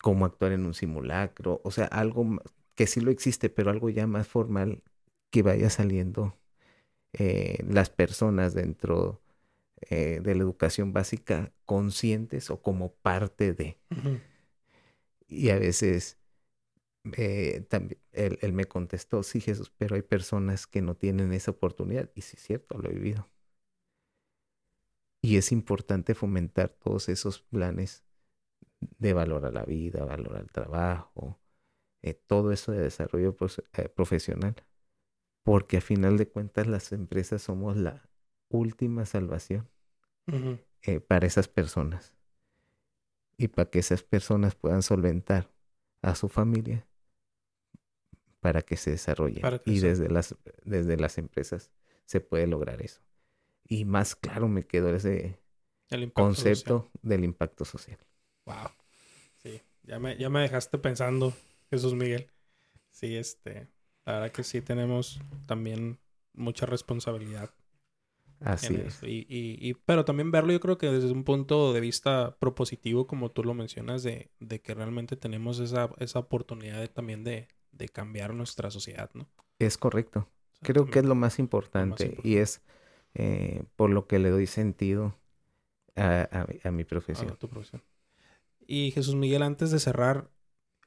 cómo 0.02 0.26
actuar 0.26 0.52
en 0.52 0.66
un 0.66 0.74
simulacro, 0.74 1.60
o 1.64 1.70
sea, 1.70 1.86
algo 1.86 2.42
que 2.74 2.86
sí 2.86 3.00
lo 3.00 3.10
existe, 3.10 3.50
pero 3.50 3.70
algo 3.70 3.88
ya 3.90 4.06
más 4.06 4.28
formal 4.28 4.82
que 5.30 5.42
vaya 5.42 5.70
saliendo 5.70 6.36
eh, 7.14 7.58
las 7.68 7.90
personas 7.90 8.54
dentro 8.54 9.22
eh, 9.90 10.20
de 10.22 10.34
la 10.34 10.42
educación 10.42 10.92
básica 10.92 11.52
conscientes 11.64 12.50
o 12.50 12.62
como 12.62 12.92
parte 12.94 13.52
de. 13.54 13.78
Y 15.28 15.50
a 15.50 15.58
veces 15.58 16.18
eh, 17.16 17.64
también 17.68 18.00
él, 18.12 18.52
me 18.52 18.64
contestó, 18.64 19.22
sí 19.22 19.40
Jesús, 19.40 19.72
pero 19.76 19.96
hay 19.96 20.02
personas 20.02 20.66
que 20.66 20.82
no 20.82 20.94
tienen 20.96 21.32
esa 21.32 21.52
oportunidad. 21.52 22.10
Y 22.14 22.22
sí 22.22 22.36
es 22.36 22.42
cierto, 22.42 22.78
lo 22.78 22.90
he 22.90 22.94
vivido. 22.94 23.28
Y 25.22 25.36
es 25.36 25.52
importante 25.52 26.14
fomentar 26.14 26.68
todos 26.68 27.08
esos 27.08 27.40
planes 27.40 28.04
de 28.80 29.12
valor 29.12 29.46
a 29.46 29.52
la 29.52 29.64
vida, 29.64 30.04
valor 30.04 30.36
al 30.36 30.50
trabajo, 30.50 31.40
eh, 32.02 32.14
todo 32.14 32.50
eso 32.50 32.72
de 32.72 32.80
desarrollo 32.80 33.36
eh, 33.74 33.88
profesional, 33.88 34.56
porque 35.44 35.76
a 35.76 35.80
final 35.80 36.18
de 36.18 36.28
cuentas 36.28 36.66
las 36.66 36.92
empresas 36.92 37.42
somos 37.42 37.76
la 37.76 38.10
última 38.48 39.06
salvación 39.06 39.68
eh, 40.82 41.00
para 41.00 41.26
esas 41.26 41.46
personas 41.46 42.12
y 43.36 43.48
para 43.48 43.70
que 43.70 43.78
esas 43.78 44.02
personas 44.02 44.56
puedan 44.56 44.82
solventar 44.82 45.50
a 46.02 46.16
su 46.16 46.28
familia 46.28 46.86
para 48.40 48.62
que 48.62 48.76
se 48.76 48.90
desarrolle. 48.90 49.40
y 49.64 49.78
desde 49.78 50.08
las, 50.10 50.34
desde 50.64 50.96
las 50.96 51.16
empresas 51.18 51.70
se 52.04 52.20
puede 52.20 52.48
lograr 52.48 52.82
eso. 52.82 53.00
Y 53.72 53.86
más 53.86 54.14
claro 54.14 54.48
me 54.48 54.66
quedó 54.66 54.94
ese 54.94 55.40
concepto 56.12 56.90
del 57.00 57.24
impacto 57.24 57.64
social. 57.64 57.98
Wow. 58.44 58.68
Sí, 59.42 59.62
ya 59.82 59.98
me, 59.98 60.18
ya 60.18 60.28
me 60.28 60.40
dejaste 60.42 60.76
pensando, 60.76 61.32
Jesús 61.70 61.94
Miguel. 61.94 62.30
Sí, 62.90 63.16
este, 63.16 63.68
la 64.04 64.12
verdad 64.12 64.32
que 64.32 64.44
sí 64.44 64.60
tenemos 64.60 65.22
también 65.46 65.98
mucha 66.34 66.66
responsabilidad. 66.66 67.54
Así 68.40 68.74
es. 68.74 69.02
Y, 69.04 69.26
y, 69.28 69.72
pero 69.86 70.04
también 70.04 70.30
verlo 70.30 70.52
yo 70.52 70.60
creo 70.60 70.76
que 70.76 70.90
desde 70.90 71.10
un 71.10 71.24
punto 71.24 71.72
de 71.72 71.80
vista 71.80 72.36
propositivo, 72.38 73.06
como 73.06 73.30
tú 73.30 73.42
lo 73.42 73.54
mencionas, 73.54 74.02
de, 74.02 74.30
de 74.38 74.60
que 74.60 74.74
realmente 74.74 75.16
tenemos 75.16 75.60
esa, 75.60 75.88
esa 75.96 76.18
oportunidad 76.18 76.78
de, 76.78 76.88
también 76.88 77.24
de, 77.24 77.48
de 77.70 77.88
cambiar 77.88 78.34
nuestra 78.34 78.70
sociedad, 78.70 79.08
¿no? 79.14 79.30
Es 79.58 79.78
correcto. 79.78 80.28
Creo 80.60 80.84
que 80.84 80.98
es 80.98 81.06
lo 81.06 81.14
más 81.14 81.38
importante, 81.38 82.18
y 82.22 82.36
es 82.36 82.60
eh, 83.14 83.64
por 83.76 83.90
lo 83.90 84.06
que 84.06 84.18
le 84.18 84.30
doy 84.30 84.46
sentido 84.46 85.14
a, 85.96 86.46
a, 86.64 86.70
mi 86.70 86.84
profesión. 86.84 87.36
Y 88.66 88.90
Jesús 88.92 89.14
Miguel, 89.14 89.42
antes 89.42 89.70
de 89.70 89.78
cerrar, 89.78 90.30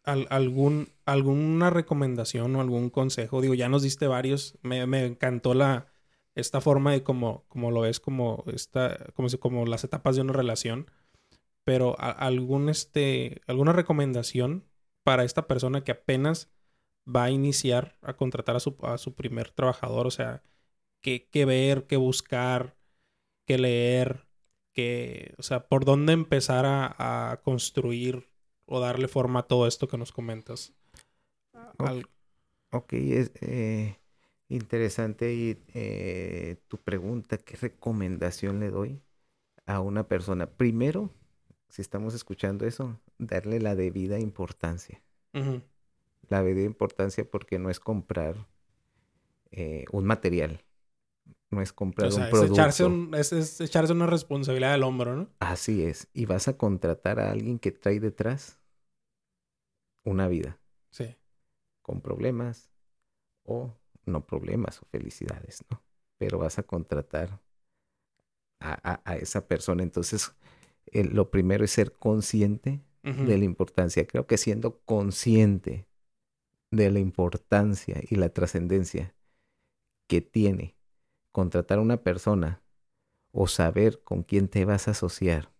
algún, 0.04 0.90
¿alguna 1.06 1.70
recomendación 1.70 2.56
o 2.56 2.62
algún 2.62 2.90
consejo? 2.90 3.42
Digo, 3.42 3.54
ya 3.54 3.70
nos 3.70 3.84
diste 3.84 4.08
varios. 4.08 4.58
Me, 4.62 4.86
me 4.88 5.06
encantó 5.06 5.54
la, 5.54 5.88
esta 6.36 6.62
forma 6.62 6.92
de 6.92 7.04
como, 7.04 7.46
como 7.48 7.72
lo 7.72 7.82
ves, 7.82 8.00
como, 8.00 8.44
esta, 8.48 8.98
como, 9.14 9.30
como 9.40 9.66
las 9.66 9.84
etapas 9.84 10.16
de 10.16 10.22
una 10.22 10.34
relación. 10.34 10.90
Pero 11.64 12.00
algún, 12.00 12.70
este, 12.70 13.42
alguna 13.48 13.74
recomendación 13.74 14.66
para 15.04 15.24
esta 15.24 15.48
persona 15.48 15.84
que 15.84 15.92
apenas 15.92 16.52
va 17.08 17.26
a 17.26 17.32
iniciar 17.32 17.98
a 18.02 18.16
contratar 18.16 18.56
a 18.56 18.60
su, 18.60 18.76
a 18.82 18.98
su 18.98 19.14
primer 19.16 19.52
trabajador, 19.52 20.08
o 20.08 20.12
sea, 20.12 20.44
qué, 21.06 21.28
qué 21.32 21.46
ver, 21.46 21.86
qué 21.86 21.98
buscar, 21.98 22.76
qué 23.46 23.60
leer, 23.60 24.28
qué, 24.74 25.36
o 25.38 25.44
sea, 25.44 25.68
por 25.68 25.86
dónde 25.86 26.14
empezar 26.14 26.66
a, 26.66 27.32
a 27.32 27.42
construir 27.44 28.28
o 28.66 28.80
darle 28.80 29.08
forma 29.08 29.42
a 29.42 29.48
todo 29.48 29.68
esto 29.68 29.88
que 29.88 30.00
nos 30.00 30.12
comentas. 30.12 30.74
Ok, 32.72 32.94
es 32.94 33.32
eh, 33.42 34.00
interesante 34.50 35.36
y 35.36 35.64
eh, 35.76 36.58
tu 36.68 36.80
pregunta, 36.80 37.38
¿qué 37.38 37.56
recomendación 37.56 38.60
le 38.60 38.72
doy 38.72 39.00
a 39.68 39.82
una 39.82 40.08
persona? 40.08 40.48
Primero, 40.48 41.14
si 41.70 41.84
estamos 41.84 42.16
escuchando 42.16 42.66
eso, 42.66 43.00
darle 43.20 43.60
la 43.60 43.76
debida 43.76 44.18
importancia 44.18 45.04
la 46.30 46.42
de 46.42 46.64
importancia 46.64 47.30
porque 47.30 47.60
no 47.60 47.70
es 47.70 47.80
comprar 47.80 48.48
eh, 49.52 49.86
un 49.92 50.06
material. 50.06 50.64
No 51.50 51.62
es 51.62 51.72
comprar 51.72 52.12
un 52.12 52.30
producto. 52.30 52.54
Es 53.18 53.62
echarse, 53.62 53.94
una 53.94 54.08
responsabilidad 54.08 54.74
al 54.74 54.84
hombro, 54.84 55.16
¿no? 55.16 55.30
Así 55.40 55.84
es. 55.84 56.08
Y 56.14 56.26
vas 56.26 56.48
a 56.48 56.58
contratar 56.58 57.20
a 57.20 57.32
alguien 57.32 57.60
que 57.60 57.72
trae 57.72 58.00
detrás 58.00 58.60
una 60.04 60.28
vida. 60.28 60.60
Sí. 60.90 61.16
Con 61.82 62.02
problemas 62.02 62.72
o 63.44 63.74
no 64.06 64.26
problemas 64.26 64.82
o 64.82 64.86
felicidades, 64.86 65.64
¿no? 65.70 65.82
Pero 66.18 66.40
vas 66.40 66.60
a 66.60 66.64
contratar 66.64 67.40
a, 68.60 69.16
esa 69.16 69.48
persona. 69.48 69.84
Entonces, 69.84 70.34
lo 70.92 71.30
primero 71.30 71.64
es 71.64 71.72
ser 71.72 71.94
consciente 71.94 72.82
de 73.04 73.38
la 73.38 73.46
importancia. 73.46 74.08
Creo 74.08 74.26
que 74.26 74.38
siendo 74.38 74.80
consciente 74.80 75.88
de 76.72 76.90
la 76.90 77.00
importancia 77.00 78.02
y 78.10 78.16
la 78.16 78.30
trascendencia 78.30 79.14
que 80.08 80.22
tiene 80.22 80.75
contratar 81.36 81.80
a 81.80 81.82
una 81.82 81.98
persona 82.02 82.64
o 83.32 83.48
saber 83.48 84.04
con 84.04 84.24
quién 84.24 84.48
te 84.50 84.66
vas 84.66 84.88
a 84.88 84.92
asociar, 84.92 85.52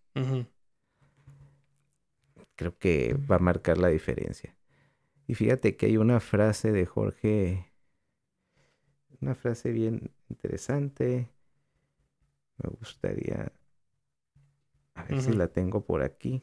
creo 2.56 2.76
que 2.78 3.14
va 3.14 3.36
a 3.36 3.38
marcar 3.38 3.78
la 3.78 3.88
diferencia. 3.88 4.56
Y 5.26 5.34
fíjate 5.34 5.76
que 5.76 5.86
hay 5.86 5.96
una 5.98 6.20
frase 6.20 6.72
de 6.72 6.86
Jorge, 6.86 7.72
una 9.20 9.34
frase 9.34 9.72
bien 9.72 10.10
interesante. 10.30 11.28
Me 12.58 12.68
gustaría, 12.70 13.50
a 14.94 15.04
ver 15.04 15.20
si 15.20 15.32
la 15.32 15.46
tengo 15.46 15.84
por 15.84 16.02
aquí. 16.02 16.42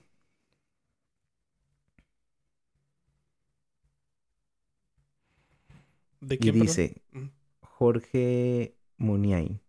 y 6.38 6.51
dice 6.51 7.01
Jorge 7.61 8.77
Muniain, 9.03 9.59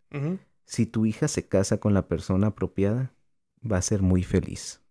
si 0.65 0.85
tu 0.85 1.05
hija 1.05 1.27
se 1.27 1.47
casa 1.47 1.77
con 1.77 1.93
la 1.93 2.07
persona 2.07 2.47
apropiada, 2.47 3.13
va 3.69 3.77
a 3.77 3.81
ser 3.81 4.01
muy 4.01 4.23
feliz. 4.23 4.81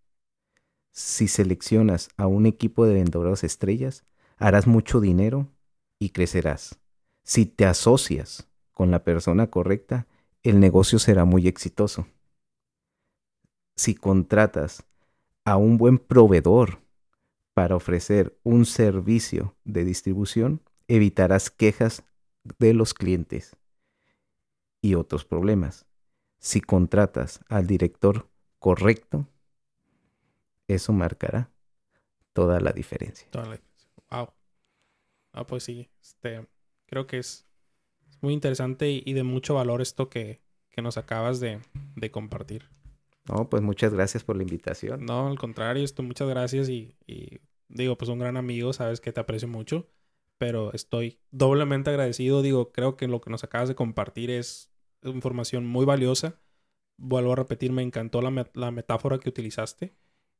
Si 0.92 1.26
seleccionas 1.26 2.10
a 2.16 2.26
un 2.26 2.46
equipo 2.46 2.86
de 2.86 2.94
vendedores 2.94 3.42
estrellas, 3.42 4.04
harás 4.36 4.66
mucho 4.66 5.00
dinero 5.00 5.48
y 5.98 6.10
crecerás. 6.10 6.78
Si 7.24 7.46
te 7.46 7.64
asocias 7.64 8.48
con 8.72 8.90
la 8.90 9.02
persona 9.02 9.50
correcta, 9.50 10.06
el 10.42 10.60
negocio 10.60 10.98
será 10.98 11.24
muy 11.24 11.48
exitoso. 11.48 12.06
Si 13.76 13.94
contratas 13.94 14.84
a 15.44 15.56
un 15.56 15.78
buen 15.78 15.98
proveedor 15.98 16.80
para 17.54 17.76
ofrecer 17.76 18.38
un 18.44 18.66
servicio 18.66 19.56
de 19.64 19.84
distribución, 19.84 20.60
evitarás 20.86 21.50
quejas 21.50 22.04
de 22.58 22.74
los 22.74 22.94
clientes 22.94 23.56
y 24.84 24.96
otros 24.96 25.24
problemas. 25.24 25.86
Si 26.38 26.60
contratas 26.60 27.40
al 27.48 27.66
director 27.66 28.28
correcto, 28.58 29.26
eso 30.68 30.92
marcará 30.92 31.50
toda 32.34 32.60
la 32.60 32.70
diferencia. 32.70 33.26
Toda 33.30 33.46
la 33.46 33.52
diferencia. 33.52 33.90
Wow. 34.10 34.28
Ah, 35.32 35.46
pues 35.46 35.64
sí. 35.64 35.88
Este, 36.02 36.46
creo 36.84 37.06
que 37.06 37.16
es, 37.16 37.46
muy 38.20 38.34
interesante 38.34 38.90
y, 38.90 39.12
de 39.14 39.22
mucho 39.22 39.54
valor 39.54 39.80
esto 39.80 40.10
que, 40.10 40.42
que 40.70 40.82
nos 40.82 40.98
acabas 40.98 41.40
de, 41.40 41.60
de, 41.96 42.10
compartir. 42.10 42.68
No, 43.26 43.48
pues 43.48 43.62
muchas 43.62 43.94
gracias 43.94 44.22
por 44.22 44.36
la 44.36 44.42
invitación. 44.42 45.06
No, 45.06 45.28
al 45.28 45.38
contrario, 45.38 45.82
esto, 45.82 46.02
muchas 46.02 46.28
gracias 46.28 46.68
y, 46.68 46.94
y 47.06 47.40
digo, 47.68 47.96
pues 47.96 48.10
un 48.10 48.18
gran 48.18 48.36
amigo, 48.36 48.74
sabes 48.74 49.00
que 49.00 49.12
te 49.12 49.20
aprecio 49.20 49.48
mucho 49.48 49.88
pero 50.36 50.72
estoy 50.72 51.20
doblemente 51.30 51.90
agradecido. 51.90 52.42
Digo, 52.42 52.72
creo 52.72 52.96
que 52.96 53.08
lo 53.08 53.20
que 53.20 53.30
nos 53.30 53.44
acabas 53.44 53.68
de 53.68 53.74
compartir 53.74 54.30
es 54.30 54.73
información 55.04 55.66
muy 55.66 55.84
valiosa. 55.84 56.40
Vuelvo 56.96 57.32
a 57.32 57.36
repetir, 57.36 57.72
me 57.72 57.82
encantó 57.82 58.22
la, 58.22 58.50
la 58.54 58.70
metáfora 58.70 59.18
que 59.18 59.28
utilizaste. 59.28 59.94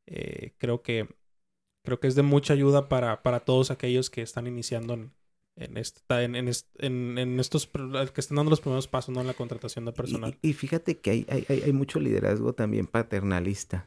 Eh, 0.07 0.55
creo 0.59 0.83
que 0.83 1.09
creo 1.83 2.01
que 2.01 2.07
es 2.07 2.15
de 2.15 2.23
mucha 2.23 2.55
ayuda 2.55 2.89
para, 2.89 3.23
para 3.23 3.41
todos 3.41 3.71
aquellos 3.71 4.09
que 4.09 4.23
están 4.23 4.47
iniciando 4.47 4.95
en, 4.95 5.13
en, 5.57 5.77
esta, 5.77 6.23
en, 6.23 6.35
en, 6.39 7.41
estos 7.41 7.67
que 7.67 8.21
están 8.21 8.37
dando 8.37 8.51
los 8.51 8.61
primeros 8.61 8.89
pasos 8.89 9.15
¿no? 9.15 9.21
en 9.21 9.27
la 9.27 9.35
contratación 9.35 9.85
de 9.85 9.93
personal. 9.93 10.39
Y, 10.41 10.55
fíjate 10.55 10.99
que 10.99 11.11
hay, 11.11 11.27
hay, 11.29 11.45
hay, 11.49 11.73
mucho 11.73 12.01
liderazgo 12.01 12.55
también 12.55 12.87
paternalista. 12.87 13.87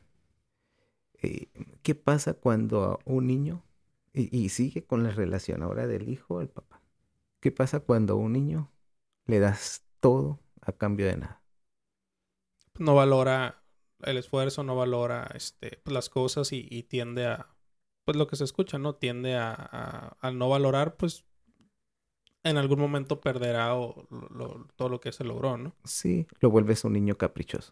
Eh, 1.24 1.48
¿Qué 1.82 1.96
pasa 1.96 2.36
cuando 2.36 3.00
un 3.06 3.26
niño 3.26 3.64
y, 4.18 4.50
sigue 4.50 4.84
con 4.84 5.04
la 5.04 5.12
relación 5.12 5.62
ahora 5.62 5.88
del 5.88 6.10
hijo 6.10 6.40
al 6.40 6.50
papá. 6.50 6.82
¿Qué 7.40 7.52
pasa 7.52 7.82
cuando 7.82 8.14
a 8.14 8.18
un 8.18 8.34
niño 8.34 8.72
le 9.26 9.40
das 9.40 9.84
todo 10.00 10.40
a 10.68 10.74
cambio 10.74 11.08
de 11.08 11.18
nada? 11.18 11.42
No 12.78 12.96
valora 12.96 13.64
el 14.04 14.18
esfuerzo, 14.18 14.64
no 14.64 14.76
valora 14.76 15.30
este, 15.34 15.80
pues, 15.84 15.94
las 15.94 16.10
cosas 16.10 16.52
y, 16.52 16.84
tiende 16.84 17.26
a, 17.26 17.48
pues 18.06 18.18
lo 18.18 18.28
que 18.28 18.36
se 18.36 18.44
escucha, 18.44 18.78
¿no? 18.78 18.96
Tiende 18.96 19.36
a, 19.36 20.18
a, 20.20 20.32
no 20.32 20.50
valorar, 20.50 20.96
pues 20.98 21.26
en 22.44 22.58
algún 22.58 22.80
momento 22.80 23.20
perderá 23.20 23.70
todo 24.76 24.90
lo 24.90 25.00
que 25.00 25.12
se 25.12 25.24
logró, 25.24 25.58
¿no? 25.58 25.76
Sí, 25.84 26.28
lo 26.40 26.50
vuelves 26.50 26.84
un 26.84 26.94
niño 26.94 27.18
caprichoso. 27.18 27.72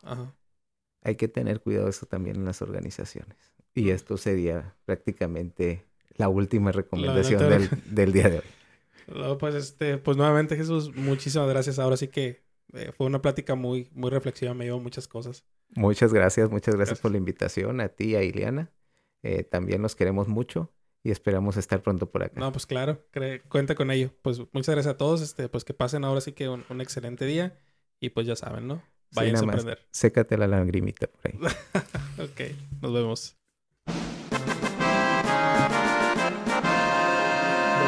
Hay 1.04 1.16
que 1.16 1.28
tener 1.28 1.62
cuidado 1.62 1.86
de 1.86 1.92
eso 1.92 2.08
también 2.08 2.38
en 2.38 2.46
las 2.46 2.62
organizaciones. 2.62 3.38
Y 3.76 3.92
esto 3.92 4.18
sería 4.18 4.76
prácticamente 4.86 5.86
la 6.16 6.30
última 6.30 6.72
recomendación 6.72 7.70
del, 7.86 8.12
día 8.12 8.30
de 8.30 8.40
hoy. 8.40 9.36
pues, 9.40 9.56
este, 9.56 9.98
pues 9.98 10.18
nuevamente 10.18 10.56
Jesús, 10.56 10.96
muchísimas 10.96 11.48
gracias. 11.48 11.78
Ahora 11.78 11.98
sí 11.98 12.08
que 12.08 12.45
eh, 12.74 12.92
fue 12.96 13.08
una 13.08 13.22
plática 13.22 13.56
muy, 13.56 13.90
muy 13.94 14.10
reflexiva, 14.10 14.54
me 14.54 14.66
dio 14.66 14.80
muchas 14.80 15.08
cosas. 15.08 15.46
Muchas 15.76 16.14
gracias, 16.14 16.50
muchas 16.50 16.76
gracias, 16.76 17.00
por 17.00 17.12
la 17.12 17.18
invitación 17.18 17.82
a 17.82 17.90
ti 17.90 18.12
y 18.12 18.16
a 18.16 18.24
Ileana. 18.24 18.72
Eh, 19.24 19.44
también 19.44 19.82
los 19.82 19.96
queremos 19.96 20.28
mucho 20.28 20.72
y 21.04 21.12
esperamos 21.12 21.58
estar 21.58 21.82
pronto 21.82 22.10
por 22.10 22.24
acá. 22.24 22.40
No, 22.40 22.52
pues 22.52 22.66
claro, 22.66 23.06
cuenta 23.50 23.76
con 23.76 23.92
ello. 23.92 24.12
Pues 24.22 24.40
muchas 24.52 24.76
gracias 24.76 24.94
a 24.94 24.98
todos, 24.98 25.22
este, 25.22 25.50
pues 25.50 25.64
que 25.64 25.74
pasen 25.74 26.04
ahora 26.04 26.22
sí 26.22 26.34
que 26.34 26.50
un, 26.50 26.82
excelente 26.82 27.26
día 27.26 27.60
y 28.00 28.10
pues 28.10 28.28
ya 28.28 28.36
saben, 28.36 28.68
¿no? 28.68 28.84
Vayan 29.14 29.36
a 29.36 29.40
aprender. 29.40 29.80
Sécate 29.92 30.38
la 30.38 30.48
lagrimita 30.48 31.08
por 31.08 31.22
ahí. 31.28 31.40
ok, 32.24 32.82
nos 32.82 32.94
vemos. 32.94 33.38